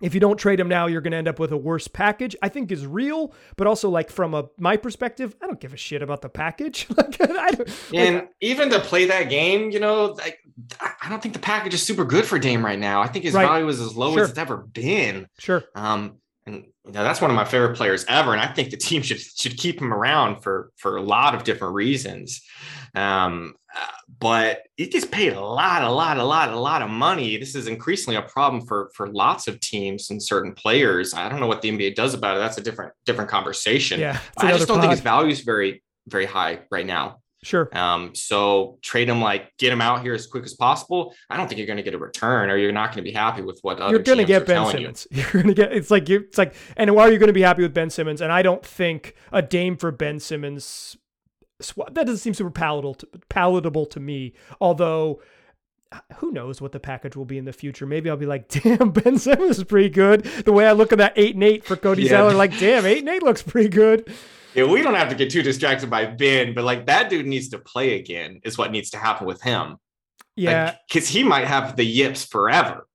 if 0.00 0.14
you 0.14 0.20
don't 0.20 0.36
trade 0.36 0.60
him 0.60 0.68
now, 0.68 0.86
you're 0.86 1.00
going 1.00 1.12
to 1.12 1.16
end 1.16 1.28
up 1.28 1.38
with 1.38 1.52
a 1.52 1.56
worse 1.56 1.88
package. 1.88 2.36
I 2.42 2.48
think 2.48 2.70
is 2.70 2.86
real, 2.86 3.32
but 3.56 3.66
also 3.66 3.88
like 3.88 4.10
from 4.10 4.34
a 4.34 4.46
my 4.58 4.76
perspective, 4.76 5.34
I 5.42 5.46
don't 5.46 5.60
give 5.60 5.72
a 5.72 5.76
shit 5.76 6.02
about 6.02 6.22
the 6.22 6.28
package. 6.28 6.86
like, 6.96 7.20
and 7.20 8.14
like, 8.16 8.30
even 8.40 8.70
to 8.70 8.80
play 8.80 9.06
that 9.06 9.30
game, 9.30 9.70
you 9.70 9.80
know, 9.80 10.16
like 10.18 10.40
I 10.80 11.08
don't 11.08 11.22
think 11.22 11.34
the 11.34 11.40
package 11.40 11.74
is 11.74 11.82
super 11.82 12.04
good 12.04 12.24
for 12.24 12.38
Dame 12.38 12.64
right 12.64 12.78
now. 12.78 13.00
I 13.00 13.08
think 13.08 13.24
his 13.24 13.34
right. 13.34 13.46
value 13.46 13.68
is 13.68 13.80
as 13.80 13.96
low 13.96 14.14
sure. 14.14 14.24
as 14.24 14.30
it's 14.30 14.38
ever 14.38 14.58
been. 14.58 15.28
Sure. 15.38 15.64
Um, 15.74 16.18
and 16.46 16.64
you 16.84 16.92
know, 16.92 17.02
that's 17.02 17.20
one 17.20 17.30
of 17.30 17.36
my 17.36 17.44
favorite 17.44 17.76
players 17.76 18.04
ever. 18.08 18.32
And 18.32 18.40
I 18.40 18.46
think 18.46 18.70
the 18.70 18.76
team 18.88 19.02
should 19.02 19.20
should 19.20 19.56
keep 19.56 19.80
him 19.80 19.92
around 19.92 20.42
for 20.42 20.70
for 20.76 20.96
a 20.96 21.02
lot 21.02 21.34
of 21.34 21.44
different 21.44 21.74
reasons. 21.74 22.40
Um, 22.94 23.54
uh, 23.76 23.86
but 24.20 24.62
he 24.76 24.86
gets 24.86 25.04
paid 25.04 25.34
a 25.34 25.40
lot, 25.40 25.82
a 25.82 25.90
lot, 25.90 26.16
a 26.16 26.24
lot, 26.24 26.50
a 26.50 26.58
lot 26.58 26.80
of 26.80 26.88
money. 26.88 27.36
This 27.36 27.54
is 27.54 27.66
increasingly 27.66 28.16
a 28.16 28.22
problem 28.22 28.64
for 28.64 28.90
for 28.94 29.08
lots 29.08 29.48
of 29.48 29.60
teams 29.60 30.10
and 30.10 30.22
certain 30.22 30.54
players. 30.54 31.12
I 31.12 31.28
don't 31.28 31.40
know 31.40 31.46
what 31.46 31.62
the 31.62 31.70
NBA 31.70 31.94
does 31.94 32.14
about 32.14 32.36
it. 32.36 32.40
That's 32.40 32.58
a 32.58 32.62
different 32.62 32.92
different 33.04 33.28
conversation. 33.28 34.00
Yeah, 34.00 34.18
I 34.38 34.52
just 34.52 34.68
don't 34.68 34.76
pod. 34.76 34.84
think 34.84 34.92
his 34.92 35.00
value 35.00 35.30
is 35.30 35.40
very 35.40 35.82
very 36.08 36.26
high 36.26 36.60
right 36.70 36.86
now. 36.86 37.18
Sure. 37.46 37.68
Um, 37.78 38.12
so 38.12 38.76
trade 38.82 39.08
him 39.08 39.20
like 39.20 39.56
get 39.56 39.72
him 39.72 39.80
out 39.80 40.02
here 40.02 40.14
as 40.14 40.26
quick 40.26 40.42
as 40.42 40.54
possible. 40.54 41.14
I 41.30 41.36
don't 41.36 41.46
think 41.46 41.58
you're 41.58 41.66
going 41.68 41.76
to 41.76 41.82
get 41.84 41.94
a 41.94 41.98
return, 41.98 42.50
or 42.50 42.56
you're 42.56 42.72
not 42.72 42.86
going 42.86 43.04
to 43.04 43.08
be 43.08 43.12
happy 43.12 43.40
with 43.40 43.60
what 43.62 43.78
other 43.78 43.94
you're 43.94 44.02
going 44.02 44.18
to 44.18 44.24
get. 44.24 44.46
Ben 44.46 44.66
Simmons. 44.66 45.06
You. 45.12 45.22
are 45.22 45.32
going 45.32 45.46
to 45.46 45.54
get. 45.54 45.72
It's 45.72 45.88
like 45.88 46.08
you. 46.08 46.22
It's 46.22 46.38
like, 46.38 46.56
and 46.76 46.92
why 46.96 47.04
are 47.04 47.12
you 47.12 47.18
going 47.18 47.28
to 47.28 47.32
be 47.32 47.42
happy 47.42 47.62
with 47.62 47.72
Ben 47.72 47.88
Simmons? 47.88 48.20
And 48.20 48.32
I 48.32 48.42
don't 48.42 48.66
think 48.66 49.14
a 49.30 49.42
Dame 49.42 49.76
for 49.76 49.92
Ben 49.92 50.18
Simmons. 50.18 50.96
That 51.76 51.94
doesn't 51.94 52.16
seem 52.16 52.34
super 52.34 52.50
palatable 52.50 52.94
to, 52.94 53.08
palatable 53.28 53.86
to 53.86 54.00
me. 54.00 54.32
Although 54.60 55.22
who 56.16 56.32
knows 56.32 56.60
what 56.60 56.72
the 56.72 56.80
package 56.80 57.14
will 57.14 57.26
be 57.26 57.38
in 57.38 57.44
the 57.44 57.52
future? 57.52 57.86
Maybe 57.86 58.10
I'll 58.10 58.16
be 58.16 58.26
like, 58.26 58.48
damn, 58.62 58.90
Ben 58.90 59.20
Simmons 59.20 59.58
is 59.58 59.64
pretty 59.64 59.90
good. 59.90 60.24
The 60.24 60.52
way 60.52 60.66
I 60.66 60.72
look 60.72 60.90
at 60.90 60.98
that 60.98 61.12
eight 61.14 61.36
and 61.36 61.44
eight 61.44 61.64
for 61.64 61.76
Cody 61.76 62.02
yeah. 62.02 62.08
Zeller, 62.08 62.34
like, 62.34 62.58
damn, 62.58 62.84
eight 62.86 62.98
and 62.98 63.08
eight 63.08 63.22
looks 63.22 63.44
pretty 63.44 63.68
good 63.68 64.12
yeah, 64.56 64.64
we 64.64 64.82
don't 64.82 64.94
have 64.94 65.10
to 65.10 65.14
get 65.14 65.30
too 65.30 65.42
distracted 65.42 65.90
by 65.90 66.06
Ben, 66.06 66.54
but 66.54 66.64
like 66.64 66.86
that 66.86 67.10
dude 67.10 67.26
needs 67.26 67.50
to 67.50 67.58
play 67.58 68.00
again, 68.00 68.40
is 68.42 68.56
what 68.56 68.72
needs 68.72 68.90
to 68.90 68.96
happen 68.96 69.26
with 69.26 69.42
him. 69.42 69.76
Yeah. 70.34 70.76
Because 70.88 71.08
like, 71.08 71.12
he 71.12 71.22
might 71.24 71.46
have 71.46 71.76
the 71.76 71.84
yips 71.84 72.24
forever. 72.24 72.86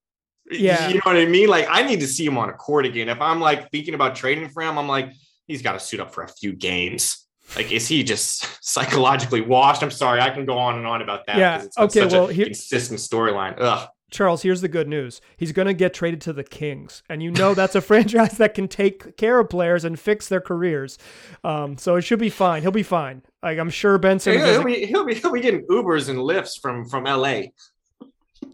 Yeah. 0.49 0.87
You 0.87 0.95
know 0.95 1.01
what 1.03 1.17
I 1.17 1.25
mean? 1.25 1.49
Like, 1.49 1.67
I 1.69 1.83
need 1.83 1.99
to 1.99 2.07
see 2.07 2.25
him 2.25 2.37
on 2.37 2.49
a 2.49 2.53
court 2.53 2.85
again. 2.85 3.09
If 3.09 3.21
I'm 3.21 3.39
like 3.39 3.69
thinking 3.69 3.93
about 3.93 4.15
trading 4.15 4.49
for 4.49 4.63
him, 4.63 4.77
I'm 4.77 4.87
like, 4.87 5.11
he's 5.45 5.61
got 5.61 5.73
to 5.73 5.79
suit 5.79 5.99
up 5.99 6.13
for 6.13 6.23
a 6.23 6.27
few 6.27 6.51
games. 6.53 7.27
Like, 7.55 7.71
is 7.71 7.87
he 7.87 8.03
just 8.03 8.47
psychologically 8.65 9.41
washed? 9.41 9.83
I'm 9.83 9.91
sorry, 9.91 10.19
I 10.19 10.31
can 10.31 10.45
go 10.45 10.57
on 10.57 10.77
and 10.77 10.87
on 10.87 11.01
about 11.01 11.27
that. 11.27 11.37
Yeah. 11.37 11.63
okay. 11.77 12.05
well, 12.07 12.27
here, 12.27 12.45
consistent 12.45 12.99
storyline. 12.99 13.55
Ugh. 13.59 13.87
Charles, 14.11 14.43
here's 14.43 14.61
the 14.61 14.67
good 14.67 14.89
news. 14.89 15.21
He's 15.37 15.53
going 15.53 15.67
to 15.67 15.73
get 15.73 15.93
traded 15.93 16.21
to 16.21 16.33
the 16.33 16.43
Kings. 16.43 17.01
And 17.09 17.23
you 17.23 17.31
know 17.31 17.53
that's 17.53 17.75
a 17.75 17.81
franchise 17.81 18.37
that 18.37 18.53
can 18.53 18.67
take 18.67 19.17
care 19.17 19.39
of 19.39 19.49
players 19.49 19.85
and 19.85 19.99
fix 19.99 20.27
their 20.27 20.41
careers. 20.41 20.97
Um, 21.43 21.77
so 21.77 21.95
it 21.95 22.01
should 22.01 22.19
be 22.19 22.29
fine. 22.29 22.61
He'll 22.61 22.71
be 22.71 22.83
fine. 22.83 23.23
Like 23.41 23.57
I'm 23.57 23.69
sure 23.69 23.97
Ben 23.97 24.19
Simmons. 24.19 24.45
Yeah, 24.45 24.51
he'll, 24.53 24.63
be, 24.63 24.85
he'll, 24.85 25.05
be, 25.05 25.15
he'll 25.15 25.31
be 25.31 25.41
getting 25.41 25.65
Ubers 25.67 26.09
and 26.09 26.19
Lyfts 26.19 26.59
from, 26.61 26.87
from 26.87 27.05
LA. 27.05 27.43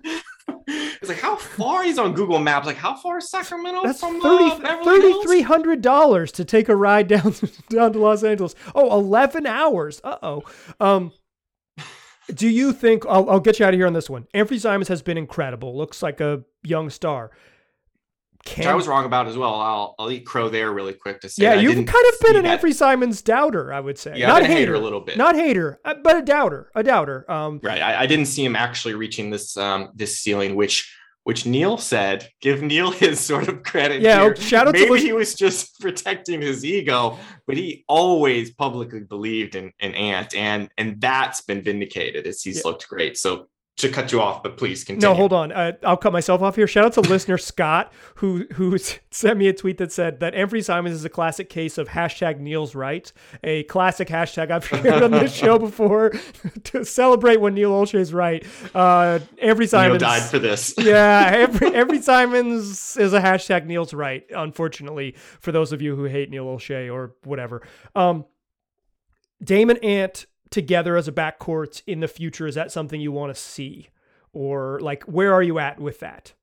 it's 0.67 1.09
like 1.09 1.19
how 1.19 1.35
far 1.35 1.83
he's 1.83 1.97
on 1.97 2.13
Google 2.13 2.39
Maps. 2.39 2.67
Like 2.67 2.77
how 2.77 2.95
far 2.95 3.17
is 3.17 3.29
Sacramento 3.29 3.81
That's 3.83 3.99
from 3.99 4.21
30, 4.21 4.63
uh, 4.63 4.83
$3,300 4.83 6.31
to 6.33 6.45
take 6.45 6.69
a 6.69 6.75
ride 6.75 7.07
down, 7.09 7.33
down 7.69 7.93
to 7.93 7.99
Los 7.99 8.23
Angeles. 8.23 8.53
Oh, 8.75 8.97
11 8.99 9.47
hours. 9.47 10.01
Uh-oh. 10.03 10.43
Um, 10.79 11.11
do 12.33 12.47
you 12.47 12.73
think 12.73 13.05
I'll, 13.05 13.29
I'll 13.29 13.39
get 13.39 13.59
you 13.59 13.65
out 13.65 13.73
of 13.73 13.79
here 13.79 13.87
on 13.87 13.93
this 13.93 14.09
one? 14.09 14.27
Anfernee 14.33 14.59
Simons 14.59 14.87
has 14.87 15.01
been 15.01 15.17
incredible. 15.17 15.75
Looks 15.75 16.03
like 16.03 16.19
a 16.19 16.43
young 16.63 16.89
star. 16.89 17.31
Can, 18.45 18.61
Which 18.61 18.67
I 18.67 18.75
was 18.75 18.87
wrong 18.87 19.05
about 19.05 19.27
as 19.27 19.35
well. 19.35 19.55
I'll 19.55 19.95
I'll 19.99 20.09
eat 20.09 20.25
crow 20.25 20.47
there 20.47 20.71
really 20.71 20.93
quick 20.93 21.19
to 21.21 21.29
say. 21.29 21.43
Yeah, 21.43 21.55
you've 21.55 21.85
kind 21.85 21.87
of 21.87 22.19
been 22.21 22.35
an 22.37 22.43
that. 22.43 22.61
Anfernee 22.61 22.73
Simons 22.73 23.21
doubter, 23.21 23.73
I 23.73 23.79
would 23.79 23.97
say. 23.97 24.17
Yeah, 24.17 24.27
not 24.27 24.43
a 24.43 24.45
hater, 24.45 24.73
a 24.73 24.79
little 24.79 25.01
bit. 25.01 25.17
Not 25.17 25.35
hater, 25.35 25.81
uh, 25.83 25.95
but 26.01 26.17
a 26.17 26.21
doubter, 26.21 26.71
a 26.73 26.81
doubter. 26.81 27.29
Um, 27.29 27.59
right. 27.61 27.81
I, 27.81 28.03
I, 28.03 28.07
didn't 28.07 28.27
see 28.27 28.45
him 28.45 28.55
actually 28.55 28.93
reaching 28.93 29.31
this 29.31 29.57
um, 29.57 29.89
this 29.95 30.17
ceiling, 30.17 30.55
which 30.55 30.95
which 31.27 31.45
Neil 31.45 31.77
said, 31.77 32.29
give 32.39 32.61
Neil 32.61 32.89
his 33.03 33.19
sort 33.19 33.49
of 33.49 33.61
credit. 33.61 34.01
Yeah, 34.01 34.21
here. 34.21 34.35
shout 34.37 34.65
out 34.65 34.73
Maybe 34.75 34.87
to 34.87 34.95
he 34.95 35.11
was 35.11 35.35
just 35.35 35.77
protecting 35.81 36.41
his 36.41 36.63
ego, 36.63 37.19
but 37.45 37.57
he 37.57 37.83
always 37.89 38.53
publicly 38.53 39.01
believed 39.01 39.55
in, 39.55 39.73
in 39.81 39.93
Ant, 39.93 40.33
and 40.35 40.69
and 40.77 41.01
that's 41.01 41.41
been 41.41 41.61
vindicated 41.61 42.25
as 42.27 42.41
he's 42.41 42.59
yeah. 42.59 42.61
looked 42.63 42.87
great. 42.87 43.17
So 43.17 43.49
to 43.77 43.89
cut 43.89 44.11
you 44.11 44.19
off, 44.19 44.41
but 44.41 44.57
please 44.57 44.83
continue. 44.83 45.07
No, 45.07 45.13
hold 45.13 45.31
on. 45.31 45.51
Uh, 45.51 45.73
I'll 45.83 45.97
cut 45.97 46.11
myself 46.11 46.41
off 46.41 46.55
here. 46.55 46.65
Shout 46.65 46.85
out 46.85 46.93
to 46.93 47.01
listener 47.01 47.37
Scott 47.37 47.93
who 48.15 48.45
who 48.53 48.77
sent 49.11 49.37
me 49.37 49.47
a 49.47 49.53
tweet 49.53 49.77
that 49.77 49.91
said 49.91 50.19
that 50.19 50.33
Anfernee 50.33 50.63
Simons 50.63 50.95
is 50.95 51.05
a 51.05 51.09
classic 51.09 51.49
case 51.49 51.77
of 51.77 51.89
hashtag 51.89 52.39
Neil's 52.39 52.73
right, 52.73 53.11
a 53.43 53.63
classic 53.63 54.07
hashtag 54.07 54.49
I've 54.49 54.67
shared 54.67 55.03
on 55.03 55.11
this 55.11 55.33
show 55.33 55.59
before 55.59 56.13
to 56.65 56.83
celebrate 56.83 57.39
when 57.39 57.53
Neil 57.53 57.71
Olshey 57.71 57.99
is 57.99 58.13
right. 58.13 58.43
Uh, 58.73 59.19
Anfernee 59.43 59.69
Simons 59.69 60.01
Neil 60.01 60.09
died 60.09 60.23
for 60.23 60.39
this. 60.39 60.73
yeah, 60.77 61.29
every 61.33 61.69
Anfernee 61.69 62.01
Simons 62.01 62.97
is 62.97 63.13
a 63.13 63.21
hashtag 63.21 63.65
Neil's 63.65 63.93
right. 63.93 64.25
Unfortunately, 64.35 65.15
for 65.39 65.51
those 65.51 65.71
of 65.71 65.83
you 65.83 65.95
who 65.95 66.05
hate 66.05 66.31
Neil 66.31 66.45
Olshey 66.45 66.91
or 66.91 67.13
whatever. 67.23 67.61
Um, 67.95 68.25
Damon 69.43 69.77
Ant 69.77 70.25
together 70.49 70.95
as 70.95 71.07
a 71.07 71.11
backcourt 71.11 71.81
in 71.87 71.99
the 71.99 72.07
future? 72.07 72.47
Is 72.47 72.55
that 72.55 72.71
something 72.71 72.99
you 72.99 73.11
want 73.11 73.33
to 73.33 73.39
see? 73.39 73.89
Or 74.33 74.79
like, 74.81 75.03
where 75.03 75.33
are 75.33 75.43
you 75.43 75.59
at 75.59 75.79
with 75.79 75.99
that? 75.99 76.33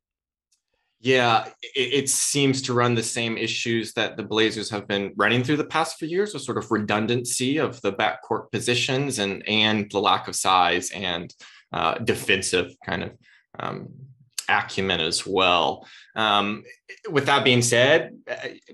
Yeah, 1.01 1.49
it, 1.63 1.93
it, 1.93 2.09
seems 2.09 2.63
to 2.63 2.73
run 2.73 2.95
the 2.95 3.03
same 3.03 3.37
issues 3.37 3.93
that 3.93 4.17
the 4.17 4.23
Blazers 4.23 4.71
have 4.71 4.89
been 4.89 5.13
running 5.17 5.45
through 5.45 5.59
the 5.59 5.65
past 5.65 5.99
few 5.99 6.09
years, 6.09 6.35
a 6.35 6.39
sort 6.39 6.57
of 6.57 6.71
redundancy 6.71 7.59
of 7.59 7.79
the 7.83 7.93
backcourt 7.93 8.51
positions 8.51 9.19
and 9.19 9.47
and 9.47 9.91
the 9.91 10.01
lack 10.01 10.29
of 10.29 10.35
size 10.35 10.91
and 10.93 11.35
uh, 11.75 11.99
defensive 11.99 12.75
kind 12.87 13.03
of 13.03 13.13
um, 13.59 13.89
acumen 14.49 15.01
as 15.01 15.27
well. 15.27 15.87
Um, 16.17 16.65
with 17.11 17.27
that 17.27 17.45
being 17.45 17.63
said, 17.63 18.17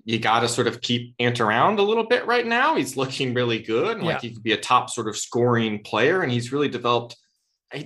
you 0.04 0.18
got 0.18 0.40
to 0.40 0.48
sort 0.48 0.66
of 0.66 0.80
keep 0.80 1.14
Ant 1.18 1.40
around 1.40 1.78
a 1.78 1.82
little 1.82 2.06
bit 2.06 2.26
right 2.26 2.46
now. 2.46 2.76
He's 2.76 2.96
looking 2.96 3.34
really 3.34 3.58
good, 3.58 3.96
and 3.96 4.06
yeah. 4.06 4.12
like 4.12 4.22
he 4.22 4.32
could 4.32 4.42
be 4.42 4.52
a 4.52 4.60
top 4.60 4.90
sort 4.90 5.08
of 5.08 5.16
scoring 5.16 5.82
player, 5.82 6.22
and 6.22 6.30
he's 6.30 6.52
really 6.52 6.68
developed. 6.68 7.16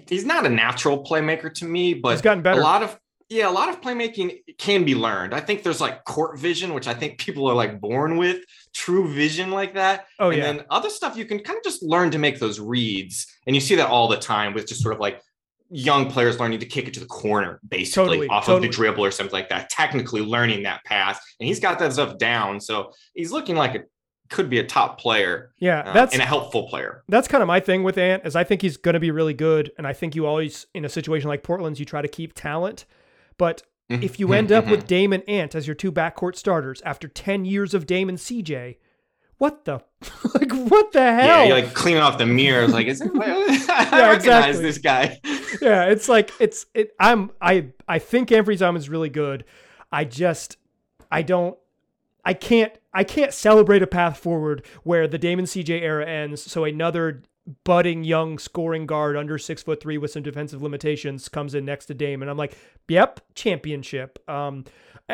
He's 0.08 0.24
not 0.24 0.46
a 0.46 0.48
natural 0.48 1.04
playmaker 1.04 1.52
to 1.54 1.64
me, 1.64 1.94
but 1.94 2.12
he's 2.12 2.22
gotten 2.22 2.42
better. 2.42 2.60
A 2.60 2.62
lot 2.62 2.82
of 2.82 2.98
yeah, 3.30 3.48
a 3.48 3.50
lot 3.50 3.68
of 3.68 3.80
playmaking 3.80 4.40
can 4.58 4.84
be 4.84 4.94
learned. 4.94 5.34
I 5.34 5.40
think 5.40 5.62
there's 5.62 5.80
like 5.80 6.04
court 6.04 6.38
vision, 6.38 6.74
which 6.74 6.86
I 6.86 6.94
think 6.94 7.18
people 7.18 7.48
are 7.48 7.54
like 7.54 7.80
born 7.80 8.16
with, 8.16 8.44
true 8.74 9.12
vision 9.12 9.50
like 9.50 9.74
that. 9.74 10.06
Oh 10.18 10.28
and 10.28 10.38
yeah. 10.38 10.44
then 10.44 10.64
other 10.70 10.90
stuff 10.90 11.16
you 11.16 11.24
can 11.24 11.38
kind 11.38 11.56
of 11.56 11.64
just 11.64 11.82
learn 11.82 12.10
to 12.10 12.18
make 12.18 12.38
those 12.38 12.60
reads, 12.60 13.26
and 13.46 13.56
you 13.56 13.60
see 13.60 13.76
that 13.76 13.88
all 13.88 14.08
the 14.08 14.18
time 14.18 14.52
with 14.52 14.66
just 14.66 14.82
sort 14.82 14.94
of 14.94 15.00
like 15.00 15.22
young 15.70 16.10
players 16.10 16.38
learning 16.38 16.60
to 16.60 16.66
kick 16.66 16.88
it 16.88 16.94
to 16.94 17.00
the 17.00 17.06
corner, 17.06 17.60
basically 17.68 18.04
totally, 18.04 18.28
off 18.28 18.46
totally. 18.46 18.66
of 18.66 18.72
the 18.72 18.76
dribble 18.76 19.04
or 19.04 19.10
something 19.10 19.32
like 19.32 19.48
that. 19.48 19.70
Technically 19.70 20.20
learning 20.20 20.62
that 20.64 20.84
pass, 20.84 21.18
and 21.40 21.46
he's 21.46 21.60
got 21.60 21.78
that 21.78 21.92
stuff 21.92 22.18
down. 22.18 22.60
So 22.60 22.92
he's 23.14 23.32
looking 23.32 23.56
like 23.56 23.74
it 23.74 23.90
could 24.30 24.50
be 24.50 24.58
a 24.58 24.64
top 24.64 24.98
player. 24.98 25.52
Yeah, 25.58 25.80
uh, 25.80 25.92
that's 25.92 26.12
and 26.14 26.22
a 26.22 26.26
helpful 26.26 26.68
player. 26.68 27.02
That's 27.08 27.28
kind 27.28 27.42
of 27.42 27.46
my 27.46 27.60
thing 27.60 27.82
with 27.82 27.98
Ant 27.98 28.24
is 28.24 28.36
I 28.36 28.44
think 28.44 28.62
he's 28.62 28.76
going 28.76 28.94
to 28.94 29.00
be 29.00 29.10
really 29.10 29.34
good, 29.34 29.72
and 29.78 29.86
I 29.86 29.92
think 29.92 30.14
you 30.14 30.26
always 30.26 30.66
in 30.74 30.84
a 30.84 30.88
situation 30.88 31.28
like 31.28 31.42
Portland's 31.42 31.80
you 31.80 31.86
try 31.86 32.02
to 32.02 32.08
keep 32.08 32.34
talent, 32.34 32.84
but. 33.38 33.62
Mm-hmm. 33.90 34.02
If 34.02 34.18
you 34.18 34.32
end 34.32 34.50
up 34.50 34.64
with 34.64 34.80
mm-hmm. 34.80 34.86
Damon 34.86 35.22
Ant 35.28 35.54
as 35.54 35.66
your 35.66 35.74
two 35.74 35.92
backcourt 35.92 36.36
starters 36.36 36.80
after 36.86 37.06
10 37.06 37.44
years 37.44 37.74
of 37.74 37.84
Damon 37.84 38.16
CJ, 38.16 38.76
what 39.38 39.64
the 39.64 39.72
like 40.34 40.52
what 40.52 40.92
the 40.92 41.02
hell? 41.02 41.26
Yeah, 41.26 41.44
you're 41.44 41.56
like 41.56 41.74
cleaning 41.74 42.02
off 42.02 42.18
the 42.18 42.26
mirrors. 42.26 42.72
Like, 42.72 42.86
is 42.86 43.00
it? 43.00 43.10
I 43.14 43.88
yeah, 43.92 44.10
recognize 44.10 44.60
exactly. 44.60 44.62
this 44.62 44.78
guy. 44.78 45.20
Yeah, 45.60 45.84
it's 45.84 46.08
like 46.08 46.30
it's 46.40 46.66
it. 46.74 46.94
I'm 46.98 47.30
I 47.40 47.68
I 47.88 47.98
think 47.98 48.30
Anfernee 48.30 48.58
Simons 48.58 48.84
is 48.84 48.88
really 48.88 49.08
good. 49.08 49.44
I 49.92 50.04
just 50.04 50.56
I 51.10 51.22
don't 51.22 51.56
I 52.24 52.34
can't 52.34 52.72
I 52.92 53.04
can't 53.04 53.32
celebrate 53.32 53.82
a 53.82 53.86
path 53.86 54.18
forward 54.18 54.64
where 54.82 55.06
the 55.06 55.18
Damon 55.18 55.44
CJ 55.44 55.82
era 55.82 56.06
ends. 56.06 56.42
So 56.42 56.64
another 56.64 57.22
budding 57.64 58.04
young 58.04 58.38
scoring 58.38 58.86
guard 58.86 59.16
under 59.16 59.36
six 59.38 59.62
foot 59.62 59.80
three 59.80 59.98
with 59.98 60.10
some 60.10 60.22
defensive 60.22 60.62
limitations 60.62 61.28
comes 61.28 61.54
in 61.54 61.64
next 61.64 61.86
to 61.86 61.94
Dame, 61.94 62.22
and 62.22 62.30
I'm 62.30 62.38
like, 62.38 62.56
yep, 62.88 63.20
championship. 63.34 64.18
Um, 64.28 64.64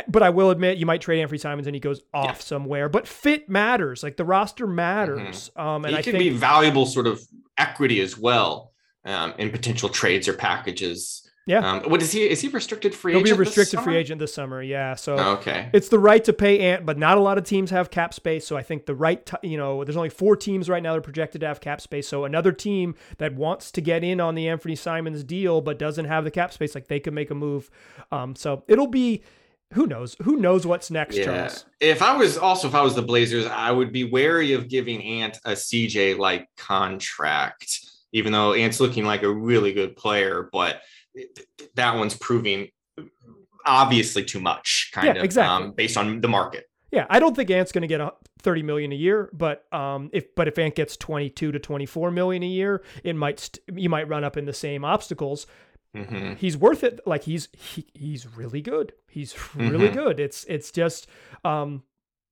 but 0.06 0.22
I 0.22 0.30
will 0.30 0.50
admit, 0.50 0.78
you 0.78 0.86
might 0.86 1.00
trade 1.00 1.26
Anfernee 1.26 1.40
Simons 1.40 1.66
and 1.66 1.74
he 1.74 1.80
goes 1.80 2.02
off 2.14 2.26
yeah. 2.26 2.34
somewhere. 2.34 2.88
But 2.88 3.08
fit 3.08 3.48
matters. 3.48 4.02
Like 4.02 4.16
the 4.16 4.24
roster 4.24 4.66
matters. 4.66 5.50
Mm-hmm. 5.50 5.60
Um, 5.60 5.84
and 5.84 5.94
he 5.94 5.98
I 5.98 6.02
can 6.02 6.12
think, 6.12 6.22
be 6.22 6.30
valuable 6.30 6.86
sort 6.86 7.08
of 7.08 7.20
equity 7.58 8.00
as 8.00 8.16
well 8.16 8.69
um, 9.04 9.34
in 9.38 9.50
potential 9.50 9.88
trades 9.88 10.28
or 10.28 10.34
packages. 10.34 11.26
Yeah. 11.46 11.68
Um, 11.68 11.90
what 11.90 12.02
is 12.02 12.12
he? 12.12 12.28
Is 12.28 12.40
he 12.40 12.48
restricted 12.48 12.94
free? 12.94 13.14
He'll 13.14 13.24
be 13.24 13.32
restricted 13.32 13.80
free 13.80 13.96
agent 13.96 14.20
this 14.20 14.32
summer. 14.32 14.62
Yeah. 14.62 14.94
So 14.94 15.16
oh, 15.18 15.32
okay, 15.32 15.70
it's 15.72 15.88
the 15.88 15.98
right 15.98 16.22
to 16.24 16.32
pay 16.32 16.60
Ant, 16.60 16.86
but 16.86 16.98
not 16.98 17.18
a 17.18 17.20
lot 17.20 17.38
of 17.38 17.44
teams 17.44 17.70
have 17.70 17.90
cap 17.90 18.14
space. 18.14 18.46
So 18.46 18.56
I 18.56 18.62
think 18.62 18.86
the 18.86 18.94
right, 18.94 19.24
t- 19.24 19.48
you 19.48 19.56
know, 19.56 19.82
there's 19.82 19.96
only 19.96 20.10
four 20.10 20.36
teams 20.36 20.68
right 20.68 20.82
now 20.82 20.92
that 20.92 20.98
are 20.98 21.02
projected 21.02 21.40
to 21.40 21.48
have 21.48 21.60
cap 21.60 21.80
space. 21.80 22.06
So 22.06 22.24
another 22.24 22.52
team 22.52 22.94
that 23.18 23.34
wants 23.34 23.72
to 23.72 23.80
get 23.80 24.04
in 24.04 24.20
on 24.20 24.34
the 24.34 24.46
Anfernee 24.46 24.78
Simons 24.78 25.24
deal 25.24 25.60
but 25.60 25.78
doesn't 25.78 26.04
have 26.04 26.24
the 26.24 26.30
cap 26.30 26.52
space, 26.52 26.74
like 26.74 26.88
they 26.88 27.00
could 27.00 27.14
make 27.14 27.30
a 27.30 27.34
move. 27.34 27.70
Um, 28.12 28.36
so 28.36 28.62
it'll 28.68 28.86
be 28.86 29.22
who 29.74 29.86
knows? 29.86 30.16
Who 30.22 30.36
knows 30.36 30.66
what's 30.66 30.90
next, 30.90 31.16
yeah. 31.16 31.24
Charles? 31.24 31.64
If 31.80 32.02
I 32.02 32.16
was 32.16 32.36
also 32.36 32.68
if 32.68 32.74
I 32.74 32.82
was 32.82 32.94
the 32.94 33.02
Blazers, 33.02 33.46
I 33.46 33.70
would 33.70 33.92
be 33.92 34.04
wary 34.04 34.52
of 34.52 34.68
giving 34.68 35.02
Ant 35.02 35.38
a 35.44 35.52
CJ 35.52 36.18
like 36.18 36.48
contract, 36.56 37.86
even 38.12 38.32
though 38.32 38.52
Ant's 38.54 38.80
looking 38.80 39.04
like 39.04 39.22
a 39.22 39.30
really 39.32 39.72
good 39.72 39.96
player, 39.96 40.48
but 40.52 40.80
that 41.74 41.96
one's 41.96 42.14
proving 42.16 42.68
obviously 43.66 44.24
too 44.24 44.40
much, 44.40 44.90
kind 44.92 45.06
yeah, 45.08 45.14
of 45.14 45.24
exactly. 45.24 45.66
um, 45.66 45.72
based 45.72 45.96
on 45.96 46.20
the 46.20 46.28
market. 46.28 46.66
Yeah, 46.90 47.06
I 47.08 47.20
don't 47.20 47.36
think 47.36 47.50
Ant's 47.50 47.70
going 47.72 47.82
to 47.82 47.88
get 47.88 48.00
a 48.00 48.12
30 48.42 48.62
million 48.64 48.90
a 48.90 48.96
year, 48.96 49.30
but 49.32 49.72
um, 49.72 50.10
if 50.12 50.34
but 50.34 50.48
if 50.48 50.58
Ant 50.58 50.74
gets 50.74 50.96
22 50.96 51.52
to 51.52 51.58
24 51.58 52.10
million 52.10 52.42
a 52.42 52.46
year, 52.46 52.82
it 53.04 53.14
might 53.14 53.38
st- 53.38 53.60
you 53.78 53.88
might 53.88 54.08
run 54.08 54.24
up 54.24 54.36
in 54.36 54.44
the 54.44 54.52
same 54.52 54.84
obstacles. 54.84 55.46
Mm-hmm. 55.94 56.34
He's 56.34 56.56
worth 56.56 56.82
it. 56.82 57.00
Like 57.06 57.24
he's 57.24 57.48
he, 57.56 57.86
he's 57.94 58.26
really 58.36 58.60
good. 58.60 58.92
He's 59.08 59.36
really 59.54 59.88
Mhm. 59.90 59.94
good. 59.94 60.20
It's 60.20 60.44
it's 60.44 60.72
just 60.72 61.06
um, 61.44 61.84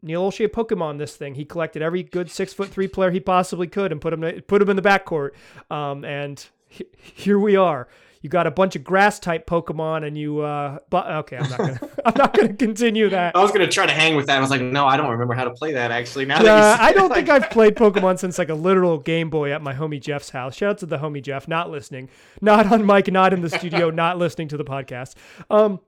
Neil 0.02 0.30
Olshey 0.30 0.46
Pokemon 0.48 0.98
this 0.98 1.16
thing. 1.16 1.34
He 1.34 1.44
collected 1.44 1.82
every 1.82 2.02
good 2.02 2.30
six 2.30 2.52
foot 2.52 2.70
three 2.70 2.88
player 2.88 3.10
he 3.10 3.20
possibly 3.20 3.66
could 3.66 3.92
and 3.92 4.00
put 4.00 4.12
him 4.12 4.42
put 4.46 4.62
him 4.62 4.70
in 4.70 4.76
the 4.76 4.82
backcourt. 4.82 5.30
Um, 5.70 6.04
and 6.04 6.44
he, 6.68 6.86
here 7.00 7.38
we 7.38 7.56
are. 7.56 7.88
You 8.20 8.28
got 8.28 8.48
a 8.48 8.50
bunch 8.50 8.74
of 8.74 8.82
grass 8.82 9.20
type 9.20 9.46
Pokemon, 9.46 10.04
and 10.04 10.18
you. 10.18 10.40
Uh, 10.40 10.78
but 10.90 11.08
okay, 11.08 11.36
I'm 11.36 11.50
not 11.50 11.58
gonna. 11.58 11.80
I'm 12.04 12.14
not 12.16 12.34
gonna 12.34 12.54
continue 12.54 13.08
that. 13.10 13.36
I 13.36 13.42
was 13.42 13.52
gonna 13.52 13.68
try 13.68 13.86
to 13.86 13.92
hang 13.92 14.16
with 14.16 14.26
that. 14.26 14.38
I 14.38 14.40
was 14.40 14.50
like, 14.50 14.60
no, 14.60 14.86
I 14.86 14.96
don't 14.96 15.10
remember 15.10 15.34
how 15.34 15.44
to 15.44 15.52
play 15.52 15.72
that 15.74 15.90
actually. 15.90 16.24
Now 16.24 16.42
that 16.42 16.80
I 16.80 16.92
don't 16.92 17.12
think 17.12 17.28
I've 17.28 17.50
played 17.50 17.76
Pokemon 17.76 18.18
since 18.18 18.38
like 18.38 18.48
a 18.48 18.54
literal 18.54 18.98
Game 18.98 19.30
Boy 19.30 19.52
at 19.52 19.62
my 19.62 19.72
homie 19.72 20.00
Jeff's 20.00 20.30
house. 20.30 20.56
Shout 20.56 20.70
out 20.70 20.78
to 20.78 20.86
the 20.86 20.98
homie 20.98 21.22
Jeff, 21.22 21.46
not 21.46 21.70
listening, 21.70 22.08
not 22.40 22.72
on 22.72 22.84
mic, 22.84 23.10
not 23.10 23.32
in 23.32 23.40
the 23.40 23.50
studio, 23.50 23.90
not 23.90 24.18
listening 24.18 24.48
to 24.48 24.56
the 24.56 24.64
podcast. 24.64 25.14
Um, 25.48 25.80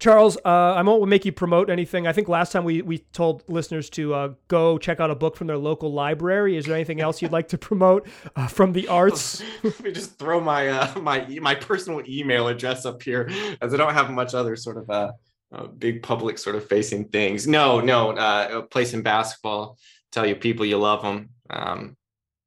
Charles, 0.00 0.36
uh, 0.44 0.74
I 0.74 0.82
won't 0.82 1.08
make 1.08 1.24
you 1.24 1.32
promote 1.32 1.70
anything. 1.70 2.06
I 2.06 2.12
think 2.12 2.28
last 2.28 2.52
time 2.52 2.64
we 2.64 2.82
we 2.82 2.98
told 2.98 3.44
listeners 3.48 3.88
to 3.90 4.14
uh, 4.14 4.28
go 4.48 4.76
check 4.76 5.00
out 5.00 5.10
a 5.10 5.14
book 5.14 5.36
from 5.36 5.46
their 5.46 5.56
local 5.56 5.92
library. 5.92 6.56
Is 6.56 6.66
there 6.66 6.74
anything 6.74 7.00
else 7.00 7.22
you'd 7.22 7.32
like 7.32 7.48
to 7.48 7.58
promote 7.58 8.08
uh, 8.34 8.48
from 8.48 8.72
the 8.72 8.88
arts? 8.88 9.42
Let 9.62 9.82
me 9.82 9.92
just 9.92 10.18
throw 10.18 10.40
my 10.40 10.68
uh, 10.68 10.98
my 11.00 11.26
my 11.40 11.54
personal 11.54 12.02
email 12.08 12.48
address 12.48 12.84
up 12.84 13.02
here, 13.02 13.30
as 13.60 13.72
I 13.72 13.76
don't 13.76 13.94
have 13.94 14.10
much 14.10 14.34
other 14.34 14.56
sort 14.56 14.78
of 14.78 14.90
uh, 14.90 15.12
uh 15.52 15.66
big 15.68 16.02
public 16.02 16.38
sort 16.38 16.56
of 16.56 16.66
facing 16.66 17.08
things. 17.08 17.46
No, 17.46 17.80
no, 17.80 18.10
uh, 18.10 18.62
place 18.62 18.94
in 18.94 19.02
basketball. 19.02 19.78
Tell 20.10 20.26
your 20.26 20.36
people 20.36 20.66
you 20.66 20.78
love 20.78 21.02
them. 21.02 21.30
Um, 21.50 21.96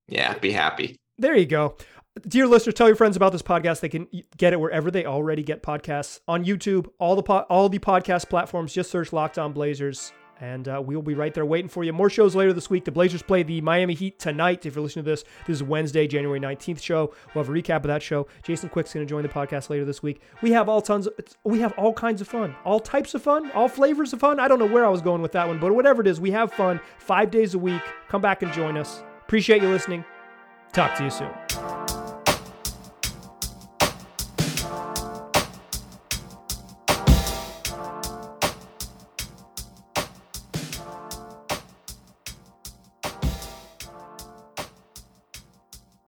yeah, 0.08 0.38
be 0.38 0.52
happy. 0.52 1.00
There 1.18 1.36
you 1.36 1.46
go. 1.46 1.78
Dear 2.26 2.48
listeners, 2.48 2.74
tell 2.76 2.88
your 2.88 2.96
friends 2.96 3.16
about 3.18 3.32
this 3.32 3.42
podcast. 3.42 3.82
They 3.82 3.90
can 3.90 4.08
get 4.38 4.54
it 4.54 4.60
wherever 4.60 4.90
they 4.90 5.06
already 5.06 5.44
get 5.44 5.62
podcasts 5.62 6.20
on 6.28 6.46
YouTube, 6.46 6.88
all 7.00 7.16
the 7.16 7.24
po- 7.24 7.46
all 7.50 7.70
the 7.70 7.80
podcast 7.80 8.30
platforms. 8.30 8.74
Just 8.74 8.90
search 8.90 9.12
Locked 9.12 9.38
On 9.38 9.52
Blazers, 9.52 10.14
and 10.40 10.68
uh, 10.68 10.82
we 10.84 10.96
will 10.96 11.04
be 11.04 11.14
right 11.14 11.34
there 11.34 11.46
waiting 11.46 11.68
for 11.68 11.84
you. 11.84 11.92
More 11.92 12.10
shows 12.10 12.34
later 12.34 12.54
this 12.54 12.70
week. 12.70 12.86
The 12.86 12.92
Blazers 12.92 13.22
play 13.22 13.44
the 13.44 13.60
Miami 13.62 13.94
Heat 13.94 14.20
tonight. 14.20 14.66
If 14.66 14.76
you're 14.76 14.84
listening 14.84 15.06
to 15.06 15.12
this, 15.12 15.26
this 15.46 15.56
is 15.56 15.64
Wednesday, 15.64 16.08
January 16.08 16.40
19th 16.40 16.82
show. 16.82 17.14
We'll 17.36 17.44
have 17.44 17.54
a 17.54 17.58
recap 17.58 17.78
of 17.78 17.84
that 17.84 18.02
show. 18.02 18.28
Jason 18.44 18.70
Quick's 18.70 18.94
going 18.94 19.06
to 19.06 19.10
join 19.10 19.24
the 19.24 19.30
podcast 19.30 19.70
later 19.70 19.86
this 19.86 20.02
week. 20.02 20.22
We 20.42 20.52
have 20.52 20.70
all 20.70 20.82
tons. 20.82 21.08
Of, 21.08 21.14
we 21.44 21.60
have 21.60 21.74
all 21.74 21.94
kinds 21.94 22.22
of 22.22 22.28
fun, 22.28 22.56
all 22.64 22.80
types 22.80 23.14
of 23.16 23.22
fun, 23.22 23.52
all 23.52 23.68
flavors 23.68 24.14
of 24.14 24.22
fun. 24.22 24.40
I 24.40 24.48
don't 24.48 24.60
know 24.60 24.66
where 24.66 24.86
I 24.86 24.90
was 24.90 25.02
going 25.02 25.22
with 25.22 25.34
that 25.34 25.48
one, 25.48 25.60
but 25.60 25.76
whatever 25.76 26.02
it 26.02 26.08
is, 26.08 26.22
we 26.22 26.32
have 26.32 26.54
fun 26.54 26.80
five 27.00 27.32
days 27.32 27.54
a 27.54 27.60
week. 27.60 27.82
Come 28.08 28.22
back 28.22 28.42
and 28.42 28.52
join 28.54 28.78
us. 28.78 29.04
Appreciate 29.22 29.62
you 29.62 29.70
listening. 29.70 30.06
Talk 30.74 30.96
to 30.98 31.04
you 31.04 31.10
soon. 31.10 31.77